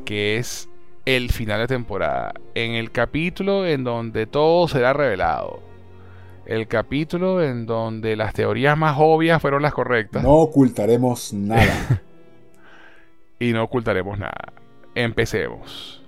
[0.06, 0.69] Que es
[1.06, 2.34] el final de temporada.
[2.53, 5.60] En el capítulo en donde todo será revelado.
[6.45, 10.23] El capítulo en donde las teorías más obvias fueron las correctas.
[10.23, 12.02] No ocultaremos nada.
[13.40, 14.53] y no ocultaremos nada.
[14.94, 16.03] Empecemos.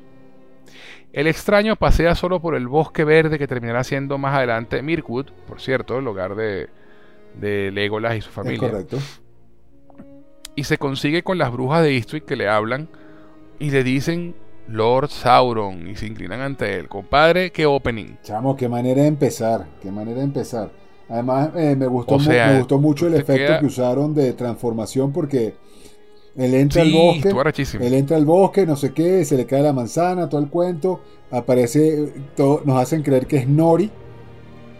[1.12, 5.60] El extraño pasea solo por el bosque verde que terminará siendo más adelante Mirkwood, por
[5.60, 6.70] cierto, el hogar de,
[7.36, 8.70] de Legolas y su familia.
[8.70, 9.00] correcto.
[10.56, 12.90] Y se consigue con las brujas de Eastwick que le hablan
[13.60, 14.36] y le dicen
[14.68, 16.88] Lord Sauron y se inclinan ante él.
[16.88, 18.18] Compadre, qué opening.
[18.24, 20.72] Chamo, qué manera de empezar, qué manera de empezar.
[21.10, 25.56] Además, eh, me, gustó me gustó mucho el efecto que usaron de transformación porque
[26.36, 27.34] él entra al bosque,
[27.80, 31.02] él entra al bosque, no sé qué, se le cae la manzana, todo el cuento,
[31.32, 33.90] aparece, todo, nos hacen creer que es Nori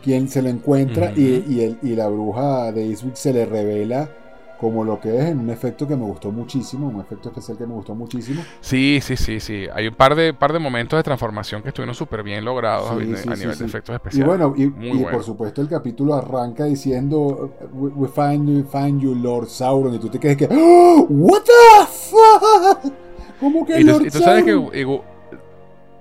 [0.04, 4.10] quien se lo encuentra y, y, la bruja de Eastwick se le revela
[4.60, 7.66] como lo que es en un efecto que me gustó muchísimo, un efecto especial que
[7.66, 8.42] me gustó muchísimo.
[8.60, 9.68] Sí, sí, sí, sí.
[9.74, 12.96] Hay un par de, par de momentos de transformación que estuvieron súper bien logrados a,
[12.96, 14.14] nivel de efectos especiales.
[14.14, 19.48] Y bueno, y, por supuesto el capítulo arranca diciendo we, find, you, find you, Lord
[19.48, 21.06] Sauron, y tú te quedas que ¡Oh!
[21.10, 22.94] What the fuck?
[23.40, 25.02] ¿Cómo que Lord y tú sabes que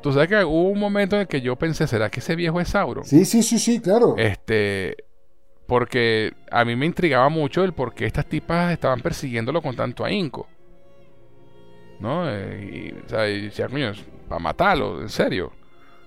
[0.02, 2.60] Tú sabes que hubo un momento en el que yo pensé, ¿será que ese viejo
[2.60, 3.04] es Sauron?
[3.04, 4.14] Sí, sí, sí, sí, claro.
[4.16, 4.96] Este,
[5.66, 10.04] porque a mí me intrigaba mucho el por qué estas tipas estaban persiguiéndolo con tanto
[10.04, 10.48] ahínco.
[11.98, 12.28] ¿No?
[12.28, 13.92] Eh, y, o sea, y decía, coño,
[14.28, 15.52] para matarlo, en serio.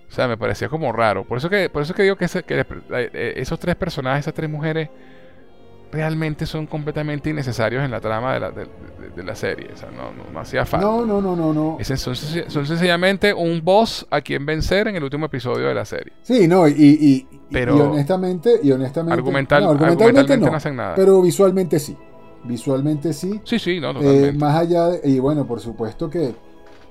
[0.08, 1.24] O sea, me parecía como raro.
[1.24, 4.50] Por eso que, por eso que digo que, que eh, esos tres personajes, esas tres
[4.50, 4.90] mujeres,
[5.92, 9.72] realmente son completamente innecesarios en la trama de la, de, la serie.
[9.74, 10.86] O sea, no, no, hacía falta.
[10.86, 11.78] No, no, no, no, no.
[11.84, 16.14] son, son, sencillamente un boss a quien vencer en el último episodio de la serie.
[16.22, 20.96] Sí, no, y, pero y honestamente, y honestamente, argumental, argumentalmente, no, hacen nada.
[20.96, 21.98] Pero visualmente sí.
[22.44, 23.42] Visualmente sí.
[23.44, 24.30] Sí, sí, no, totalmente.
[24.30, 26.34] Eh, más allá de, y bueno, por supuesto que,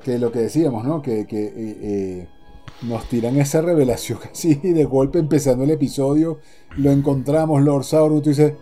[0.03, 1.01] que lo que decíamos, ¿no?
[1.01, 2.29] Que, que eh, eh,
[2.83, 6.39] nos tiran esa revelación así de golpe empezando el episodio,
[6.77, 8.55] lo encontramos, Lord Sauron, tú dices,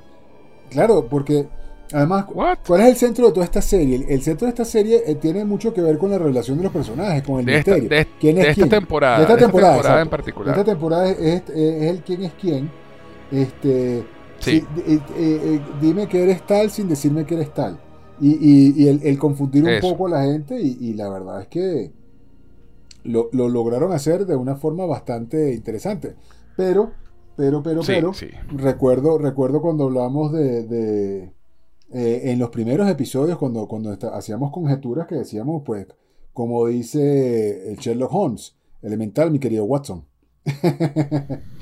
[0.71, 1.47] claro, porque
[1.93, 2.27] Además,
[2.67, 4.05] ¿cuál es el centro de toda esta serie?
[4.09, 6.73] El, centro de esta serie eh, tiene mucho que ver con la relación de los
[6.73, 7.89] personajes, con el misterio.
[7.89, 9.19] de, ¿Quién es esta temporada.
[9.19, 10.59] De esta temporada, en particular.
[10.59, 12.71] esta temporada es, el quién es quién.
[13.31, 14.05] Este,
[14.41, 14.65] sí.
[14.87, 17.79] Eh, eh, dime que eres tal sin decirme que eres tal.
[18.21, 21.93] Y, el, confundir un poco a la gente y, la verdad es que
[23.05, 26.17] lo, lograron hacer de una forma bastante interesante.
[26.57, 26.91] Pero,
[27.37, 28.13] pero, pero, pero,
[28.53, 31.31] recuerdo, recuerdo cuando hablamos de
[31.93, 35.87] eh, en los primeros episodios, cuando, cuando hacíamos conjeturas que decíamos, pues,
[36.33, 40.05] como dice el Sherlock Holmes, elemental, mi querido Watson.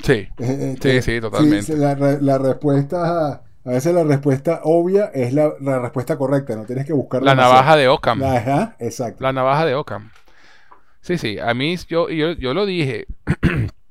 [0.02, 1.76] sí, eh, eh, sí, sí, totalmente.
[1.76, 7.22] la, respuesta, a veces la respuesta obvia es la, respuesta correcta, no tienes que buscar
[7.22, 8.22] la navaja de Ockham.
[8.24, 9.22] Ajá, exacto.
[9.22, 10.10] La navaja de Ockham.
[11.02, 13.06] Sí, sí, a mí, yo, yo, yo lo dije.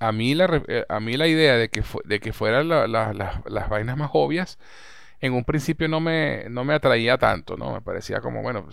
[0.00, 4.10] a, mí la, a mí la idea de que, de que fueran las vainas más
[4.12, 4.58] obvias
[5.20, 7.72] en un principio no me, no me atraía tanto, ¿no?
[7.72, 8.66] Me parecía como, bueno,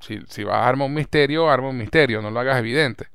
[0.00, 3.08] si, si vas a armar un misterio, arma un misterio, no lo hagas evidente.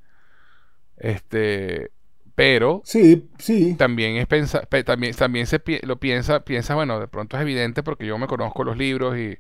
[0.98, 1.92] Este,
[2.36, 3.76] pero sí, sí.
[3.76, 8.06] También es pensa, también, también se lo piensa, piensa, bueno, de pronto es evidente porque
[8.06, 9.38] yo me conozco los libros y,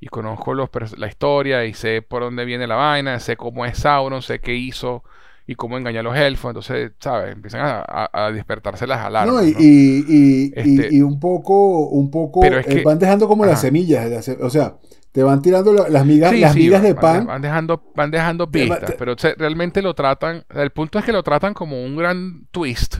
[0.00, 3.78] y conozco los, la historia y sé por dónde viene la vaina, sé cómo es
[3.78, 5.04] Sauron, sé qué hizo
[5.46, 6.50] y cómo engañar a los elfos.
[6.50, 7.32] Entonces, ¿sabes?
[7.32, 9.34] Empiezan a, despertarse las alarmas.
[9.34, 14.28] No, y, este y, un poco, un poco, eh, van dejando como las semillas.
[14.40, 14.76] O sea,
[15.12, 17.26] te van tirando las migas, las migas de pan.
[17.26, 20.44] Van dejando, van dejando pistas, pero realmente lo tratan.
[20.54, 22.96] El punto es que lo tratan como un gran twist.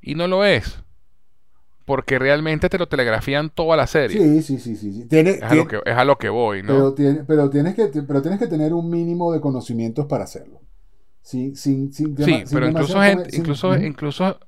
[0.00, 0.82] Y no lo es.
[1.84, 4.18] Porque realmente te lo telegrafían toda la serie.
[4.18, 5.06] Sí, sí, sí, sí.
[5.10, 6.94] es, a lo que, es, a lo que, voy, ¿no?
[6.94, 10.60] Pero, pero, tienes que, pero tienes que tener un mínimo de conocimientos para hacerlo.
[11.28, 14.40] Sí, sin, sin, sí pero incluso gente, incluso, incluso,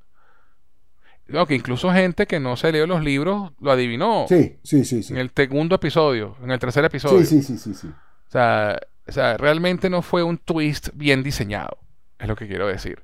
[1.51, 4.25] incluso gente que no se leyó los libros lo adivinó.
[4.27, 7.23] Sí, sí, sí, En el segundo episodio, en el tercer episodio.
[7.27, 11.77] Sí, sí, sí, sí, O sea, o sea, realmente no fue un twist bien diseñado,
[12.19, 13.03] es lo que quiero decir.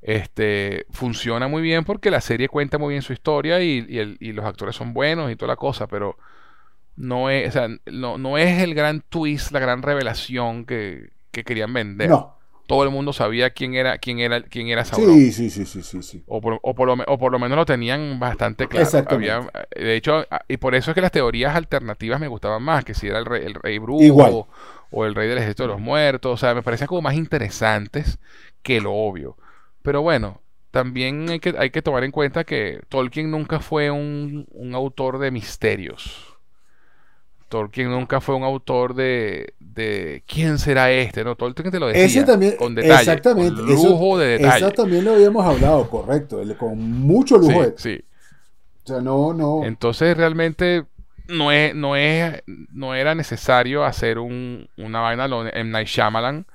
[0.00, 3.84] Este funciona muy bien porque la serie cuenta muy bien su historia y,
[4.20, 6.16] y, los actores son buenos y toda la cosa, pero
[6.94, 11.42] no es, o sea, no, no es el gran twist, la gran revelación que, que
[11.42, 12.10] querían vender.
[12.10, 12.37] No,
[12.68, 15.14] todo el mundo sabía quién era quién era quién era Sauron.
[15.14, 16.22] Sí, sí, sí, sí, sí, sí.
[16.26, 19.02] O, por, o, por lo, o por lo menos lo tenían bastante claro.
[19.06, 22.92] Había, de hecho, y por eso es que las teorías alternativas me gustaban más, que
[22.92, 24.48] si era el rey, el rey brujo
[24.90, 28.18] o el rey del ejército de los muertos, o sea, me parecían como más interesantes
[28.62, 29.38] que lo obvio.
[29.82, 34.46] Pero bueno, también hay que, hay que tomar en cuenta que Tolkien nunca fue un,
[34.50, 36.36] un autor de misterios.
[37.48, 41.36] Tolkien nunca fue un autor de, de quién será este, ¿no?
[41.36, 44.66] Tolkien te lo decía Ese también, con detalle, exactamente, con lujo de detalle.
[44.66, 47.64] Eso también lo habíamos hablado, correcto, con mucho lujo.
[47.76, 48.04] Sí, de, sí.
[48.84, 49.64] O sea, no, no.
[49.64, 50.84] Entonces realmente
[51.28, 56.46] no es, no es, no era necesario hacer un, una vaina en Night Shyamalan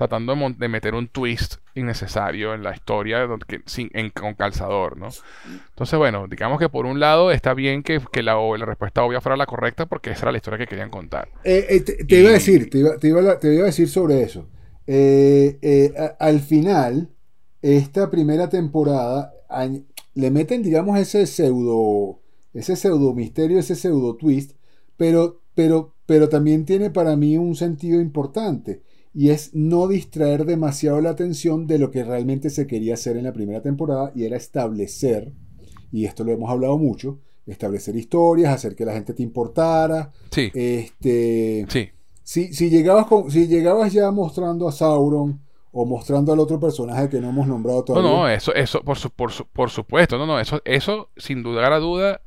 [0.00, 3.28] tratando de, meter un twist innecesario en la historia
[3.66, 5.08] sin, con calzador, ¿no?
[5.68, 9.36] Entonces, bueno, digamos que por un lado está bien que, la, la, respuesta obvia fuera
[9.36, 11.28] la correcta porque esa era la historia que querían contar.
[11.44, 14.48] Eh, eh, te, iba a decir, te iba, te iba, a decir sobre eso.
[14.86, 17.10] Eh, al final,
[17.60, 19.34] esta primera temporada
[20.14, 22.22] le meten, digamos, ese pseudo,
[22.54, 24.52] ese pseudo misterio, ese pseudo twist,
[24.96, 28.80] pero, pero, pero también tiene para mí un sentido importante
[29.12, 33.24] y es no distraer demasiado la atención de lo que realmente se quería hacer en
[33.24, 35.32] la primera temporada y era establecer,
[35.92, 40.12] y esto lo hemos hablado mucho, establecer historias, hacer que la gente te importara.
[40.30, 40.50] Sí.
[40.54, 41.90] Este, sí.
[42.22, 45.40] Si, si, llegabas con, si llegabas ya mostrando a Sauron
[45.72, 48.08] o mostrando al otro personaje que no hemos nombrado todavía.
[48.08, 51.80] No, no, eso, eso por, por, por supuesto, no, no, eso, eso sin dudar a
[51.80, 52.20] duda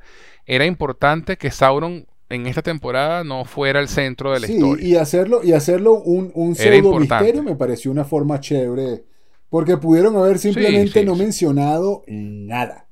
[0.45, 4.87] era importante que Sauron en esta temporada no fuera el centro de la sí, historia.
[4.87, 9.03] Y hacerlo, y hacerlo un, un pseudo misterio me pareció una forma chévere.
[9.49, 12.87] Porque pudieron haber simplemente no mencionado nada.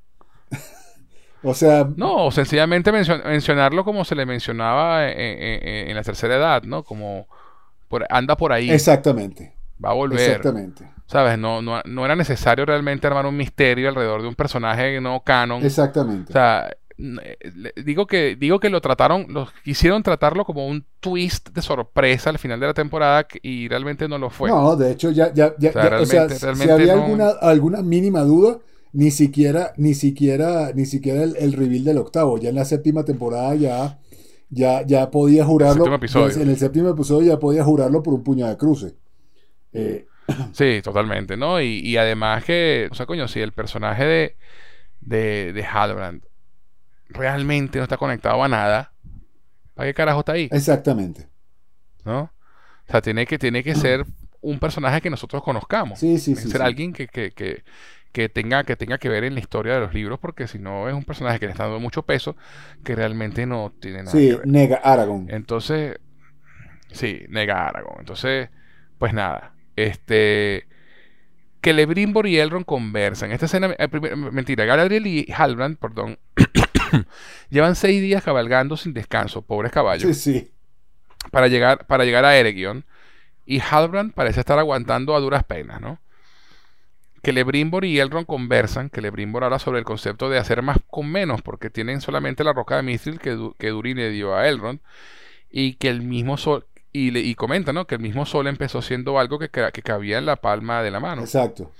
[1.43, 1.89] o sea.
[1.95, 6.84] No, sencillamente mencionarlo como se le mencionaba en, la tercera edad, ¿no?
[6.84, 7.27] Como
[8.09, 8.69] anda por ahí.
[8.69, 9.55] Exactamente.
[9.84, 10.19] Va a volver.
[10.19, 10.88] Exactamente.
[11.07, 11.39] ¿Sabes?
[11.39, 15.65] No, no, no era necesario realmente armar un misterio alrededor de un personaje no canon.
[15.65, 16.31] Exactamente.
[16.31, 16.69] O sea,
[17.83, 22.37] digo que digo que lo trataron lo quisieron tratarlo como un twist de sorpresa al
[22.37, 24.49] final de la temporada y realmente no lo fue.
[24.49, 28.59] No de hecho ya ya, ya, o sea, si había alguna alguna mínima duda
[28.93, 32.37] ni siquiera ni siquiera ni siquiera el, reveal del octavo.
[32.37, 33.99] Ya en la séptima temporada ya
[34.51, 38.57] ya ya podía jurarlo en el séptimo episodio ya podía jurarlo por un puñado de
[38.57, 38.95] cruce
[39.71, 40.05] eh,
[40.51, 44.35] sí totalmente no y, además que o sea coño si el personaje de
[44.99, 46.23] de, de Halbrand
[47.13, 48.93] realmente no está conectado a nada,
[49.75, 50.49] ¿para qué carajo está ahí?
[50.51, 51.27] Exactamente.
[52.05, 52.21] ¿No?
[52.88, 54.05] O sea, tiene que, tiene que ser
[54.41, 55.99] un personaje que nosotros conozcamos.
[55.99, 57.63] Sí, sí, tiene que ser alguien que, que, que,
[58.11, 60.89] que, tenga, que tenga que ver en la historia de los libros, porque si no
[60.89, 62.35] es un personaje que le está dando mucho peso,
[62.83, 64.47] que realmente no tiene nada sí, que ver.
[64.47, 65.27] nega Aragón.
[65.29, 65.99] Entonces,
[66.91, 67.97] sí, nega Aragón.
[67.99, 68.49] Entonces,
[68.97, 70.67] pues nada, este
[71.61, 73.31] que Lebrimbor y Elrond conversan.
[73.31, 76.17] Esta escena, eh, mentira, Galadriel y Halbrand, perdón,
[77.49, 80.17] Llevan seis días cabalgando sin descanso, pobres caballos.
[80.17, 80.51] Sí, sí.
[81.31, 82.85] Para llegar, para llegar a Eregion.
[83.45, 85.99] Y Halbrand parece estar aguantando a duras penas, ¿no?
[87.21, 91.11] Que Lebrimbor y Elrond conversan, que Lebrimbor habla sobre el concepto de hacer más con
[91.11, 94.79] menos, porque tienen solamente la roca de Mithril que, que Durin le dio a Elrond,
[95.51, 97.88] y que el mismo sol, y, y comenta, ¿no?
[97.88, 100.99] Que el mismo sol empezó siendo algo que, que cabía en la palma de la
[100.99, 101.22] mano.
[101.22, 101.72] Exacto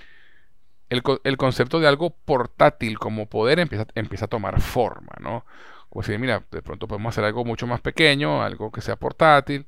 [0.92, 5.46] el, concepto de algo portátil como poder empieza, empieza a tomar forma, ¿no?
[5.90, 9.66] Como decir, mira, de pronto podemos hacer algo mucho más pequeño, algo que sea portátil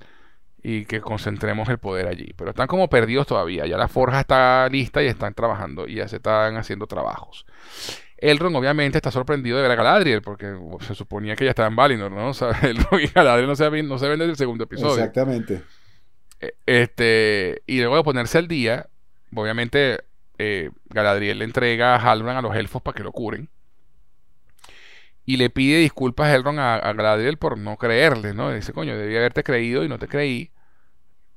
[0.61, 2.33] y que concentremos el poder allí.
[2.37, 3.65] Pero están como perdidos todavía.
[3.65, 7.45] Ya la forja está lista y están trabajando y ya se están haciendo trabajos.
[8.23, 11.75] Elrond obviamente está sorprendido de ver a Galadriel porque se suponía que ya estaba en
[11.75, 12.29] Valinor, ¿no?
[12.29, 14.95] O sea, Elrond y Galadriel no se, ven, no se ven desde el segundo episodio.
[14.95, 15.61] Exactamente.
[16.39, 18.87] E, este, y luego de ponerse al día,
[19.35, 20.05] obviamente
[20.37, 23.49] eh, Galadriel le entrega a Halbrand a los elfos para que lo curen.
[25.25, 28.53] Y le pide disculpas a Elrond a, Galadriel por no creerle, ¿no?
[28.53, 30.51] dice, coño, debí haberte creído y no te creí.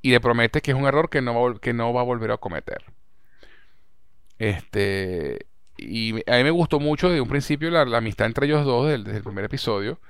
[0.03, 2.31] Y le promete que es un error que no va, que no va a volver
[2.31, 2.85] a cometer.
[4.39, 5.47] Este.
[5.79, 9.17] Y a mí me gustó mucho desde un principio la, amistad entre ellos dos desde
[9.17, 10.01] el primer episodio.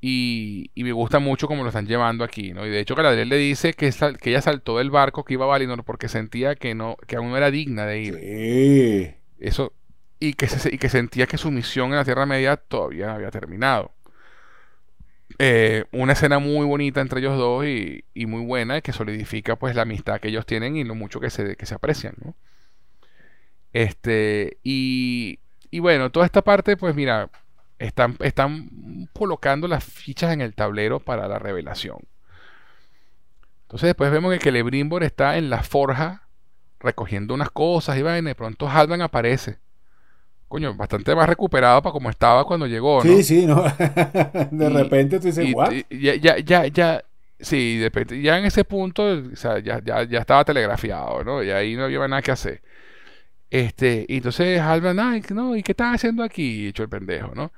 [0.00, 2.64] Y, me gusta mucho cómo lo están llevando aquí, ¿no?
[2.66, 3.90] Y de hecho Galadriel le dice que,
[4.20, 7.30] que ella saltó del barco que iba a Valinor porque sentía que no, que aún
[7.30, 8.14] no era digna de ir.
[9.38, 9.72] Eso,
[10.20, 13.30] y que, y que sentía que su misión en la Tierra Media todavía no había
[13.30, 13.92] terminado.
[15.38, 19.76] Eh, una escena muy bonita entre ellos dos y, y, muy buena que solidifica pues
[19.76, 22.34] la amistad que ellos tienen y lo mucho que se, que se aprecian, ¿no?
[23.72, 25.38] Este, y,
[25.70, 27.30] y bueno, toda esta parte, pues mira,
[27.78, 31.98] están, están colocando las fichas en el tablero para la revelación.
[33.62, 36.28] Entonces después vemos que Celebrimbor está en la forja
[36.80, 39.58] recogiendo unas cosas y y de pronto Halvan aparece.
[40.48, 43.10] Coño, bastante más recuperado para como estaba cuando llegó, ¿no?
[43.10, 43.62] Sí, sí, ¿no?
[44.50, 45.70] de repente tú dices, ¿what?
[45.90, 47.04] ya, ya, ya, ya,
[47.38, 51.42] sí, de repente, ya en ese punto, o sea, ya, ya, ya estaba telegrafiado, ¿no?
[51.42, 52.62] Y ahí no había nada que hacer.
[53.50, 56.68] Este, y entonces Halvan, ay, no, ¿y qué estás haciendo aquí?
[56.68, 57.52] Hecho el pendejo, ¿no?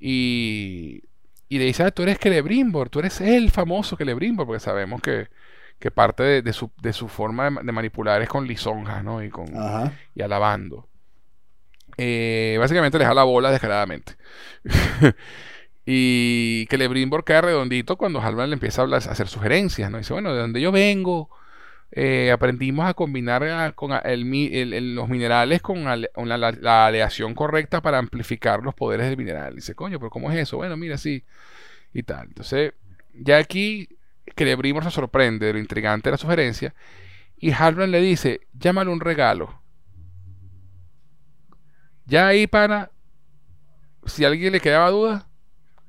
[0.00, 1.02] Y,
[1.48, 5.28] y le dice, ah, tú eres Celebrimbor, tú eres el famoso Celebrimbor, porque sabemos que,
[5.94, 9.22] parte de, su, de, su, forma de, manipular es con lisonjas, ¿no?
[9.22, 9.48] Y, con,
[10.14, 10.88] y alabando.
[11.98, 14.16] Eh, básicamente le da la bola descaradamente.
[15.86, 19.98] y Celebrimbor queda redondito cuando Halbrand le empieza a, hablar, a hacer sugerencias, ¿no?
[19.98, 21.28] dice, bueno, de donde yo vengo,
[21.94, 29.06] eh, aprendimos a combinar con los minerales con la, aleación correcta para amplificar los poderes
[29.06, 29.54] del mineral.
[29.54, 30.56] Dice, coño, pero ¿cómo es eso?
[30.56, 31.24] Bueno, mira, sí.
[31.92, 32.28] Y tal.
[32.28, 32.72] Entonces,
[33.12, 33.88] ya aquí
[34.36, 36.74] Celebrimor se sorprende de lo intrigante de la sugerencia.
[37.36, 39.60] Y Halbrand le dice, llámalo un regalo.
[42.06, 42.90] Ya ahí, para
[44.06, 45.28] si a alguien le quedaba duda,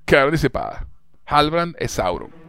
[0.05, 0.85] quedaron disipadas.
[1.25, 2.42] Halbrand es Sauron.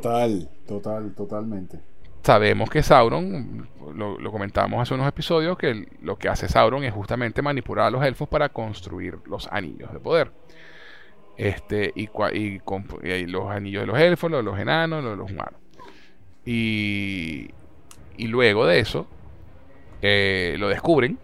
[0.00, 1.78] Total, total, totalmente.
[2.22, 7.42] Sabemos que Sauron, lo, comentábamos hace unos episodios, que lo que hace Sauron es justamente
[7.42, 10.30] manipular a los elfos para construir los anillos de poder.
[11.36, 15.30] Este, y, y, los anillos de los elfos, los de los enanos, los de los
[15.30, 15.60] humanos.
[16.44, 17.50] Y,
[18.16, 19.06] y luego de eso,
[20.02, 21.18] eh, lo descubren.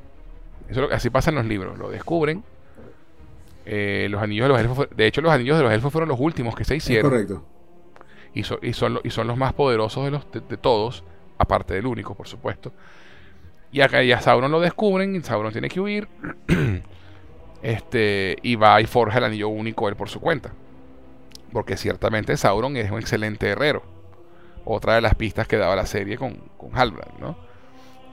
[0.68, 1.78] Eso así pasa en los libros.
[1.78, 2.42] Lo descubren.
[3.66, 4.88] Eh, los anillos de los elfos.
[4.94, 7.10] De hecho, los anillos de los elfos fueron los últimos que se hicieron.
[7.10, 7.55] correcto
[8.36, 11.02] y, son, y son los más poderosos de, los, de, todos,
[11.38, 12.70] aparte del único, por supuesto.
[13.72, 16.06] Y acá ya Sauron lo descubren, y Sauron tiene que huir.
[17.62, 20.52] este, y va y forja el anillo único él por su cuenta.
[21.50, 23.82] Porque ciertamente Sauron es un excelente herrero.
[24.66, 27.38] Otra de las pistas que daba la serie con, con Halbrand, ¿no?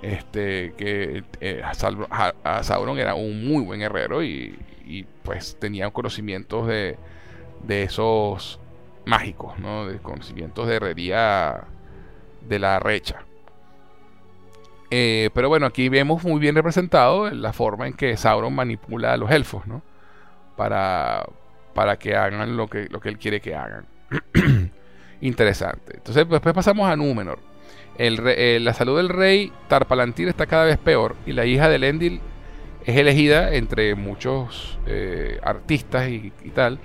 [0.02, 6.98] Este, que eh, Sauron era un muy buen herrero y, y pues tenía conocimientos de,
[7.64, 8.60] de esos
[9.06, 9.88] mágicos, ¿no?
[9.88, 11.66] de conocimientos de herrería
[12.48, 13.24] de la recha.
[14.90, 19.18] Eh, pero bueno, aquí vemos muy bien representado la forma en que Sauron manipula a
[19.18, 19.82] los elfos, ¿no?
[20.56, 21.26] Para,
[21.74, 23.88] para que hagan lo que, lo que él quiere que hagan.
[25.22, 25.98] Interesante.
[25.98, 27.40] Entonces, después pasamos a Númenor.
[27.98, 32.22] Eh, la salud del rey Tarpalantir está cada vez peor y la hija de Elendil
[32.86, 36.80] es elegida entre muchos eh, artistas y tal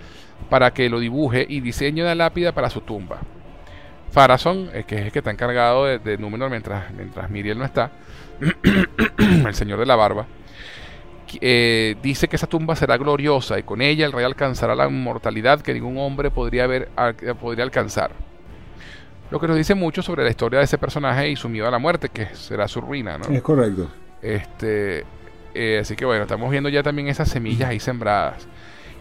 [0.49, 3.19] para que lo dibuje y diseñe una lápida para su tumba.
[4.11, 7.91] Farason, eh, que es el que está encargado de, Númenor mientras, mientras Miriel no está,
[9.19, 10.27] el señor de la barba,
[11.41, 15.61] eh, dice que esa tumba será gloriosa y con ella el rey alcanzará la inmortalidad
[15.61, 16.89] que ningún hombre podría, ver,
[17.41, 18.13] podría alcanzar.
[19.31, 21.71] Lo que nos dice mucho sobre la historia de ese personaje y su miedo a
[21.71, 23.29] la muerte, que será su ruina, ¿no?
[23.29, 23.91] Es correcto.
[24.23, 25.05] Este,
[25.55, 28.49] eh, así que bueno, estamos viendo ya también esas semillas ahí sembradas.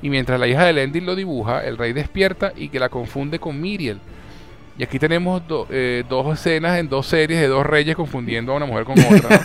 [0.01, 3.39] Y mientras la hija de Elendil lo dibuja, el rey despierta y que la confunde
[3.39, 3.99] con Miriel.
[4.77, 5.41] Y aquí tenemos
[5.71, 9.41] eh, dos escenas en dos series de dos reyes confundiendo a una mujer con otra.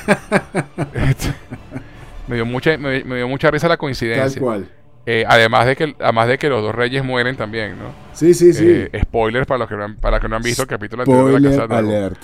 [2.29, 4.27] Me, dio mucha, me, dio mucha risa la coincidencia.
[4.27, 4.69] Tal cual.
[5.05, 7.93] Eh, además, de que, además de que los dos reyes mueren también, ¿no?
[8.13, 8.65] Sí, sí, sí.
[8.69, 11.33] Eh, spoilers para los que no han, para que no han visto el capítulo anterior
[11.33, 12.19] de la Casa alert.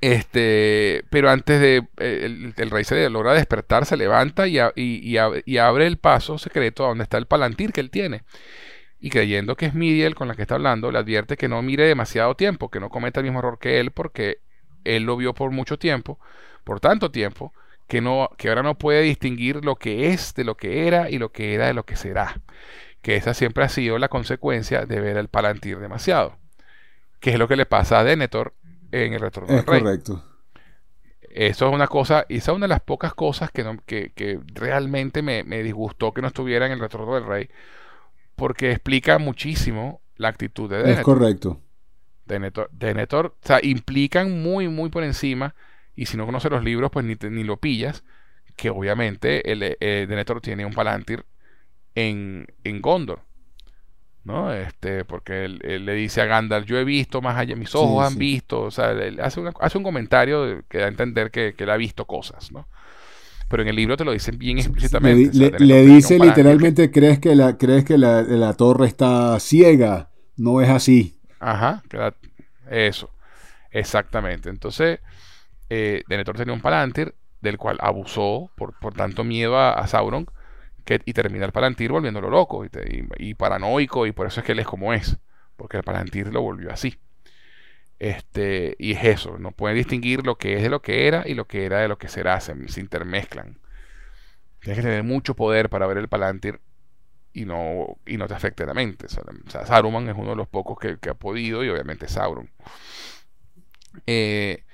[0.00, 5.98] Este, pero antes de eh, el, rey se logra despertar, se levanta y, abre el
[5.98, 8.22] paso secreto a donde está el palantir que él tiene.
[8.98, 11.84] Y creyendo que es Midiel con la que está hablando, le advierte que no mire
[11.84, 14.38] demasiado tiempo, que no cometa el mismo error que él, porque
[14.84, 16.18] él lo vio por mucho tiempo,
[16.64, 17.52] por tanto tiempo,
[17.86, 21.18] que, no, que ahora no puede distinguir lo que es de lo que era y
[21.18, 22.40] lo que era de lo que será.
[23.02, 26.38] Que esa siempre ha sido la consecuencia de ver al palantir demasiado.
[27.20, 28.54] Que es lo que le pasa a Denethor
[28.92, 29.80] en el retorno del rey.
[29.80, 30.22] Correcto.
[31.36, 35.20] Eso es una cosa, y esa es una de las pocas cosas que, que, realmente
[35.20, 37.50] me, disgustó que no estuviera en el retorno del rey,
[38.36, 40.98] porque explica muchísimo la actitud de Denethor.
[40.98, 41.60] Es correcto.
[42.24, 45.54] Denethor, o sea, implican muy, muy por encima,
[45.94, 48.02] y si no conoces los libros, pues ni, ni lo pillas,
[48.56, 51.26] que obviamente el, eh, Denethor tiene un Palantir
[51.94, 53.25] en, en Gondor.
[54.26, 54.52] ¿No?
[54.52, 58.18] Este, porque él, le dice a Gandalf, yo he visto más allá, mis ojos han
[58.18, 61.76] visto, o sea, él hace, hace un comentario que da a entender que, él ha
[61.76, 62.66] visto cosas, ¿no?
[63.48, 65.52] Pero en el libro te lo dicen bien explícitamente.
[65.60, 70.10] Le, dice literalmente, ¿crees que, la, crees que la, torre está ciega?
[70.36, 71.20] No es así.
[71.38, 71.84] Ajá,
[72.68, 73.10] eso,
[73.70, 74.50] exactamente.
[74.50, 74.98] Entonces,
[75.70, 80.26] eh, Denethor tenía un Palantir del cual abusó por, por tanto miedo a Sauron
[81.04, 84.66] y termina el Palantir volviéndolo loco y, paranoico y por eso es que él es
[84.66, 85.18] como es,
[85.56, 86.98] porque el Palantir lo volvió así.
[87.98, 91.34] Este, y es eso, no puede distinguir lo que es de lo que era y
[91.34, 93.58] lo que era de lo que será, se, intermezclan.
[94.60, 96.60] Tienes que tener mucho poder para ver el Palantir
[97.32, 99.06] y no, y no te afecte la mente.
[99.06, 102.50] O sea, Saruman es uno de los pocos que, ha podido y obviamente Sauron.
[104.06, 104.64] Eh,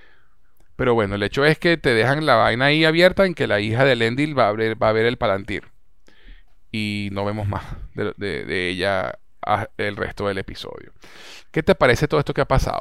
[0.76, 3.60] pero bueno, el hecho es que te dejan la vaina ahí abierta en que la
[3.60, 5.72] hija de Lendil va a ver, va a ver el Palantir.
[6.73, 9.19] Y no vemos más de, ella
[9.77, 10.93] el resto del episodio.
[11.51, 12.81] ¿Qué te parece todo esto que ha pasado?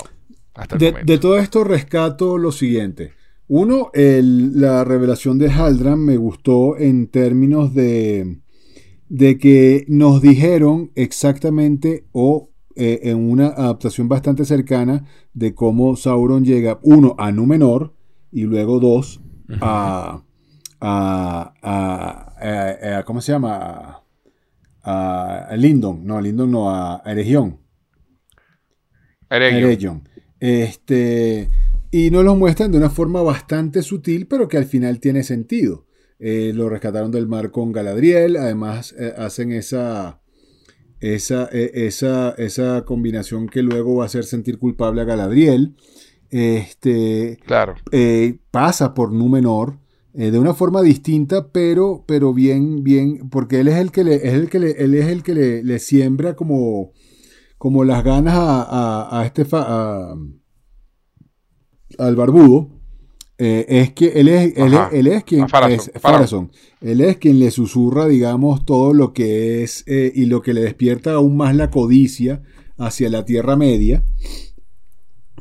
[0.54, 3.14] Hasta el de, de todo esto rescato lo siguiente.
[3.48, 8.40] Uno, la revelación de Haldran me gustó en términos de,
[9.10, 15.04] de que nos dijeron exactamente o eh, en una adaptación bastante cercana
[15.34, 17.94] de cómo Sauron llega, uno, a Númenor
[18.32, 19.20] y luego dos,
[19.60, 20.24] a,
[20.82, 24.04] a, a, ¿cómo se llama?
[24.84, 27.60] A, Lindon, no, a Lindon no, a Eregion.
[29.30, 30.04] Eregion.
[30.40, 31.50] Este,
[31.92, 35.86] y nos lo muestran de una forma bastante sutil, pero que al final tiene sentido.
[36.20, 38.38] Eh, lo rescataron del mar con Galadriel.
[38.38, 40.22] Además, eh, hacen esa,
[41.00, 45.76] esa, e, esa, esa, combinación que luego va a hacer sentir culpable a Galadriel.
[46.30, 47.76] Este, claro.
[47.92, 49.81] Eh, pasa por Númenor.
[50.14, 54.34] De una forma distinta, pero, pero bien, bien, porque él es el que le, es
[54.34, 55.34] el que le, él es el que
[55.64, 56.92] le, siembra como,
[57.58, 59.46] como las ganas a, a, este
[61.98, 62.82] al barbudo.
[63.44, 65.48] Eh, es que él es, él, es quien
[66.82, 70.62] él es quien le susurra, digamos, todo lo que es eh, y lo que le
[70.62, 72.44] despierta aún más la codicia
[72.78, 74.06] hacia la Tierra Media.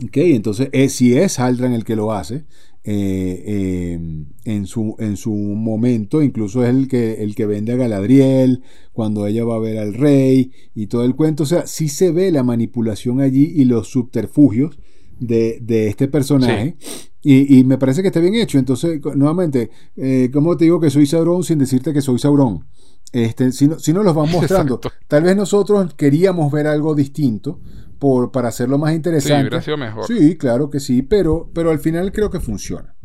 [0.03, 2.47] Ok, entonces eh, si es Haldran el que lo hace,
[2.82, 8.62] en, su, en su momento, incluso es el que, el que vende a Galadriel,
[8.93, 11.43] cuando ella va a ver al rey y todo el cuento.
[11.43, 14.78] O sea, sí se ve la manipulación allí y los subterfugios
[15.19, 16.77] de, este personaje.
[17.23, 18.59] Y, me parece que está bien hecho.
[18.59, 22.66] Entonces, nuevamente, eh, como te digo que soy Sauron sin decirte que soy Sauron?
[23.12, 24.81] Este, si, no, si no los van mostrando.
[25.07, 27.61] Tal vez nosotros queríamos ver algo distinto
[28.01, 29.61] por, para hacerlo más interesante.
[29.61, 30.07] Sí, mejor.
[30.07, 32.97] Sí, claro que sí, pero, pero al final creo que funciona.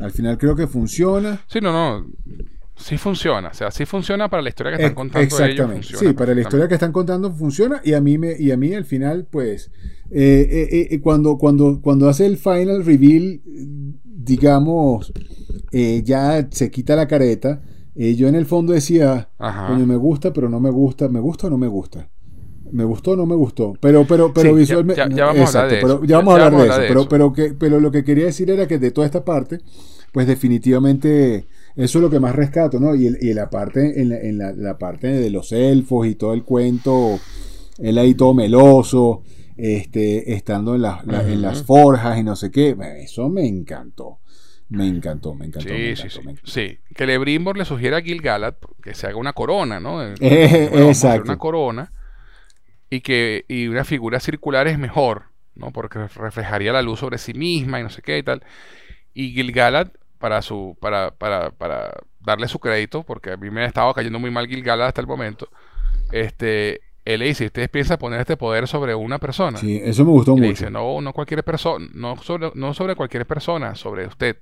[0.00, 1.42] Al final creo que funciona.
[1.46, 2.06] Sí, no, no
[2.76, 3.48] sí funciona.
[3.48, 5.24] O sea, sí funciona para la historia que están contando.
[5.24, 5.88] Exactamente.
[5.96, 7.80] sí, para la historia que están contando funciona.
[7.84, 9.70] Y a mí, me, y a mí al final, pues,
[10.10, 13.40] eh, eh, eh, cuando, cuando, cuando hace el final reveal,
[14.04, 15.12] digamos,
[15.72, 17.62] ya se quita la careta.
[17.94, 21.08] yo en el fondo decía, coño, me gusta, pero no me gusta.
[21.08, 22.08] ¿Me gusta o no me gusta?
[22.74, 23.74] Me gustó o no me gustó.
[23.80, 25.00] Pero, pero, pero visualmente.
[25.14, 26.04] Ya, vamos a hablar de eso.
[26.04, 26.82] ya vamos a hablar de eso.
[26.88, 29.60] Pero, pero, que, pero lo que quería decir era que de toda esta parte,
[30.10, 31.46] pues definitivamente
[31.76, 32.96] eso es lo que más rescato, ¿no?
[32.96, 37.20] Y, la parte, en, la, parte de los elfos y todo el cuento,
[37.78, 39.22] él ahí todo meloso,
[39.56, 40.84] este, estando en,
[41.28, 44.18] en las forjas y no sé qué, eso me encantó.
[44.70, 45.68] Me encantó, me encantó.
[45.68, 46.20] Sí, sí, sí.
[46.42, 46.78] sí.
[46.96, 50.02] Que Lebrimbor le sugiera a Gil-galad que se haga una corona, ¿no?
[50.20, 51.30] exacto.
[51.30, 51.92] Una corona
[52.94, 55.72] y que y una figura circular es mejor, ¿no?
[55.72, 58.42] Porque reflejaría la luz sobre sí misma y no sé qué y tal.
[59.12, 59.88] Y Gil-galad
[60.18, 64.18] para su para, para, para darle su crédito, porque a mí me ha estado cayendo
[64.18, 65.48] muy mal Gilgalad hasta el momento.
[66.12, 69.58] Este, él le dice, ¿ustedes piensan poner este poder sobre una persona?
[69.58, 70.48] Sí, eso me gustó mucho.
[70.48, 74.38] dice, no, no cualquier persona, no sobre, no sobre cualquier persona, sobre usted,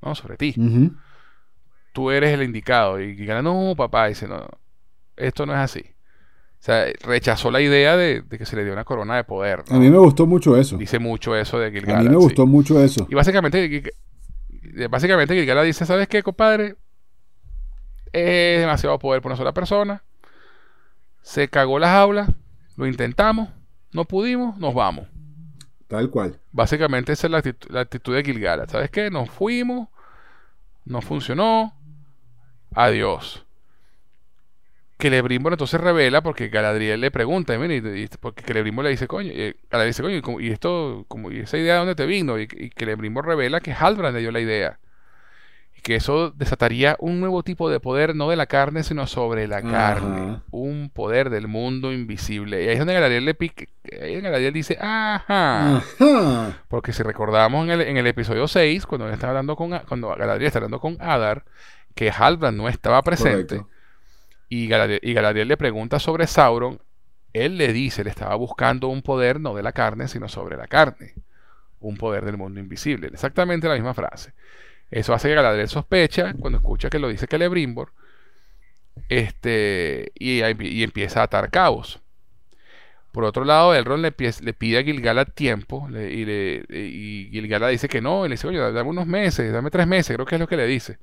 [0.00, 0.54] no, sobre ti.
[1.92, 3.00] Tú eres el indicado.
[3.00, 4.46] Y Gilgalad, no, papá, dice, no,
[5.16, 5.84] esto no es así.
[6.60, 9.64] O sea, rechazó la idea de, que se le dio una corona de poder.
[9.70, 10.76] A mí me gustó mucho eso.
[10.76, 12.00] Dice mucho eso de Gilgalad.
[12.00, 13.06] A mí me gustó mucho eso.
[13.08, 13.82] Y básicamente
[14.90, 16.76] básicamente Gilgalad dice, ¿sabes qué, compadre?
[18.12, 20.02] Es demasiado poder por una sola persona.
[21.22, 22.28] Se cagó las aulas,
[22.76, 23.48] lo intentamos,
[23.92, 25.06] no pudimos, nos vamos.
[25.88, 26.38] Tal cual.
[26.52, 27.30] Básicamente esa es
[27.70, 28.68] la actitud, de Gilgalad.
[28.68, 29.10] ¿Sabes qué?
[29.10, 29.88] Nos fuimos,
[30.84, 31.74] no funcionó,
[32.74, 33.46] adiós.
[35.00, 39.32] Que Lebrimbor entonces revela porque Galadriel le pregunta, y, porque que Lebrimbor le dice, coño,
[39.32, 42.46] y Galadriel dice, coño, y esto, como, y esa idea de dónde te vino, y,
[42.46, 44.78] que Lebrimbor revela que Halbrand le dio la idea.
[45.74, 49.48] Y que eso desataría un nuevo tipo de poder, no de la carne, sino sobre
[49.48, 50.42] la carne.
[50.50, 52.62] Un poder del mundo invisible.
[52.62, 53.70] Y ahí es donde Galadriel le pique,
[54.02, 55.82] ahí Galadriel dice, ajá.
[56.68, 60.48] Porque si recordamos en el, en el episodio 6, cuando está hablando con, cuando Galadriel
[60.48, 61.44] está hablando con Adar,
[61.94, 63.62] que Halbrand no estaba presente
[64.50, 66.80] y Galadriel, le pregunta sobre Sauron,
[67.32, 70.66] él le dice, le estaba buscando un poder no de la carne, sino sobre la
[70.66, 71.14] carne,
[71.78, 73.06] un poder del mundo invisible.
[73.06, 74.34] Exactamente la misma frase.
[74.90, 77.92] Eso hace que Galadriel sospecha cuando escucha que lo dice Celebrimbor
[79.08, 82.00] este, y, y, empieza a atar cabos.
[83.12, 87.88] Por otro lado, Elrond le, le pide a Gilgalad tiempo y, le, y Gilgalad dice
[87.88, 90.40] que no, y le dice, oye, dame unos meses, dame tres meses, creo que es
[90.40, 90.98] lo que le dice.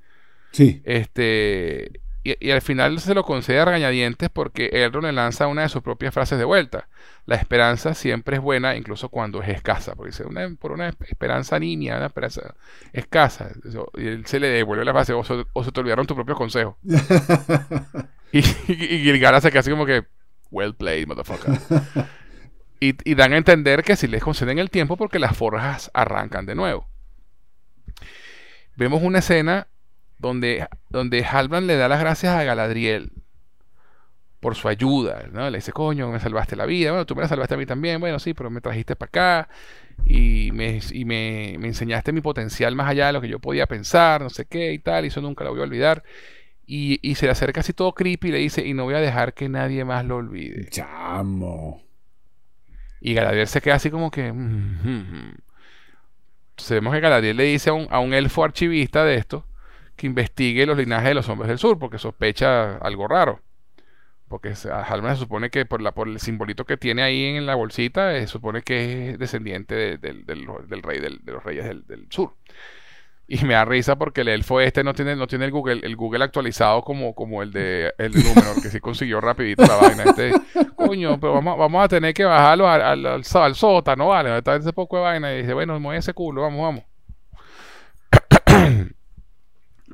[0.52, 0.82] Sí.
[0.86, 2.02] Este,
[2.39, 5.81] y, al final se lo concede a regañadientes porque Elrond le lanza una de sus
[5.81, 6.89] propias frases de vuelta.
[7.25, 9.95] La esperanza siempre es buena, incluso cuando es escasa.
[9.95, 12.55] Porque dice, una, por una esperanza niña, una esperanza
[12.93, 13.51] escasa.
[13.95, 16.77] y él se le devuelve la frase, o se, te olvidaron tu propio consejo.
[18.31, 20.05] y, y, el se queda así como que,
[20.51, 21.59] well played, motherfucker.
[22.79, 26.45] y, y dan a entender que si les conceden el tiempo porque las forjas arrancan
[26.45, 26.87] de nuevo.
[28.75, 29.67] Vemos una escena
[30.19, 33.11] donde, donde Halbrand le da las gracias a Galadriel
[34.39, 35.49] por su ayuda, ¿no?
[35.49, 37.99] Le dice, coño, me salvaste la vida, bueno, tú me la salvaste a mí también,
[37.99, 39.49] bueno, sí, pero me trajiste para acá
[40.06, 44.22] y, me, y me, enseñaste mi potencial más allá de lo que yo podía pensar,
[44.22, 46.03] no sé qué y tal, y eso nunca lo voy a olvidar.
[46.65, 48.99] Y, y se le acerca así todo creepy y le dice, y no voy a
[48.99, 50.69] dejar que nadie más lo olvide.
[50.69, 51.81] Chamo.
[52.99, 54.31] Y Galadriel se queda así como que...
[54.31, 55.35] Mm, mm, mm".
[56.57, 59.45] Sabemos que Galadriel le dice a un, a un elfo archivista de esto,
[59.98, 63.41] que investigue los linajes de los hombres del sur, porque sospecha algo raro.
[64.30, 67.45] Porque a Halbrand se supone que por, la, por el simbolito que tiene ahí en
[67.45, 70.26] la bolsita, se supone que es descendiente del,
[70.84, 72.34] rey de los reyes del, sur.
[73.30, 75.95] Y me da risa porque el elfo este no tiene, no tiene el Google, el
[75.98, 80.03] Google actualizado como, como el de el número, que sí consiguió rapidito la vaina.
[80.03, 80.32] Este,
[80.76, 84.38] coño, pero vamos, vamos a tener que bajarlo al, al, al, sótano, ¿vale?
[84.38, 85.34] Está ese poco de vaina.
[85.34, 86.97] Y dice, bueno, mueve ese culo, vamos, vamos.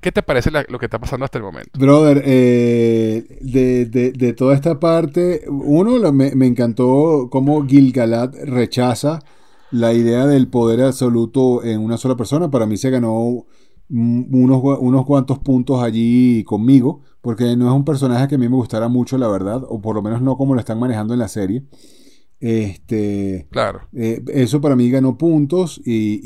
[0.03, 1.79] ¿Qué te parece lo que está pasando hasta el momento?
[1.79, 9.19] Brother, eh, de, toda esta parte, uno, me, encantó cómo Gilgalad rechaza
[9.71, 12.51] la idea del poder absoluto en una sola persona.
[12.51, 13.45] Para mí se ganó
[13.87, 18.57] unos, unos cuantos puntos allí conmigo, porque no es un personaje que a mí me
[18.57, 21.29] gustara mucho, la verdad, o por lo menos no como lo están manejando en la
[21.29, 21.63] serie.
[22.41, 23.87] Este, claro.
[23.93, 26.19] Eh, eso para mí ganó puntos y,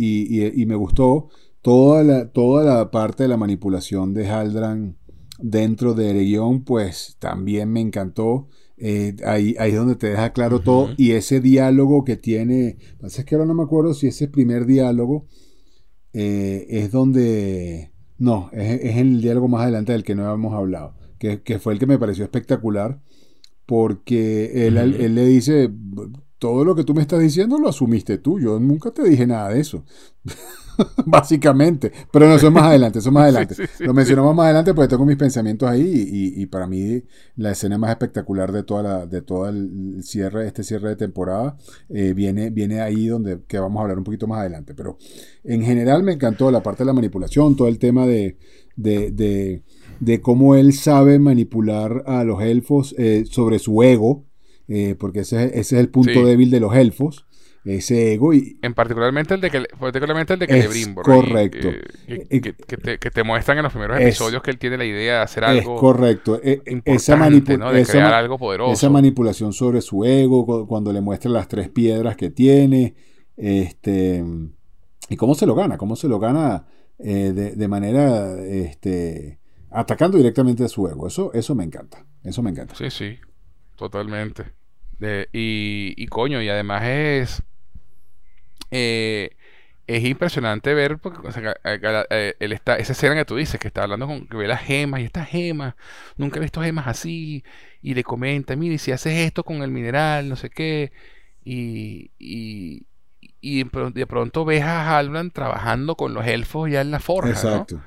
[0.59, 1.29] y me gustó.
[1.61, 4.97] Toda la, toda la parte de la manipulación de Haldran
[5.39, 8.47] dentro de Eregion, pues también me encantó.
[8.77, 10.89] Eh, ahí, ahí, es donde te deja claro todo.
[10.97, 12.77] Y ese diálogo que tiene.
[12.99, 15.25] Pasa es que ahora no me acuerdo si ese primer diálogo
[16.13, 17.91] eh, es donde.
[18.17, 20.95] No, es, es, el diálogo más adelante del que no habíamos hablado.
[21.19, 23.01] Que, que fue el que me pareció espectacular.
[23.65, 25.71] Porque él, él, le dice.
[26.39, 28.39] Todo lo que tú me estás diciendo lo asumiste tú.
[28.39, 29.83] Yo nunca te dije nada de eso.
[31.05, 31.91] básicamente.
[32.11, 33.55] Pero no, eso más adelante, eso más adelante.
[33.79, 37.03] Lo mencionamos más adelante porque tengo mis pensamientos ahí y, para mí
[37.35, 41.57] la escena más espectacular de toda la, de todo el cierre, este cierre de temporada,
[41.89, 44.73] eh, viene, viene ahí donde que vamos a hablar un poquito más adelante.
[44.73, 44.97] Pero
[45.43, 48.37] en general me encantó la parte de la manipulación, todo el tema de,
[48.75, 49.61] de,
[49.99, 54.25] de, cómo él sabe manipular a los elfos eh, sobre su ego,
[54.67, 57.26] eh, porque ese, ese, es el punto débil de los elfos
[57.69, 61.69] ese ego y en particularmente el de que particularmente el de Celebrimbor correcto.
[62.07, 65.75] que, te, muestran en los primeros episodios que él tiene la idea de hacer algo
[65.75, 66.39] es correcto.
[66.43, 67.15] E, esa,
[68.17, 68.71] algo poderoso.
[68.71, 72.95] esa manipulación sobre su ego cuando le muestra las tres piedras que tiene
[73.35, 74.23] este
[75.09, 76.65] y cómo se lo gana cómo se lo gana
[76.99, 79.39] eh, de, manera este
[79.69, 81.07] atacando directamente a su ego.
[81.07, 82.75] Eso eso me encanta eso me encanta.
[82.75, 83.17] Sí sí
[83.75, 84.57] totalmente.
[85.31, 87.43] Y, y coño, y además es
[88.71, 89.31] eh,
[89.87, 91.19] es impresionante ver porque,
[91.63, 94.99] eh, está, esa escena que tú dices, que está hablando con, que ve las gemas
[94.99, 95.75] y estas gemas,
[96.17, 97.43] nunca he visto gemas así,
[97.81, 100.91] y le comenta, mire, si haces esto con el mineral, no sé qué,
[101.45, 102.85] y, y,
[103.39, 107.81] y de pronto ves a Halbrand trabajando con los elfos ya en la forja, Exacto.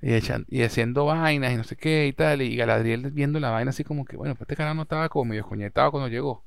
[0.00, 0.12] Y,
[0.48, 3.82] y, haciendo vainas y no sé qué y tal, y Galadriel viendo la vaina así
[3.82, 6.45] como que, bueno, pues este canal no estaba como medio coñetado cuando llegó.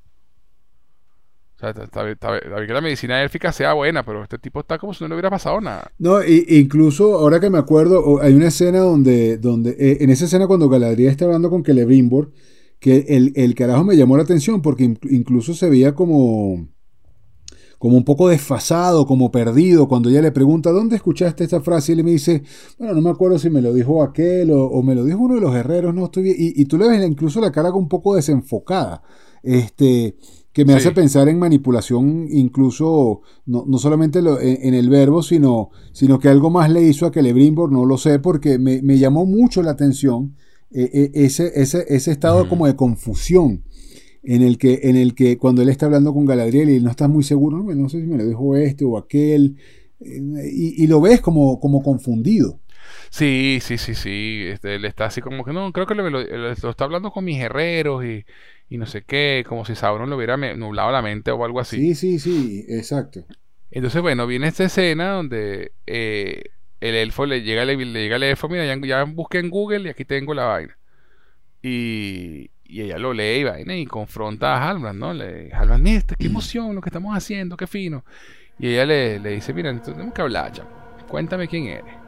[1.61, 5.09] O sea, que la medicina élfica sea buena, pero este tipo está como si no
[5.09, 5.91] le hubiera pasado nada.
[5.97, 10.47] No, incluso ahora que me acuerdo, hay una escena donde, donde eh, en esa escena
[10.47, 12.31] cuando Galadriel está hablando con Celebrimbor,
[12.79, 16.69] que el, el, carajo me llamó la atención porque incluso se veía como,
[17.77, 21.91] como un poco desfasado, como perdido, cuando ella le pregunta, ¿dónde escuchaste esta frase?
[21.91, 22.41] Y él me dice,
[22.77, 25.41] bueno, no me acuerdo si me lo dijo aquel o, me lo dijo uno de
[25.41, 26.35] los guerreros, no estoy bien.
[26.39, 29.03] Y, y tú le ves incluso la cara un poco desenfocada.
[29.43, 30.15] Este,
[30.53, 36.27] que me hace pensar en manipulación incluso no, solamente en, el verbo, sino, sino que
[36.27, 40.35] algo más le hizo a Celebrimbor, no lo sé, porque me, llamó mucho la atención
[40.71, 43.63] eh, eh, ese, ese, ese, estado como de confusión
[44.23, 47.07] en el, que, en el que cuando él está hablando con Galadriel y no está
[47.07, 49.55] muy seguro, no, sé si me lo dijo este o aquel,
[49.99, 52.59] eh, y, lo ves como, como confundido.
[53.09, 54.45] Sí, sí, sí, sí.
[54.47, 57.39] Este, él está así como que no, creo que lo, lo, está hablando con mis
[57.39, 58.25] herreros y,
[58.69, 61.77] y no sé qué, como si Sauron le hubiera nublado la mente o algo así.
[61.77, 63.25] Sí, sí, sí, exacto.
[63.71, 66.43] Entonces, bueno, viene esta escena donde eh,
[66.81, 70.05] el elfo le llega, le, llega el elfo, mira, ya, busqué en Google y aquí
[70.05, 70.77] tengo la vaina.
[71.61, 75.13] Y, y ella lo lee y vaina y confronta a Halbrand, ¿no?
[75.13, 78.05] Le Halbrand, mira, qué emoción lo que estamos haciendo, qué fino.
[78.57, 80.63] Y ella le, le dice, mira, tenemos que hablar, ya.
[81.07, 81.98] Cuéntame quién eres.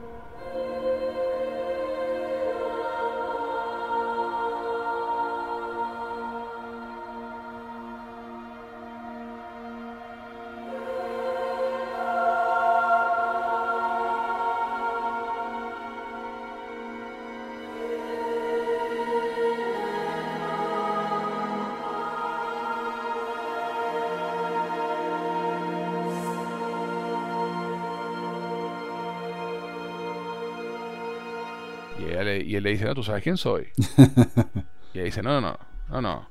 [32.52, 33.70] Y, él le dice, no, ¿tú sabes quién soy?
[34.94, 35.58] y ella dice, no, no,
[35.90, 36.30] no, no.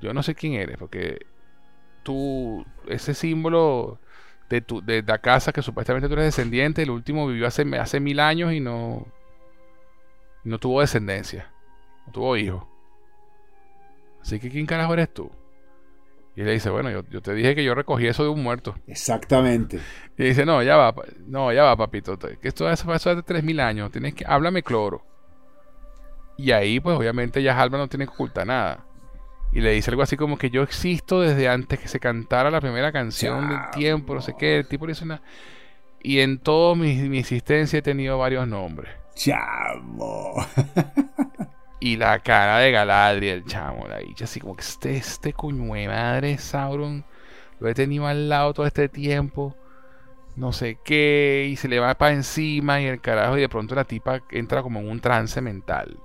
[0.00, 1.26] Yo no sé quién eres, porque
[2.02, 3.98] tú, ese símbolo
[4.48, 8.00] de, tu, de la casa que supuestamente tú eres descendiente, el último vivió hace, hace
[8.00, 9.06] mil años y no,
[10.42, 11.50] no tuvo descendencia,
[12.06, 12.66] no tuvo hijo.
[14.22, 15.30] Así que ¿quién carajo eres tú?
[16.36, 18.74] Y le dice, bueno, yo, te dije que yo recogí eso de un muerto.
[18.88, 19.78] Exactamente.
[20.18, 20.94] Y dice, no, ya va,
[21.26, 22.18] no, ya va, papito.
[22.18, 23.92] Que esto es hace 3.000 años.
[23.92, 25.04] Tienes que, háblame cloro.
[26.36, 28.84] Y ahí, pues, obviamente, ya Alba no tiene que ocultar nada.
[29.52, 32.60] Y le dice algo así como que yo existo desde antes que se cantara la
[32.60, 34.58] primera canción del tiempo, no sé qué.
[34.58, 35.22] El tipo dice una...
[36.02, 38.90] Y en toda mi, mi existencia he tenido varios nombres.
[39.14, 40.34] Chamo.
[41.84, 45.86] Y la cara de Galadriel, chamo, la dicha así como que este, este coño de
[45.86, 47.04] madre Sauron
[47.60, 49.54] lo he tenido al lado todo este tiempo.
[50.34, 53.74] No sé qué, y se le va para encima y el carajo, y de pronto
[53.74, 55.98] la tipa entra como en un trance mental.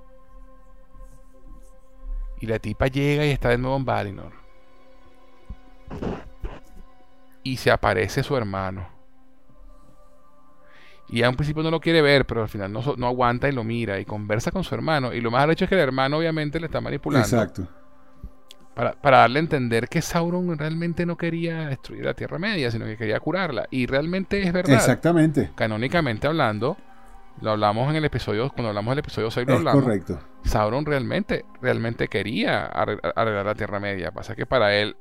[2.40, 4.32] Y la tipa llega y está de nuevo en Valinor.
[7.42, 8.99] Y se aparece su hermano.
[11.12, 13.52] Y a un principio no lo quiere ver, pero al final no, no aguanta y
[13.52, 15.12] lo mira y conversa con su hermano.
[15.12, 17.26] Y lo más hecho es que el hermano obviamente le está manipulando.
[17.26, 17.66] Exacto.
[18.74, 22.84] Para, para, darle a entender que Sauron realmente no quería destruir la Tierra Media, sino
[22.84, 23.66] que quería curarla.
[23.70, 24.76] Y realmente es verdad.
[24.76, 25.50] Exactamente.
[25.56, 26.76] Canónicamente hablando,
[27.40, 29.82] lo hablamos en el episodio, cuando hablamos del episodio 6 lo hablamos.
[29.82, 30.20] correcto.
[30.44, 34.12] Sauron realmente, realmente quería arreglar la Tierra Media.
[34.12, 34.96] Pasa que para él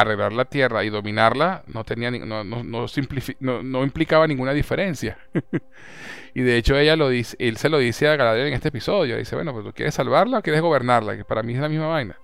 [0.00, 5.18] arreglar la tierra y dominarla no tenía no, no, no, implicaba ninguna diferencia.
[6.34, 9.16] y de hecho ella lo dice, él se lo dice a Galadriel en este episodio,
[9.16, 11.86] dice, bueno, pues tú quieres salvarla o quieres gobernarla, que para mí es la misma
[11.88, 12.18] vaina.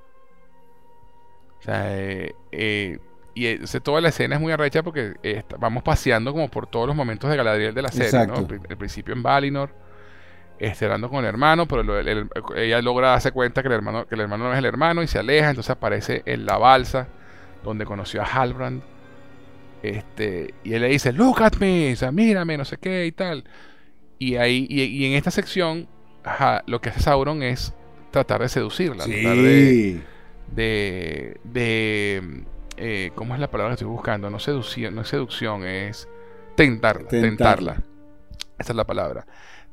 [1.58, 2.98] O sea, eh, eh,
[3.34, 6.96] y toda la escena es muy arrecha porque eh, vamos paseando como por todos los
[6.96, 8.34] momentos de Galadriel de la serie, ¿no?
[8.36, 9.70] El, principio en Valinor,
[10.58, 11.98] este, hablando con el hermano, pero
[12.56, 15.06] ella logra darse cuenta que el hermano, que el hermano no es el hermano y
[15.06, 17.08] se aleja, entonces aparece en la balsa
[17.62, 18.82] donde conoció a Halbrand.
[19.82, 23.12] Este, y él le dice, look at me, o sea, mírame, no sé qué y
[23.12, 23.44] tal.
[24.18, 25.88] Y ahí, y, en esta sección,
[26.66, 27.74] lo que hace Sauron es
[28.12, 30.00] tratar de seducirla, tratar de,
[30.54, 32.44] de, de
[32.76, 34.30] eh, ¿cómo es la palabra que estoy buscando?
[34.30, 36.08] No seducción, no es seducción, es
[36.56, 37.82] tentarla, tentarla.
[38.58, 39.26] Esa es la palabra.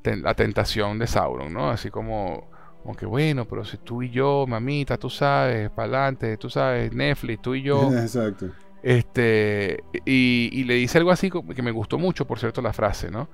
[0.04, 1.70] la tentación de Sauron, ¿no?
[1.70, 2.50] Así como
[2.82, 6.94] como que bueno, pero si tú y yo, mamita, tú sabes, para adelante, tú sabes,
[6.94, 7.92] Netflix, tú y yo.
[7.94, 8.48] Exacto.
[8.82, 13.28] Este, y, le dice algo así que me gustó mucho, por cierto, la frase, ¿no?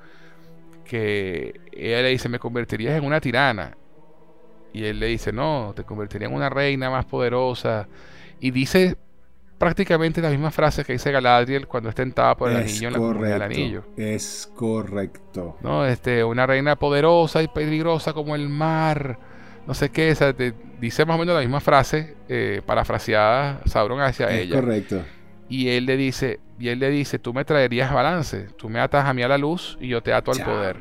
[0.83, 3.77] Que ella le dice, me convertirías en una tirana.
[4.73, 7.87] Y él le dice, no, te convertiría en una reina más poderosa.
[8.39, 8.97] Y dice
[9.57, 12.99] prácticamente la misma frase que dice Galadriel cuando es tentada por el anillo en la
[12.99, 13.83] correcto, del anillo.
[13.95, 15.57] Es correcto.
[15.61, 19.17] No, este, una reina poderosa y peligrosa como el mar
[19.67, 20.35] no sé qué, o sea,
[20.79, 24.55] dice más o menos la misma frase, eh, parafraseada Sauron hacia es ella.
[24.55, 25.03] Correcto.
[25.49, 29.05] Y él le dice, y él le dice, tú me traerías balance, tú me atas
[29.05, 30.77] a mí a la luz y yo te ato al poder.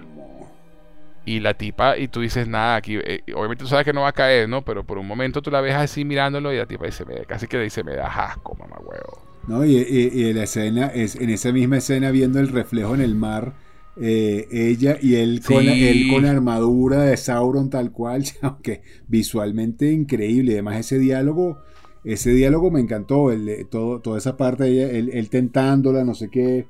[1.27, 4.09] Y la tipa, y tú dices, nada, aquí, eh, obviamente tú sabes que no va
[4.09, 4.62] a caer, ¿no?
[4.62, 7.47] Pero por un momento tú la ves así mirándolo y la tipa dice, me, casi
[7.47, 9.23] que dice, me da asco, mamá huevo.
[9.47, 13.01] No, y, y, y, la escena, es, en esa misma escena viendo el reflejo en
[13.01, 13.55] el mar,
[13.96, 20.52] eh, ella y él con, él con armadura de Sauron tal cual, aunque visualmente increíble.
[20.52, 21.58] Además ese diálogo,
[22.02, 26.66] ese diálogo me encantó, el, todo, toda esa parte ella, él, tentándola, no sé qué.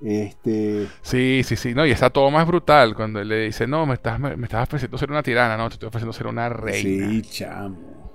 [0.00, 0.86] Este...
[1.02, 3.94] Sí, sí, sí, no, y está todo más brutal cuando él le dice, no, me
[3.94, 7.10] estás, me, estás ofreciendo ser una tirana, no, te estoy ofreciendo ser una reina.
[7.10, 8.07] Sí, chamo.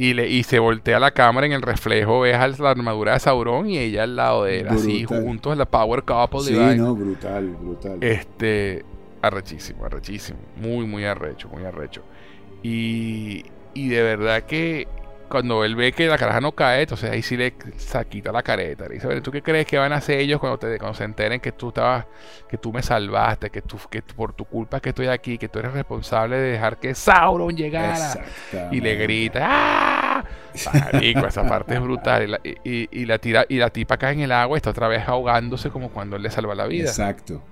[0.00, 3.68] Y, le, y se voltea la cámara en el reflejo, ves la armadura de Sauron
[3.68, 6.40] y ella al lado de él, así juntos, la Power Couple.
[6.42, 7.98] Sí, no, brutal, brutal.
[8.00, 8.84] Este,
[9.20, 10.38] arrechísimo, arrechísimo.
[10.56, 12.02] Muy, muy arrecho, muy arrecho.
[12.62, 13.44] Y,
[13.74, 14.86] y de verdad que
[15.28, 17.54] cuando él ve que la caraja no cae, entonces ahí sí le
[18.08, 18.86] quita la careta.
[18.88, 21.40] Le dice, ¿tú qué crees que van a hacer ellos cuando, te, cuando se enteren
[21.40, 22.06] que tú estabas,
[22.48, 25.58] que tú me salvaste, que, tú, que por tu culpa que estoy aquí, que tú
[25.58, 28.24] eres responsable de dejar que Sauron llegara?
[28.70, 30.24] Y le grita, ¡ah!
[30.92, 32.40] Marico, esa parte es brutal.
[32.64, 35.70] Y la, tira, y la tipa cae en el agua y está otra vez ahogándose
[35.70, 36.88] como cuando él le salva la vida.
[36.88, 37.42] Exacto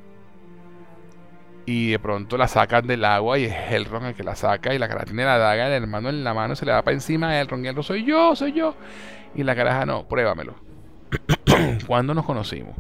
[1.67, 4.79] y de pronto la sacan del agua y es Elrond el que la saca y
[4.79, 7.31] la cara tiene la daga, el hermano en la mano se le da para encima
[7.31, 8.77] a Elrond y Elrond soy yo, soy yo.
[9.35, 10.55] Y la caraja no, pruébamelo.
[11.87, 12.77] ¿Cuándo nos conocimos?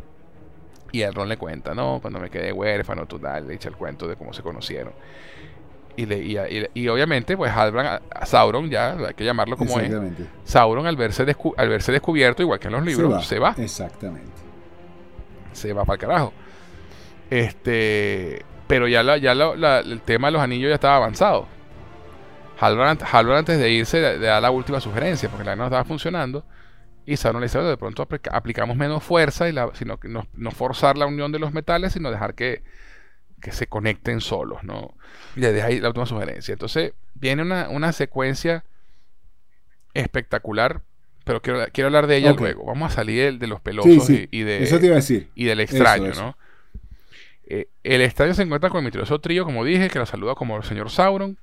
[0.92, 4.14] Y Elrond le cuenta, no, cuando me quedé huérfano, total, le echa el cuento de
[4.14, 4.92] cómo se conocieron.
[5.96, 9.90] Y, le, y, obviamente, pues Halbrand, Sauron, ya hay que llamarlo como es.
[10.44, 11.24] Sauron, al verse,
[11.56, 13.54] al verse descubierto, igual que en los libros, se va.
[13.58, 14.30] Exactamente.
[15.52, 16.32] Se va para el carajo.
[17.30, 18.44] Este.
[18.66, 21.48] Pero ya, ya el tema de los anillos ya estaba avanzado.
[22.58, 26.44] Halbrand, antes de irse le, da la última sugerencia, porque la no estaba funcionando.
[27.04, 30.98] Y Sauron le dice, de pronto aplicamos menos fuerza, y la, sino que no, forzar
[30.98, 32.62] la unión de los metales, sino dejar que,
[33.52, 34.96] se conecten solos, ¿no?
[35.36, 36.52] Y le deja ahí la última sugerencia.
[36.52, 38.64] Entonces viene una, secuencia
[39.94, 40.80] espectacular,
[41.24, 42.64] pero quiero, quiero hablar de ella luego.
[42.64, 45.30] Vamos a salir de, los pelosos Y, de, Eso te iba a decir.
[45.36, 46.36] y del extraño, ¿no?
[47.46, 50.56] Eh, el estadio se encuentra con el misterioso trío, como dije, que lo saluda como
[50.56, 51.38] el señor Sauron.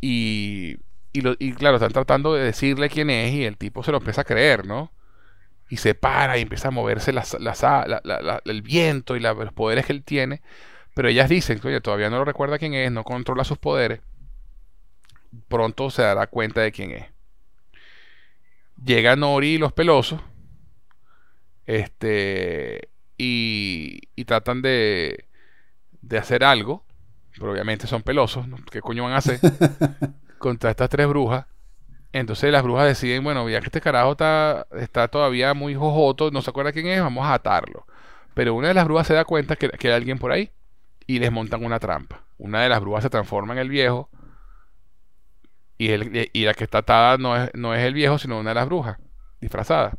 [0.00, 0.78] Y,
[1.12, 4.24] y, claro, están tratando de decirle quién es y el tipo se lo empieza a
[4.24, 4.92] creer, ¿no?
[5.70, 7.12] Y se para y empieza a moverse
[8.44, 10.42] el viento y los poderes que él tiene.
[10.94, 14.00] Pero ellas dicen, oye, todavía no lo recuerda quién es, no controla sus poderes.
[15.48, 17.06] Pronto se dará cuenta de quién es.
[18.84, 20.20] Llega Nori y los pelosos.
[21.66, 22.88] Este.
[23.16, 25.26] Y, y tratan de,
[26.08, 26.84] de hacer algo,
[27.32, 29.40] pero obviamente son pelosos, ¿qué coño van a hacer?
[30.38, 31.46] contra estas tres brujas.
[32.12, 36.42] Entonces las brujas deciden, bueno, ya que este carajo está, está todavía muy jojoto, no
[36.42, 37.86] se acuerda quién es, vamos a atarlo.
[38.34, 40.50] Pero una de las brujas se da cuenta que, que hay alguien por ahí
[41.06, 42.22] y les montan una trampa.
[42.38, 44.10] Una de las brujas se transforma en el viejo
[45.78, 48.50] y, el, y la que está atada no es, no es el viejo, sino una
[48.50, 48.98] de las brujas,
[49.40, 49.96] disfrazada.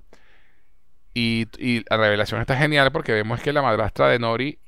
[1.14, 4.60] Y, y, la revelación está genial porque vemos que la madrastra de Nori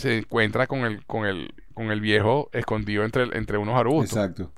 [0.00, 4.18] se encuentra con el, con el, con el viejo escondido entre, entre unos arbustos.
[4.18, 4.52] Exacto.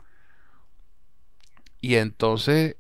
[1.81, 2.77] Y entonces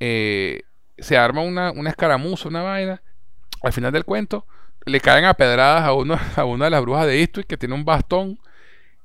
[0.00, 0.62] eh,
[0.98, 3.02] se arma una, una escaramuza, una vaina.
[3.62, 4.46] Al final del cuento,
[4.86, 7.74] le caen a pedradas a, uno, a una de las brujas de Eastwick que tiene
[7.74, 8.38] un bastón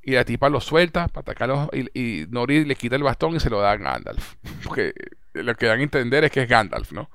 [0.01, 3.39] y la tipa lo suelta para atacarlos y, y Nori le quita el bastón y
[3.39, 4.35] se lo da a Gandalf.
[4.63, 4.93] Porque
[5.33, 7.09] lo que dan a entender es que es Gandalf, ¿no?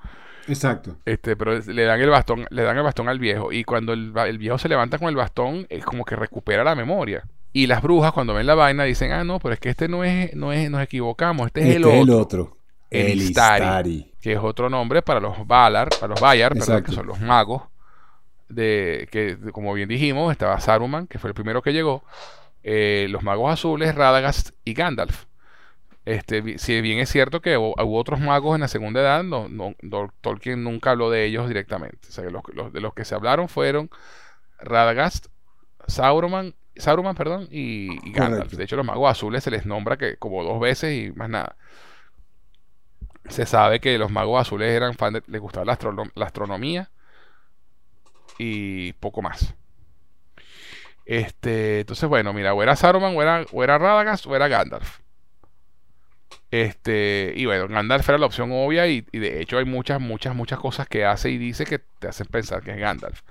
[0.49, 0.97] Exacto.
[1.05, 3.51] Este, pero le dan el bastón, le dan el bastón al viejo.
[3.51, 7.23] Y cuando el, viejo se levanta con el bastón, es como que recupera la memoria.
[7.53, 10.03] Y las brujas, cuando ven la vaina, dicen, ah, no, pero es que este no
[10.03, 12.01] es, no es, nos equivocamos, este, es el este otro.
[12.01, 12.57] El otro.
[12.89, 17.19] El, Istari, Que es otro nombre para los Valar, para los Bayar, que son los
[17.19, 17.63] magos.
[18.47, 22.03] De, que como bien dijimos, estaba Saruman, que fue el primero que llegó.
[22.63, 25.25] Eh, los magos azules, Radagast y Gandalf.
[26.05, 29.47] Este, si bien es cierto que hubo, otros magos en la segunda edad, no,
[30.21, 32.07] Tolkien nunca habló de ellos directamente.
[32.07, 33.89] O sea, los, de los que se hablaron fueron
[34.59, 35.27] Radagast,
[35.87, 38.53] Sauron, Sauron perdón, y, Gandalf.
[38.53, 41.55] De hecho, los magos azules se les nombra que como dos veces y más nada.
[43.27, 46.89] Se sabe que los magos azules eran fan de, les gustaba la, astronomía
[48.37, 49.53] y poco más.
[51.05, 54.99] Este, entonces, bueno, mira, o era Saruman, o era, o era Radagast, o era Gandalf.
[56.51, 60.59] Este, y bueno, Gandalf era la opción obvia y, de hecho hay muchas, muchas, muchas
[60.59, 63.21] cosas que hace y dice que te hacen pensar que es Gandalf.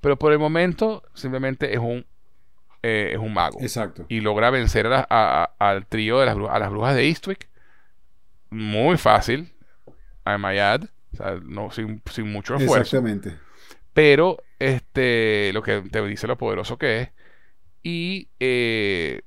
[0.00, 2.06] Pero por el momento simplemente es un,
[2.82, 3.58] eh, es un mago.
[3.60, 4.06] Exacto.
[4.08, 7.48] Y logra vencer al trío de las, a las brujas de Eastwick.
[8.50, 9.52] Muy fácil.
[10.24, 10.84] A Mayad.
[11.12, 12.82] O sea, no, sin, sin mucho esfuerzo.
[12.82, 13.36] Exactamente.
[13.92, 17.08] Pero este, lo que te dice lo poderoso que es.
[17.82, 19.22] Y eh,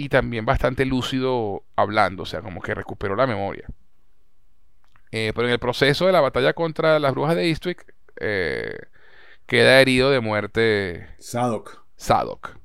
[0.00, 3.68] y también bastante lúcido hablando, o sea, como que recuperó la memoria.
[5.12, 7.84] Eh, pero en el proceso de la batalla contra las brujas de Eastwick,
[8.18, 8.78] eh,
[9.44, 11.84] queda herido de muerte Sadok.
[11.96, 12.56] Sadok.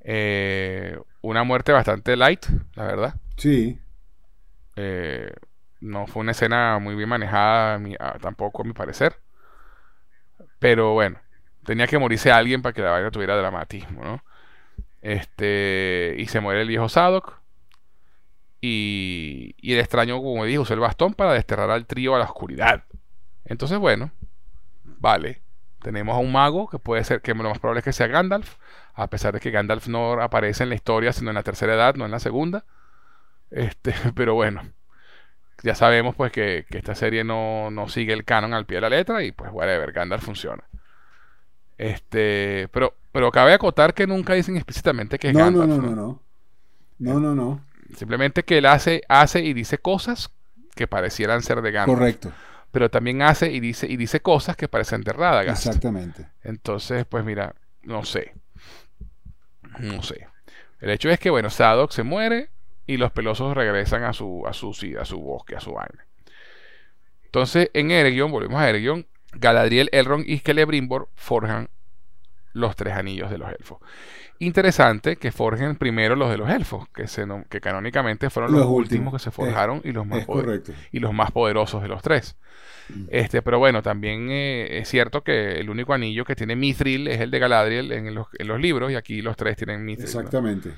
[0.00, 3.14] Eh, una muerte bastante light, la verdad.
[3.36, 3.78] Sí.
[5.82, 7.78] no fue una escena muy bien manejada,
[8.22, 9.20] tampoco a mi parecer.
[10.58, 11.20] Pero bueno,
[11.62, 14.24] tenía que morirse alguien para que la vaina tuviera dramatismo, ¿no?
[15.02, 17.40] Este, y se muere el viejo Sadok.
[18.60, 22.24] Y, y el extraño, como dije, usó el bastón para desterrar al trío a la
[22.24, 22.84] oscuridad.
[23.44, 24.12] Entonces, bueno,
[24.84, 25.42] vale.
[25.82, 28.56] Tenemos a un mago que puede ser que lo más probable es que sea Gandalf,
[28.94, 31.96] a pesar de que Gandalf no aparece en la historia, sino en la tercera edad,
[31.96, 32.64] no en la segunda.
[33.50, 34.62] Este, pero bueno,
[35.62, 39.22] ya sabemos pues que, esta serie no, sigue el canon al pie de la letra
[39.22, 40.64] y pues whatever, Gandalf funciona.
[41.82, 45.68] Este, pero, pero cabe acotar que nunca dicen explícitamente que es Gandalf.
[45.68, 46.22] No, no, no, no.
[46.98, 47.64] No, no, no.
[47.96, 50.30] Simplemente que él hace, hace y dice cosas
[50.76, 51.98] que parecieran ser de Gandalf.
[51.98, 52.32] Correcto.
[52.70, 55.66] Pero también hace y dice, y dice cosas que parecen de Radagast.
[55.66, 56.28] Exactamente.
[56.44, 58.32] Entonces, pues mira, no sé.
[59.80, 60.28] No sé.
[60.80, 62.50] El hecho es que, bueno, Sadok se muere
[62.86, 66.06] y los pelosos regresan a su, a su, a su bosque, a su vaina.
[67.24, 71.68] Entonces, en Eregion, volvemos a Eregion, Galadriel, Elrond y Celebrimbor forjan
[72.52, 73.78] los tres anillos de los elfos.
[74.38, 79.12] Interesante que forjen primero los de los elfos, que, se, que canónicamente fueron los, últimos
[79.12, 80.26] que se forjaron y, los más
[80.90, 82.36] y los más poderosos de los tres.
[82.88, 83.04] Mm.
[83.08, 87.20] Este, pero bueno, también eh, es cierto que el único anillo que tiene Mithril es
[87.20, 90.06] el de Galadriel en los, en los libros y aquí los tres tienen Mithril.
[90.06, 90.74] Exactamente.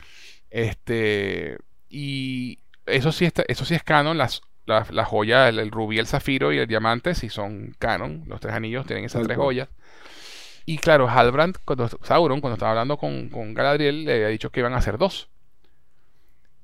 [0.51, 1.57] Este,
[1.89, 6.53] y eso sí, está, eso sí es canon, las, la, joya, el, rubí, el zafiro
[6.53, 9.69] y el diamante sí son canon, los tres anillos tienen esas tres joyas.
[10.67, 14.73] Y claro, Halbrand, cuando, Sauron, cuando estaba hablando con, Galadriel, le había dicho que iban
[14.73, 15.29] a ser dos.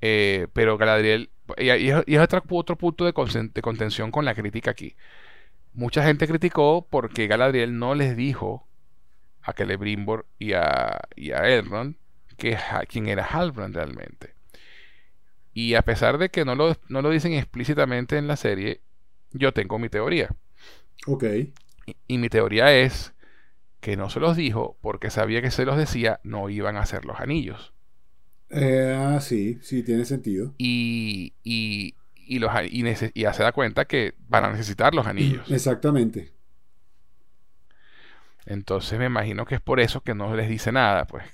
[0.01, 4.97] Eh, pero Galadriel, y, es otro, otro punto de, contención con la crítica aquí.
[5.75, 8.67] Mucha gente criticó porque Galadriel no les dijo
[9.43, 11.97] a Celebrimbor y a, y a Elrond
[12.37, 12.59] que,
[12.89, 14.35] quién era Halbrand realmente.
[15.53, 18.81] Y a pesar de que no lo, no lo dicen explícitamente en la serie,
[19.33, 20.35] yo tengo mi teoría.
[21.07, 21.25] Ok.
[22.07, 23.15] Y, mi teoría es
[23.81, 27.05] que no se los dijo porque sabía que se los decía no iban a hacer
[27.05, 27.73] los anillos.
[28.51, 30.55] Eh, ah, sí, sí, tiene sentido.
[30.59, 32.85] Y, y, y, los, y,
[33.21, 35.51] ya se da cuenta que van a necesitar los anillos.
[35.51, 36.33] Exactamente.
[38.47, 41.25] Entonces me imagino que es por eso que no les dice nada, pues.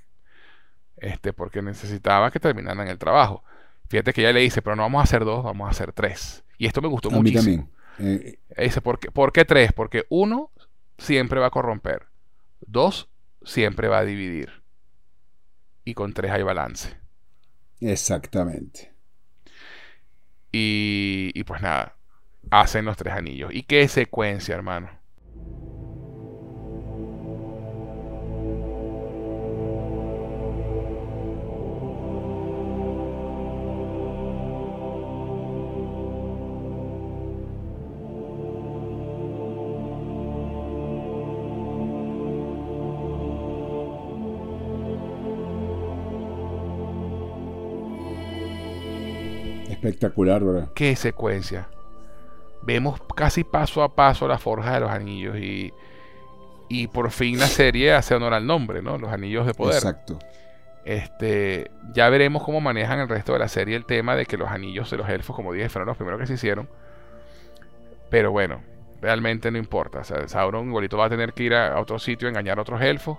[0.96, 3.44] Este, porque necesitaba que terminaran el trabajo.
[3.88, 6.44] Fíjate que ella le dice, pero no vamos a hacer dos, vamos a hacer tres.
[6.58, 7.70] Y esto me gustó muchísimo.
[7.98, 9.72] Eh, dice, ¿por qué, ¿por qué tres?
[9.72, 10.50] Porque uno
[10.98, 12.06] siempre va a corromper.
[12.60, 13.08] Dos
[13.42, 14.62] siempre va a dividir.
[15.84, 16.96] Y con tres hay balance.
[17.80, 18.92] Exactamente.
[20.52, 21.96] Y, y pues nada,
[22.50, 23.54] hacen los tres anillos.
[23.54, 24.90] ¿Y qué secuencia, hermano?
[49.86, 50.68] Espectacular, ¿verdad?
[50.74, 51.68] Qué secuencia.
[52.62, 55.72] Vemos casi paso a paso la forja de los anillos y,
[56.68, 58.98] y por fin la serie hace honor al nombre, ¿no?
[58.98, 59.76] Los anillos de poder.
[59.76, 60.18] Exacto.
[60.84, 64.48] Este, ya veremos cómo manejan el resto de la serie el tema de que los
[64.48, 66.68] anillos de los elfos, como dije, fueron los primeros que se hicieron.
[68.08, 68.60] Pero bueno,
[69.00, 70.00] realmente no importa.
[70.00, 72.62] O sea, Sauron igualito va a tener que ir a, otro sitio a engañar a
[72.62, 73.18] otros elfos.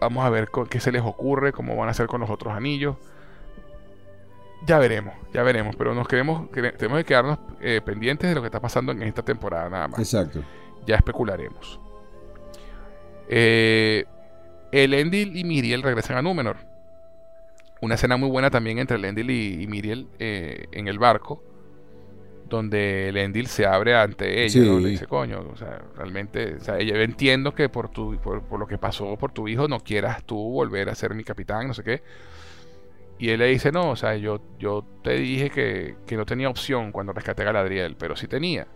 [0.00, 2.96] Vamos a ver qué se les ocurre, cómo van a hacer con los otros anillos.
[4.66, 8.48] Ya veremos, ya veremos, pero nos queremos, tenemos que quedarnos eh, pendientes de lo que
[8.48, 10.00] está pasando en esta temporada nada más.
[10.00, 10.42] Exacto.
[10.86, 11.80] Ya especularemos.
[13.28, 14.04] Eh,
[14.70, 16.56] Elendil y Miriel regresan a Númenor.
[17.80, 21.42] Una escena muy buena también entre Elendil y, Miriel eh, en el barco,
[22.46, 26.96] donde Elendil se abre ante ella, le dice, coño, o sea, realmente, o sea, ella,
[26.96, 30.22] yo entiendo que por, tu, por, por lo que pasó por tu hijo no quieras
[30.24, 32.02] tú volver a ser mi capitán, no sé qué
[33.20, 36.90] y él le dice, no, o sea, yo, yo te dije que, no tenía opción
[36.90, 38.66] cuando rescaté a Galadriel, pero sí tenía.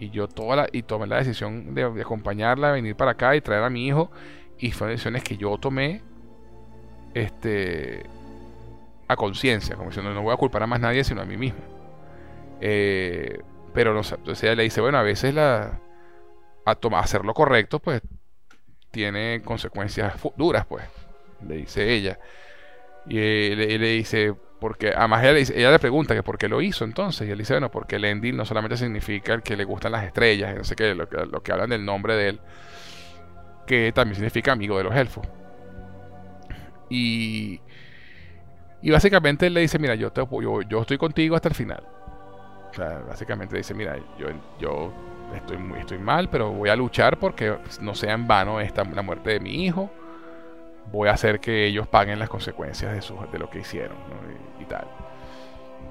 [0.00, 3.62] Y yo toda la, y tomé la decisión de, acompañarla, venir para acá y traer
[3.62, 4.10] a mi hijo.
[4.58, 6.02] Y fueron decisiones que yo tomé
[7.14, 8.02] este,
[9.06, 11.60] a conciencia, como diciendo, no voy a culpar a más nadie sino a mí mismo.
[12.60, 13.42] Eh,
[13.72, 15.78] pero no, entonces ella le dice, bueno, a veces la,
[16.64, 18.02] a tomar, hacer lo correcto, pues
[18.90, 20.84] tiene consecuencias duras, pues,
[21.46, 22.18] le dice ella.
[23.08, 27.28] Y él, le dice, porque además ella le, pregunta que por qué lo hizo entonces.
[27.28, 30.04] Y él dice, bueno, porque el Endil no solamente significa el que le gustan las
[30.04, 32.40] estrellas, no sé qué, lo que, hablan del nombre de él,
[33.66, 35.26] que también significa amigo de los elfos.
[36.88, 37.60] Y,
[38.82, 40.22] y básicamente él le dice, mira, yo, te,
[40.80, 41.84] estoy contigo hasta el final.
[42.70, 44.28] O sea, básicamente dice, mira, yo,
[44.60, 44.92] yo
[45.34, 49.30] estoy, estoy mal, pero voy a luchar porque no sea en vano esta, la muerte
[49.30, 49.90] de mi hijo
[50.92, 53.96] voy a hacer que ellos paguen las consecuencias de, su, de lo que hicieron
[54.60, 54.86] y, tal.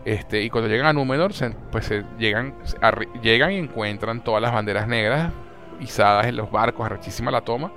[0.05, 1.31] Este, y cuando llegan a Númenor,
[1.71, 2.55] pues llegan,
[3.21, 5.31] llegan y encuentran todas las banderas negras
[5.79, 7.71] izadas en los barcos, arrechísima la toma,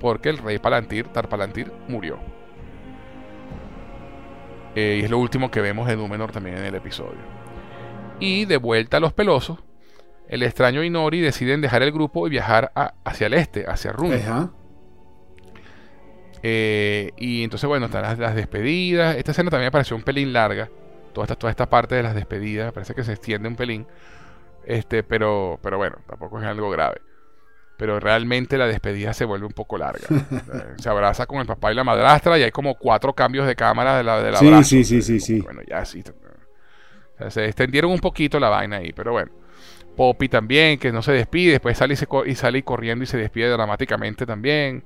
[0.00, 2.18] porque el rey Palantir, Tarpalantir, murió.
[4.74, 7.36] Eh, y es lo último que vemos de Númenor también en el episodio.
[8.20, 9.58] Y de vuelta a los pelosos,
[10.28, 12.72] el extraño y Nori deciden dejar el grupo y viajar
[13.04, 14.12] hacia el este, hacia Run.
[16.48, 19.16] Eh, y entonces, bueno, están las, despedidas.
[19.16, 20.70] Esta escena también me pareció un pelín larga.
[21.12, 23.84] Toda esta, toda esta parte de las despedidas, parece que se extiende un pelín.
[24.64, 27.00] Este, pero, pero bueno, tampoco es algo grave.
[27.76, 30.06] Pero realmente la despedida se vuelve un poco larga.
[30.78, 33.96] Se abraza con el papá y la madrastra y hay como cuatro cambios de cámara
[33.96, 35.40] de la de la Sí, sí, sí, sí, sí.
[35.40, 36.02] Bueno, ya sí.
[37.28, 39.32] se extendieron un poquito la vaina ahí, pero bueno.
[39.96, 41.94] Poppy también, que no se despide, después sale
[42.26, 44.84] y, sale corriendo y se despide dramáticamente también.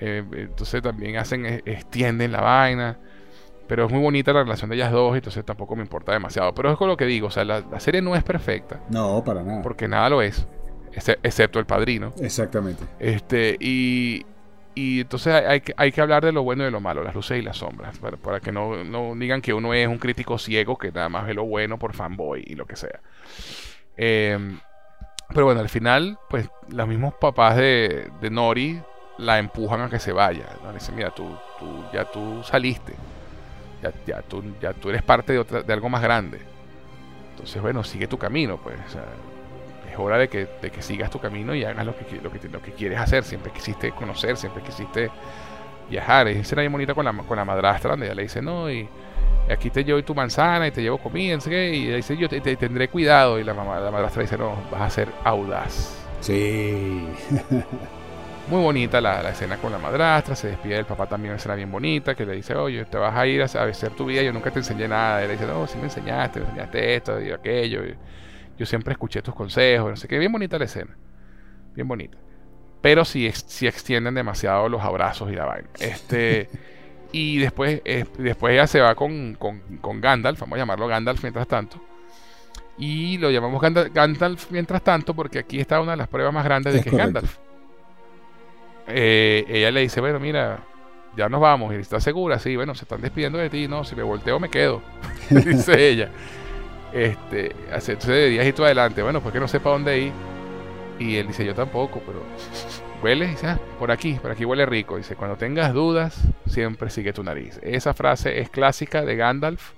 [0.00, 2.98] Eh, entonces también hacen, e, extienden la vaina.
[3.66, 6.54] Pero es muy bonita la relación de ellas dos, entonces tampoco me importa demasiado.
[6.54, 8.80] Pero es con lo que digo, o sea, la, serie no es perfecta.
[8.88, 9.60] No, para nada.
[9.62, 10.46] Porque nada lo es,
[11.22, 12.14] excepto el padrino.
[12.18, 12.82] Exactamente.
[12.98, 14.24] Este, y,
[14.74, 17.38] y entonces hay, hay, que hablar de lo bueno y de lo malo, las luces
[17.38, 20.90] y las sombras, para, que no, no, digan que uno es un crítico ciego que
[20.90, 23.00] nada más ve lo bueno por fanboy y lo que sea.
[23.98, 24.60] Em,
[25.28, 28.80] pero bueno, al final, pues los mismos papás de, de Nori
[29.18, 30.46] la empujan a que se vaya.
[30.66, 32.94] Le dicen, mira, tú, tú, ya tú saliste
[33.82, 36.40] ya, ya, tú, ya tú eres parte de, otra, de algo más grande.
[37.30, 38.76] Entonces, bueno, sigue tu camino, pues.
[39.90, 42.48] es hora de que, de que sigas tu camino y hagas lo que, lo que,
[42.48, 43.24] lo que quieres hacer.
[43.24, 45.10] Siempre quisiste conocer, siempre quisiste
[45.88, 46.28] viajar.
[46.28, 48.88] Y será bien bonita con la, con la madrastra, donde ella le dice, no, y
[49.50, 52.88] aquí te llevo tu manzana y te llevo comida, y ella dice, yo te, tendré
[52.88, 53.38] cuidado.
[53.38, 55.94] Y la, mamá, la madrastra dice, no, vas a ser audaz.
[56.20, 57.06] Sí.
[58.48, 61.70] Muy bonita la, escena con la madrastra, se despide del papá también, una escena bien
[61.70, 64.50] bonita, que le dice, oye, te vas a ir a, hacer tu vida, yo nunca
[64.50, 65.22] te enseñé nada.
[65.22, 67.82] Y le dice, no, sí me enseñaste, me enseñaste esto y aquello.
[68.56, 70.96] yo siempre escuché tus consejos, no sé qué, bien bonita la escena.
[71.74, 72.16] Bien bonita.
[72.80, 75.68] Pero sí, sí extienden demasiado los abrazos y la vaina.
[75.78, 76.48] Este...
[77.12, 81.22] y después, eh, después ella se va con, con, con, Gandalf, vamos a llamarlo Gandalf
[81.22, 81.82] mientras tanto.
[82.78, 86.72] Y lo llamamos Gandalf, mientras tanto porque aquí está una de las pruebas más grandes
[86.72, 87.47] de que es Gandalf
[88.88, 90.64] eh, ella le dice, bueno, mira,
[91.16, 91.74] ya nos vamos.
[91.74, 93.68] Y está segura, sí, bueno, se están despidiendo de ti.
[93.68, 94.82] No, si me volteo me quedo.
[95.30, 96.10] dice ella.
[96.92, 99.02] Este, entonces de días y tú adelante.
[99.02, 100.12] Bueno, pues que no sepa dónde ir.
[100.98, 102.22] Y él dice, yo tampoco, pero
[103.02, 104.96] huele, dice, ah, por aquí, por aquí huele rico.
[104.96, 107.60] Dice, cuando tengas dudas, siempre sigue tu nariz.
[107.62, 109.74] Esa frase es clásica de Gandalf,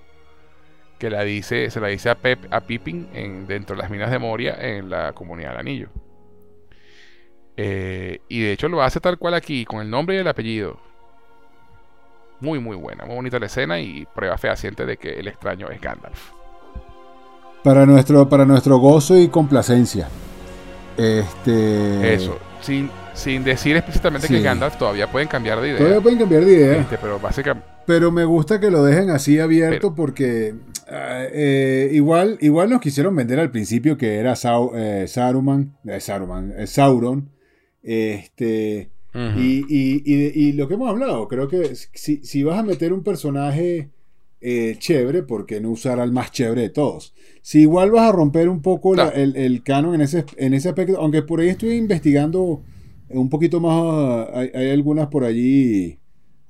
[0.98, 4.10] que la dice, se la dice a, Pep, a Pippin en, dentro de las minas
[4.10, 5.88] de Moria en la comunidad del anillo.
[7.62, 10.78] Eh, y de hecho lo hace tal cual aquí, con el nombre y el apellido.
[12.40, 15.78] Muy, muy buena, muy bonita la escena y prueba fehaciente de que el extraño es
[15.78, 16.30] Gandalf.
[17.62, 20.08] Para nuestro, para nuestro gozo y complacencia.
[20.96, 22.14] Este.
[22.14, 25.78] Eso, sin, sin decir explícitamente que Gandalf todavía pueden cambiar de idea.
[25.78, 26.76] Todavía pueden cambiar de idea.
[26.78, 27.68] Este, pero básicamente.
[27.84, 30.54] Pero me gusta que lo dejen así abierto porque
[30.88, 37.28] ah, eh, igual, igual nos quisieron vender al principio que era eh, Saruman, Saruman, Sauron
[37.82, 43.90] este, y, lo que hemos hablado, creo que si, vas a meter un personaje
[44.40, 47.14] eh, chévere, ¿por qué no usar al más chévere de todos?
[47.42, 51.22] Si igual vas a romper un poco el, canon en ese, en ese aspecto, aunque
[51.22, 52.62] por ahí estoy investigando
[53.08, 55.98] un poquito más, hay, algunas por allí,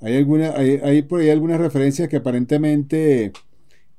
[0.00, 3.32] hay, alguna, hay, por ahí algunas referencias que aparentemente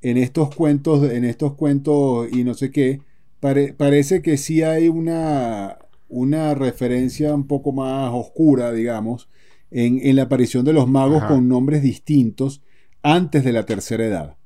[0.01, 3.01] en estos cuentos, en estos cuentos y no sé qué,
[3.39, 5.79] parece que sí hay una,
[6.11, 9.29] una referencia un poco más oscura, digamos,
[9.71, 12.61] en, la aparición de los magos con nombres distintos
[13.01, 14.37] antes de la tercera edad.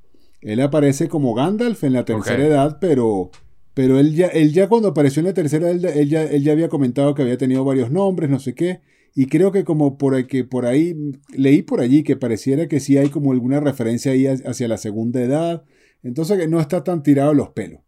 [0.41, 3.31] Él aparece como Gandalf en la tercera edad, pero,
[3.73, 6.51] pero él, ya, él ya cuando apareció en la tercera edad, él ya, él ya
[6.51, 8.81] había comentado que había tenido varios nombres, no sé qué,
[9.15, 10.95] y creo que como por ahí, que por ahí,
[11.33, 15.19] leí por allí que pareciera que sí hay como alguna referencia ahí hacia la segunda
[15.21, 15.63] edad,
[16.03, 17.79] entonces que no está tan tirado los pelos.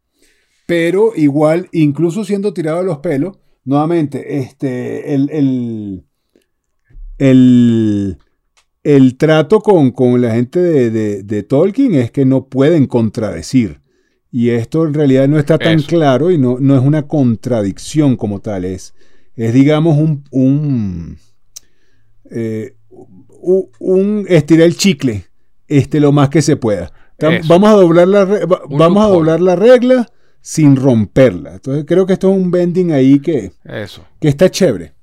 [0.66, 3.38] Pero igual, incluso siendo tirado los pelos,
[3.68, 6.04] nuevamente, este, el,
[7.18, 13.82] el, trato con, la gente de, Tolkien es que no pueden contradecir.
[14.32, 18.40] Y esto en realidad no está tan claro y no, no, es una contradicción como
[18.40, 18.94] tal, es,
[19.36, 21.18] es digamos un, un,
[22.32, 22.76] eh,
[23.80, 25.26] un, estirar el chicle
[25.68, 26.94] este, lo más que se pueda.
[27.48, 28.26] Vamos a doblar la,
[28.70, 30.08] vamos a doblar la regla
[30.48, 31.56] sin romperla.
[31.56, 34.06] Entonces creo que esto es un bending ahí que, Eso.
[34.18, 34.94] que está chévere.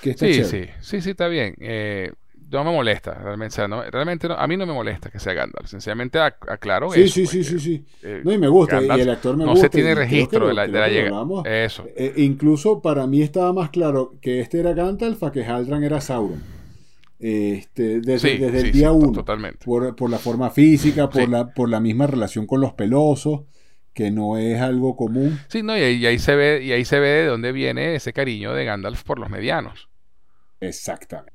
[0.00, 1.54] sí, sí, sí, sí, está bien.
[1.58, 2.10] Eh,
[2.50, 3.68] no me molesta, realmente.
[3.68, 5.68] no, realmente a mí no me molesta que sea Gandalf.
[5.68, 7.14] Sencillamente aclaro sí, eso.
[7.16, 7.84] Sí, sí, sí, sí.
[8.02, 8.80] Eh, no, y me gusta.
[8.82, 9.66] y el actor me no gusta.
[9.66, 11.42] No se tiene registro de la, llegada.
[11.44, 11.84] Eso.
[11.94, 16.00] Eh, incluso para mí estaba más claro que este era Gandalf a que Haldran era
[16.00, 16.42] Sauron.
[17.18, 19.12] Este, desde, desde el día uno.
[19.12, 19.66] Totalmente.
[19.66, 23.42] Por, por, la forma física, por, la, por la misma relación con los pelosos.
[23.92, 25.38] Que no es algo común.
[25.48, 28.52] Sí, no, y ahí, se ve, y ahí se ve de dónde viene ese cariño
[28.54, 29.88] de Gandalf por los medianos.
[30.60, 31.32] Exactamente,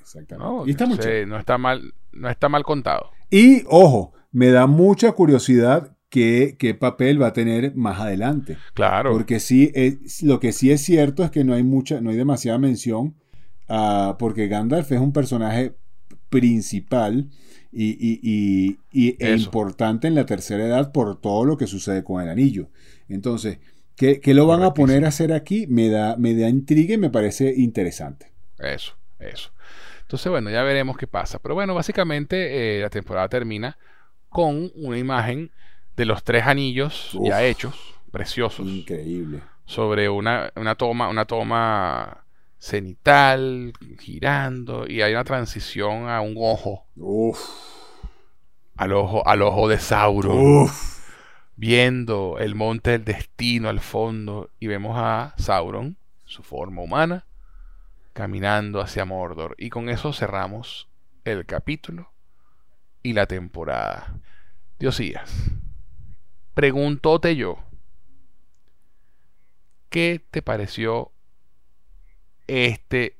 [0.00, 0.36] exactamente.
[0.36, 0.86] No, y está,
[1.26, 3.10] no está mal, no está mal contado.
[3.30, 8.56] Y ojo, me da mucha curiosidad qué, qué papel va a tener más adelante.
[8.74, 9.12] Claro.
[9.12, 9.72] Porque sí,
[10.22, 13.16] lo que sí es cierto es que no hay mucha, no hay demasiada mención,
[13.68, 15.74] uh, porque Gandalf es un personaje
[16.28, 17.30] principal
[17.74, 22.68] y, e importante en la tercera edad por todo lo que sucede con el anillo.
[23.08, 23.58] Entonces,
[23.96, 25.66] ¿qué, lo van a poner a hacer aquí?
[25.66, 28.32] Me da, me da intriga y me parece interesante.
[28.58, 29.50] Eso, eso.
[30.02, 31.38] Entonces, bueno, ya veremos qué pasa.
[31.38, 33.76] Pero bueno, básicamente eh, la temporada termina
[34.28, 35.50] con una imagen
[35.96, 37.74] de los tres anillos ya hechos,
[38.10, 38.66] preciosos.
[38.66, 39.40] Increíble.
[39.66, 42.23] Sobre una, una toma, una toma
[42.64, 46.86] cenital, girando, y hay una transición a un ojo.
[48.76, 50.68] Al ojo, al ojo de Sauron.
[51.56, 54.50] Viendo el monte del destino al fondo.
[54.58, 57.26] Y vemos a Sauron, su forma humana,
[58.14, 59.54] caminando hacia Mordor.
[59.58, 60.88] Y con eso cerramos
[61.24, 62.12] el capítulo
[63.02, 64.20] y la temporada.
[64.78, 65.50] Diosías,
[66.54, 67.58] preguntóte yo.
[69.90, 71.13] ¿Qué te pareció
[72.46, 73.16] este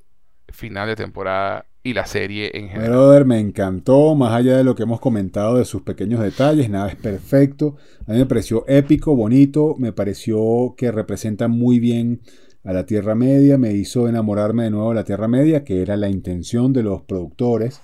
[0.49, 3.27] final de temporada y la serie en general.
[3.27, 6.97] Me encantó, más allá de lo que hemos comentado de sus pequeños detalles, nada es
[6.97, 7.77] perfecto.
[8.07, 12.23] A mí me pareció épico, bonito, me pareció que representa muy bien
[12.65, 15.99] a la Tierra Media, me hizo enamorarme de nuevo de la Tierra Media, que era
[15.99, 17.83] la intención de los productores.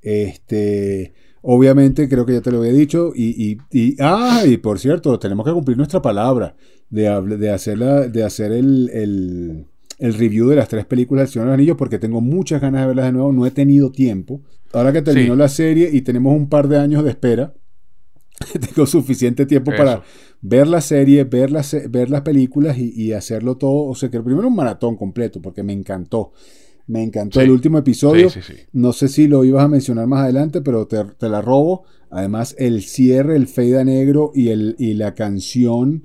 [0.00, 1.12] Este,
[1.42, 5.44] obviamente, creo que ya te lo había dicho, y, y, ah, y por cierto, tenemos
[5.44, 6.56] que cumplir nuestra palabra
[6.88, 9.66] de, de, hacerla, de hacer el
[9.98, 12.86] review de las tres películas del Señor de los Anillos porque tengo muchas ganas de
[12.88, 14.42] verlas de nuevo, no he tenido tiempo.
[14.72, 17.54] Ahora que terminó la serie y tenemos un par de años de espera,
[18.60, 20.02] tengo suficiente tiempo para
[20.42, 23.84] ver la serie, ver las, ver las películas y, hacerlo todo.
[23.84, 26.32] O sea, que primero un maratón completo porque me encantó.
[26.88, 28.28] Me encantó el último episodio.
[28.72, 31.84] no sé si lo ibas a mencionar más adelante, pero te, la robo.
[32.10, 36.04] Además, el cierre, el fade a negro y, el, y la canción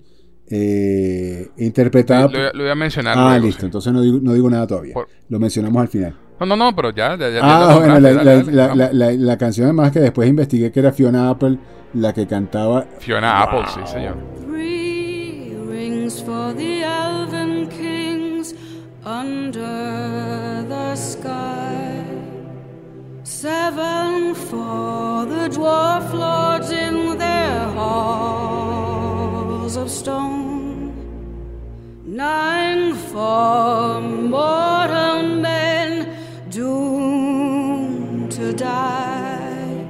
[0.51, 2.27] eh, interpretada.
[2.27, 3.17] Lo, voy a mencionar.
[3.17, 4.93] Ah, listo, entonces no digo, nada todavía.
[5.29, 6.15] Lo mencionamos al final.
[6.39, 7.15] No, no, no, pero ya.
[7.17, 11.57] ya, ah, bueno, la, canción además que después investigué que era Fiona Apple
[11.93, 12.85] la que cantaba.
[12.99, 14.17] Fiona Apple, sí, señor.
[14.41, 18.55] Three rings for the elven kings
[19.05, 22.03] under the sky.
[23.23, 27.67] Seven for the dwarf lords in their
[29.71, 30.91] halls of stone.
[32.05, 36.17] Nine for mortal men
[36.49, 39.85] doomed to die.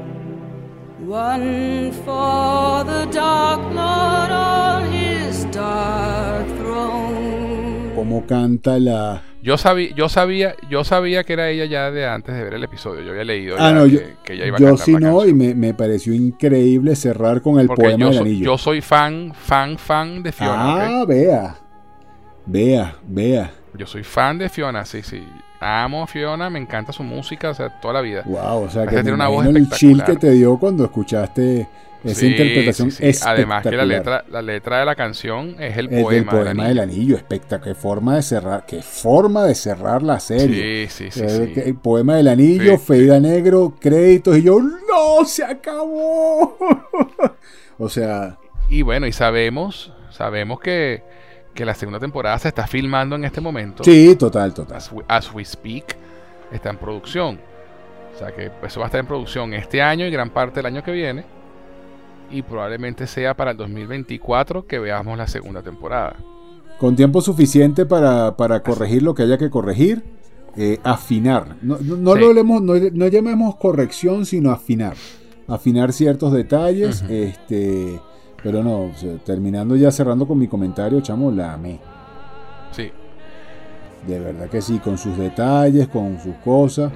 [1.00, 7.11] One for the Dark Lord on his dark throne.
[8.02, 12.34] Como canta la yo sabía, yo sabía, yo sabía que era ella ya de antes
[12.34, 13.04] de ver el episodio.
[13.04, 15.36] Yo había leído ah, no, que, yo, que, ella iba a yo sí no, y
[15.36, 18.44] me, me, pareció increíble cerrar con el poema del anillo.
[18.44, 21.02] Yo soy fan, fan, fan de Fiona.
[21.02, 21.56] Ah, vea.
[22.48, 23.52] Vea, vea.
[23.76, 25.24] Yo soy fan de Fiona, sí, sí.
[25.60, 28.24] Amo a Fiona, me encanta su música, o sea, toda la vida.
[28.26, 31.68] Wow, o sea, que tiene una voz el chill que te dio cuando escuchaste
[32.04, 33.24] esa interpretación sí, sí.
[33.26, 36.80] Además que la letra, la letra de la canción es el poema, del, poema del
[36.80, 37.16] anillo.
[37.16, 40.88] Espectacular, qué forma de cerrar, qué forma de cerrar la serie.
[40.90, 41.54] Sí, sí, sí.
[41.60, 46.58] El, poema del anillo, feida negro, créditos y yo, no, se acabó.
[47.78, 48.38] o sea.
[48.70, 51.04] Y bueno, y sabemos, sabemos que
[51.54, 53.84] que la segunda temporada se está filmando en este momento.
[53.84, 54.82] Sí, total, total.
[55.08, 55.96] As we, speak,
[56.52, 57.40] está en producción.
[58.14, 60.68] O sea que eso va a estar en producción este año y gran parte del
[60.68, 61.26] año que viene.
[62.32, 66.16] Y probablemente sea para el 2024 que veamos la segunda temporada.
[66.80, 70.04] Con tiempo suficiente para, corregir lo que haya que corregir.
[70.58, 71.56] Eh, afinar.
[71.62, 74.96] No, no, lo no, llamemos corrección, sino afinar.
[75.48, 77.04] Afinar ciertos detalles.
[77.08, 78.00] Este
[78.44, 78.92] pero no,
[79.24, 81.80] terminando ya cerrando con mi comentario, chamo, la amé.
[82.72, 82.90] Sí.
[84.08, 86.92] De verdad que sí, con sus detalles, con sus cosas.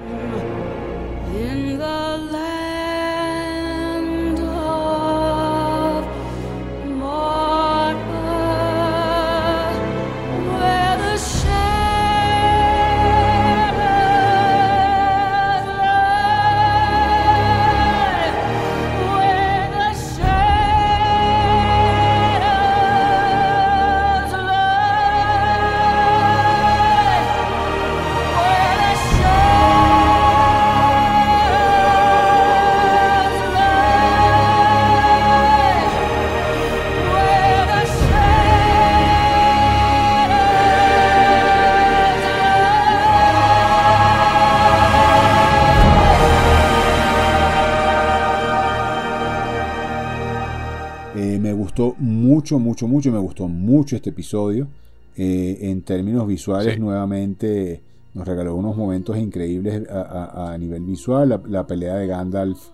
[52.58, 54.68] Mucho, mucho, mucho, me gustó mucho este episodio.
[55.16, 61.40] Eh, en términos visuales, nuevamente nos regaló unos momentos increíbles a, nivel visual.
[61.48, 62.68] La, pelea de Gandalf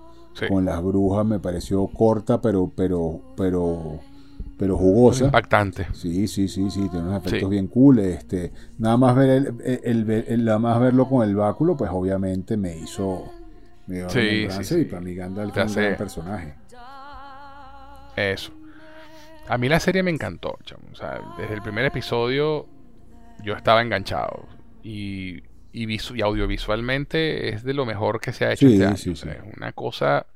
[0.49, 4.01] con las brujas me pareció corta, pero, pero, pero,
[4.59, 5.27] pero jugosa.
[5.27, 5.87] Impactante.
[5.93, 8.01] Sí, sí, sí, sí, tiene unos efectos bien cool.
[8.01, 9.55] Este, nada más ver
[9.85, 13.25] el, nada más verlo con el báculo, pues obviamente me hizo,
[13.87, 16.55] me dio sí, sí, y para mí Gandalf es un gran personaje.
[18.17, 18.53] Eso.
[19.49, 20.59] A mí la serie me encantó.
[20.93, 22.69] O sea, desde el primer episodio
[23.45, 24.49] yo estaba enganchado.
[24.83, 25.43] Y,
[25.73, 28.95] y, audiovisualmente es de lo mejor que se ha hecho este año.
[28.95, 29.25] es
[29.57, 30.27] una cosa.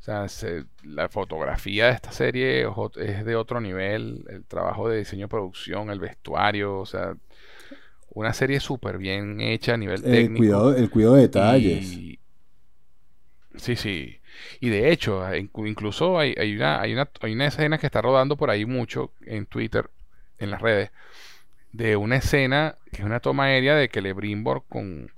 [0.00, 0.26] O sea,
[0.82, 2.66] la fotografía de esta serie
[2.96, 4.24] es de otro nivel.
[4.28, 6.78] El trabajo de diseño, producción, el vestuario.
[6.78, 7.14] O sea,
[8.10, 10.38] una serie súper bien hecha a nivel técnico.
[10.38, 11.86] Cuidado, el cuidado de detalles.
[13.56, 14.18] sí, sí.
[14.60, 16.92] Y de hecho, incluso hay, hay, una, hay,
[17.32, 19.90] una, escena que está rodando por ahí mucho en Twitter,
[20.38, 20.90] en las redes,
[21.72, 25.10] de una escena que es una toma aérea de Celebrimbor con,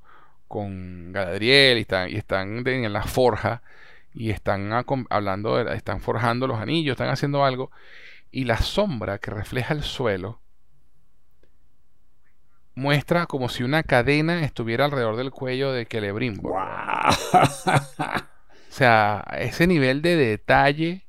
[0.49, 3.63] con Galadriel y están, en la forja
[4.15, 4.73] y están
[5.11, 7.71] hablando, están forjando los anillos, están haciendo algo
[8.31, 10.41] y la sombra que refleja el suelo
[12.75, 16.61] muestra como si una cadena estuviera alrededor del cuello de Celebrimbor.
[18.75, 21.07] O sea, ese nivel de detalle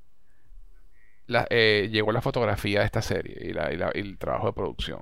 [1.49, 5.01] eh, llegó la fotografía de esta serie y, el trabajo de producción.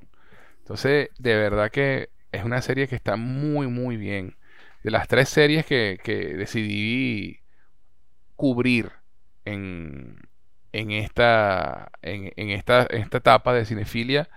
[0.59, 4.37] Entonces, de verdad que es una serie que está muy, muy bien.
[4.81, 5.99] De las tres series que,
[6.37, 7.41] decidí
[8.37, 8.93] cubrir
[9.43, 10.25] en,
[10.71, 14.29] esta, en, esta, en esta etapa de cinefilia,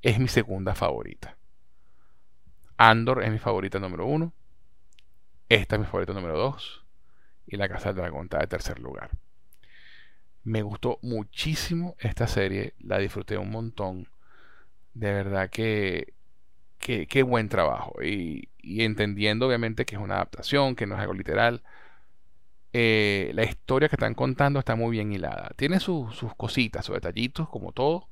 [0.00, 1.36] es mi segunda favorita.
[2.78, 4.32] Andor es mi favorita número uno.
[5.50, 6.77] Esta es mi favorita número dos
[7.48, 9.10] y La Casa del Dragón está de tercer lugar.
[10.44, 14.08] Me gustó muchísimo esta serie, la disfruté un montón.
[14.94, 16.14] De verdad que
[16.78, 18.02] qué buen trabajo.
[18.02, 21.62] Y, entendiendo obviamente que es una adaptación, que no es algo literal.
[22.72, 25.50] Eh, la historia que están contando está muy bien hilada.
[25.56, 28.08] Tiene sus cositas, sus detallitos, como todo.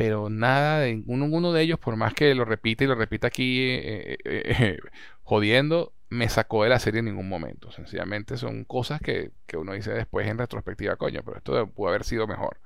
[0.00, 3.60] Pero nada de ninguno de ellos, por más que lo repita y lo repita aquí
[3.60, 4.78] eh, eh,
[5.24, 7.70] jodiendo, me sacó de la serie en ningún momento.
[7.70, 12.26] Sencillamente son cosas que, uno dice después en retrospectiva, coño, pero esto pudo haber sido
[12.26, 12.56] mejor.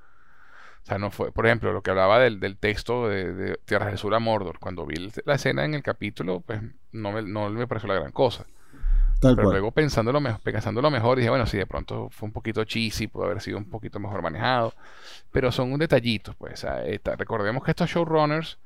[0.85, 3.99] O sea, no fue, por ejemplo, lo que hablaba del, texto de, de, Tierra del
[3.99, 4.61] Sur a Mordor.
[4.61, 6.63] Cuando vi la escena en el capítulo, pues
[6.93, 8.47] no me, no me pareció la gran cosa.
[9.35, 13.25] Pero luego pensándolo, pensándolo mejor, dije, bueno, sí, de pronto fue un poquito cheesy, pudo
[13.25, 14.75] haber sido un poquito mejor manejado.
[15.33, 16.67] Pero son un detallito, pues.
[17.17, 18.59] recordemos que estos showrunners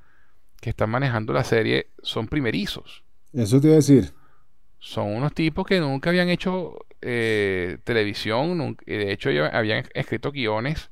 [0.60, 3.04] que están manejando la serie son primerizos.
[3.32, 4.12] Eso te iba a decir
[4.78, 10.90] son unos tipos que nunca habían hecho eh, televisión, de hecho habían escrito guiones,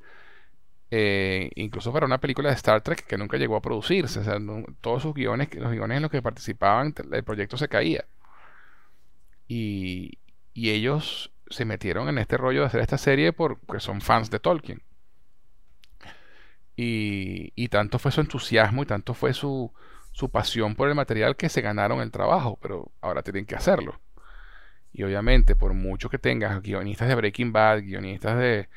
[0.90, 4.20] eh, incluso para una película de Star Trek que nunca llegó a producirse.
[4.20, 4.38] O sea,
[4.80, 8.04] todos sus guiones, los guiones en los que participaban, el proyecto se caía.
[9.48, 10.18] Y,
[10.54, 14.40] y ellos se metieron en este rollo de hacer esta serie porque son fans de
[14.40, 14.82] Tolkien.
[16.76, 19.72] Y, y tanto fue su entusiasmo y tanto fue su,
[20.12, 24.00] su pasión por el material que se ganaron el trabajo, pero ahora tienen que hacerlo.
[24.92, 28.68] Y obviamente, por mucho que tengas guionistas de Breaking Bad, guionistas de,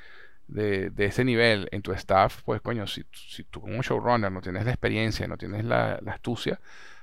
[0.50, 4.66] de, ese nivel en tu staff, pues coño, si, si tú como showrunner no tienes
[4.66, 6.60] la experiencia, no tienes la, astucia,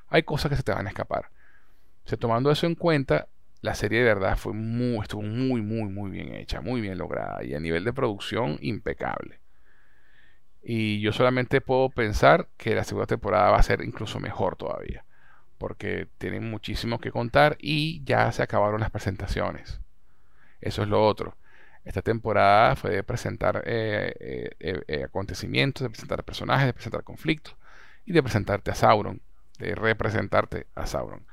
[0.08, 1.30] hay cosas que se te van a escapar.
[2.12, 3.28] O tomando eso en cuenta,
[3.66, 7.42] la serie de verdad fue muy, estuvo muy, muy, muy bien hecha, muy bien lograda
[7.42, 9.40] y a nivel de producción impecable.
[10.62, 15.04] Y yo solamente puedo pensar que la segunda temporada va a ser incluso mejor todavía.
[15.58, 19.80] Porque tienen muchísimo que contar y ya se acabaron las presentaciones.
[20.60, 21.36] Eso es lo otro.
[21.84, 24.14] Esta temporada fue de presentar eh,
[24.60, 27.56] eh, eh, acontecimientos, de presentar personajes, de presentar conflictos
[28.04, 29.20] y de presentarte a Sauron,
[29.58, 31.26] de representarte a Sauron.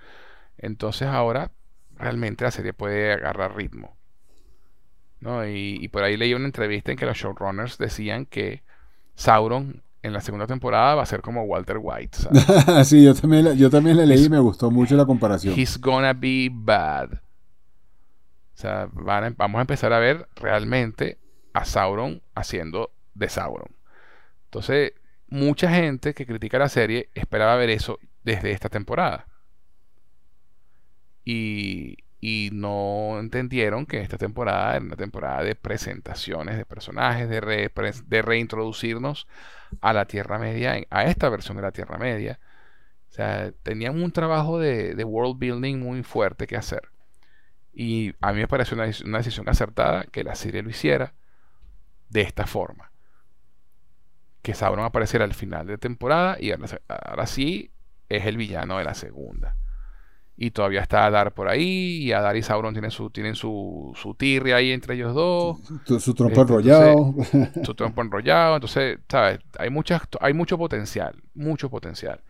[0.58, 1.52] Entonces ahora
[2.04, 3.98] realmente la serie puede agarrar ritmo.
[5.20, 5.48] ¿no?
[5.48, 8.62] Y, y, por ahí leí una entrevista en que los showrunners decían que
[9.16, 12.18] Sauron en la segunda temporada va a ser como Walter White.
[12.84, 15.58] sí, yo también, yo también le leí y me gustó mucho la comparación.
[15.58, 17.14] He's gonna be bad.
[17.14, 21.20] O sea, vamos a empezar a ver realmente
[21.54, 23.76] a Sauron haciendo de Sauron.
[24.46, 24.94] Entonces,
[25.28, 29.28] mucha gente que critica la serie esperaba ver eso desde esta temporada.
[31.26, 31.98] Y,
[32.54, 37.70] no entendieron que esta temporada era una temporada de presentaciones de personajes, de,
[38.06, 39.28] de reintroducirnos
[39.82, 42.40] a la Tierra Media, a esta versión de la Tierra Media.
[43.14, 46.90] O sea, tenían un trabajo de, world building muy fuerte que hacer.
[47.72, 51.14] Y a mí me pareció una, decisión acertada que la serie lo hiciera
[52.10, 52.92] de esta forma.
[54.42, 57.72] que Sauron apareciera al final de temporada y ahora, sí
[58.10, 59.56] es el villano de la segunda.
[60.36, 64.16] Y todavía está Adar por ahí, y Adar y Sauron tienen su, tienen su, su
[64.16, 65.60] tirria ahí entre ellos dos.
[66.00, 67.16] Su, trompo este, enrollado.
[67.64, 68.56] su trompo enrollado.
[68.56, 69.40] Entonces, ¿sabes?
[69.60, 72.22] Hay, muchas, hay mucho potencial, mucho potencial.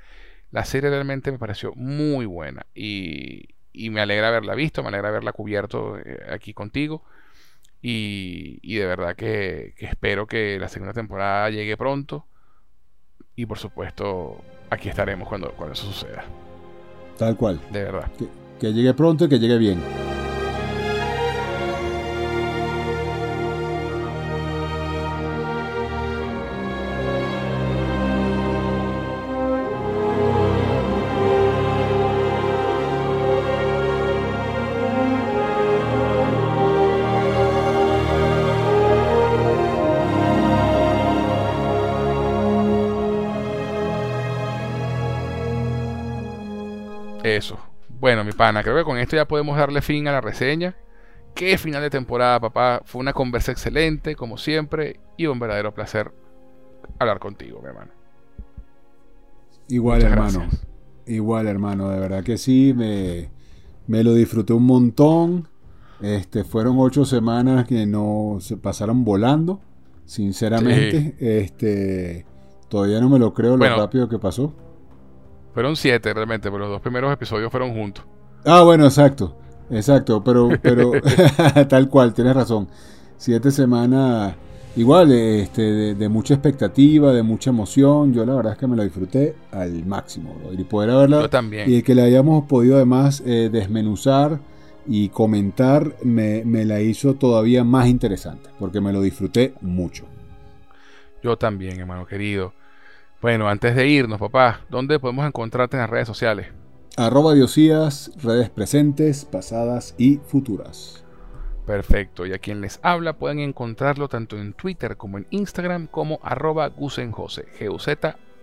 [0.52, 5.10] La serie realmente me pareció muy buena y, y me alegra haberla visto, me alegra
[5.10, 7.04] haberla cubierto eh, aquí contigo.
[7.82, 12.28] Y, y de verdad que, espero que la segunda temporada llegue pronto.
[13.36, 16.24] Y por supuesto, aquí estaremos cuando, cuando eso suceda.
[17.18, 17.60] Tal cual.
[17.72, 18.12] De verdad.
[18.60, 19.80] que llegue pronto y que llegue bien.
[48.44, 50.76] Pana, creo que con esto ya podemos darle fin a la reseña.
[51.34, 52.82] Qué final de temporada, papá.
[52.84, 56.12] Fue una conversa excelente, como siempre, y un verdadero placer
[57.00, 57.92] hablar contigo, mi hermano.
[59.70, 60.50] Igual, hermano.
[61.06, 61.90] Igual, hermano.
[61.90, 63.30] De verdad que sí, me,
[63.88, 65.48] me lo disfruté un montón.
[66.02, 69.62] Este, fueron ocho semanas que no se pasaron volando,
[70.04, 71.16] sinceramente.
[71.18, 72.26] Este,
[72.68, 74.54] todavía no me lo creo lo rápido que pasó.
[75.54, 78.04] Fueron siete realmente, pero los dos primeros episodios fueron juntos.
[78.46, 79.36] Ah, bueno, exacto.
[79.70, 80.92] Exacto, pero, pero
[81.70, 82.68] tal cual, tienes razón.
[83.18, 84.36] Siete semanas,
[84.76, 88.14] igual, este, de, mucha expectativa, de mucha emoción.
[88.14, 90.36] Yo la verdad es que me la disfruté al máximo.
[90.58, 91.30] Y poder haberla.
[91.30, 91.72] también.
[91.72, 94.40] Y que la hayamos podido además eh, desmenuzar
[94.86, 100.06] y comentar me, me la hizo todavía más interesante, porque me lo disfruté mucho.
[101.24, 102.54] Yo también, hermano querido.
[103.22, 106.48] Bueno, antes de irnos, papá, ¿dónde podemos encontrarte en las redes sociales?
[106.96, 111.04] Arroba Diosías, redes presentes, pasadas y futuras.
[111.66, 116.20] Perfecto, y a quien les habla pueden encontrarlo tanto en Twitter como en Instagram como
[116.22, 117.46] arroba gusenjose,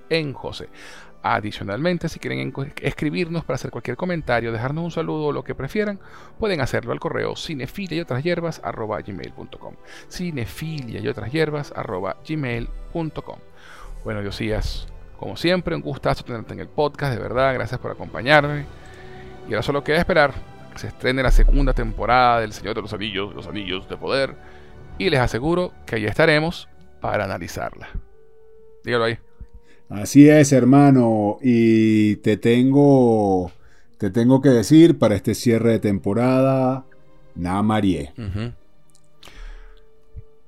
[0.09, 0.69] en José.
[1.23, 6.01] Adicionalmente, si quieren escribirnos para hacer cualquier comentario, dejarnos un saludo o lo que prefieran,
[6.41, 9.75] pueden hacerlo al correo cinefilia y otras hierbas gmail.com.
[10.09, 13.39] Cinefilia y otras hierbas arroba gmail.com.
[14.03, 14.89] Bueno, Diosías,
[15.21, 18.65] como siempre, un gustazo tenerte en el podcast, de verdad, gracias por acompañarme.
[19.47, 20.33] Y ahora solo queda esperar
[20.73, 24.35] que se estrene la segunda temporada del Señor de los Anillos, los Anillos de Poder,
[24.97, 26.69] y les aseguro que ahí estaremos
[27.03, 27.91] para analizarla.
[28.83, 29.19] Dígalo ahí.
[29.91, 33.53] Así es, hermano, y te tengo,
[33.99, 36.87] te tengo que decir para este cierre de temporada,
[37.35, 38.15] Namarie.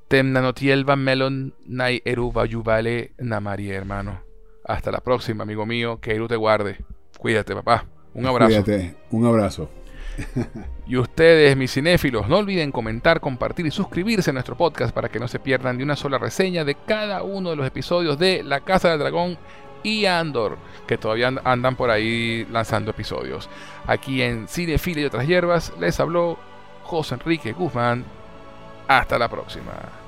[0.08, 4.31] Temnanotielva melon nai eruba yubale namarie, hermano.
[4.64, 5.98] Hasta la próxima, amigo mío.
[6.00, 6.78] Que Eru te guarde.
[7.18, 7.86] Cuídate, papá.
[8.14, 8.62] Un abrazo.
[8.64, 8.96] Cuídate.
[9.10, 9.68] Un abrazo.
[10.86, 15.18] y ustedes, mis cinéfilos, no olviden comentar, compartir y suscribirse a nuestro podcast para que
[15.18, 18.60] no se pierdan de una sola reseña de cada uno de los episodios de La
[18.60, 19.38] Casa del Dragón
[19.82, 23.48] y Andor, que todavía andan por ahí lanzando episodios.
[23.86, 26.38] Aquí en Cinefile y otras hierbas les habló
[26.84, 28.04] José Enrique Guzmán.
[28.86, 30.01] Hasta la próxima.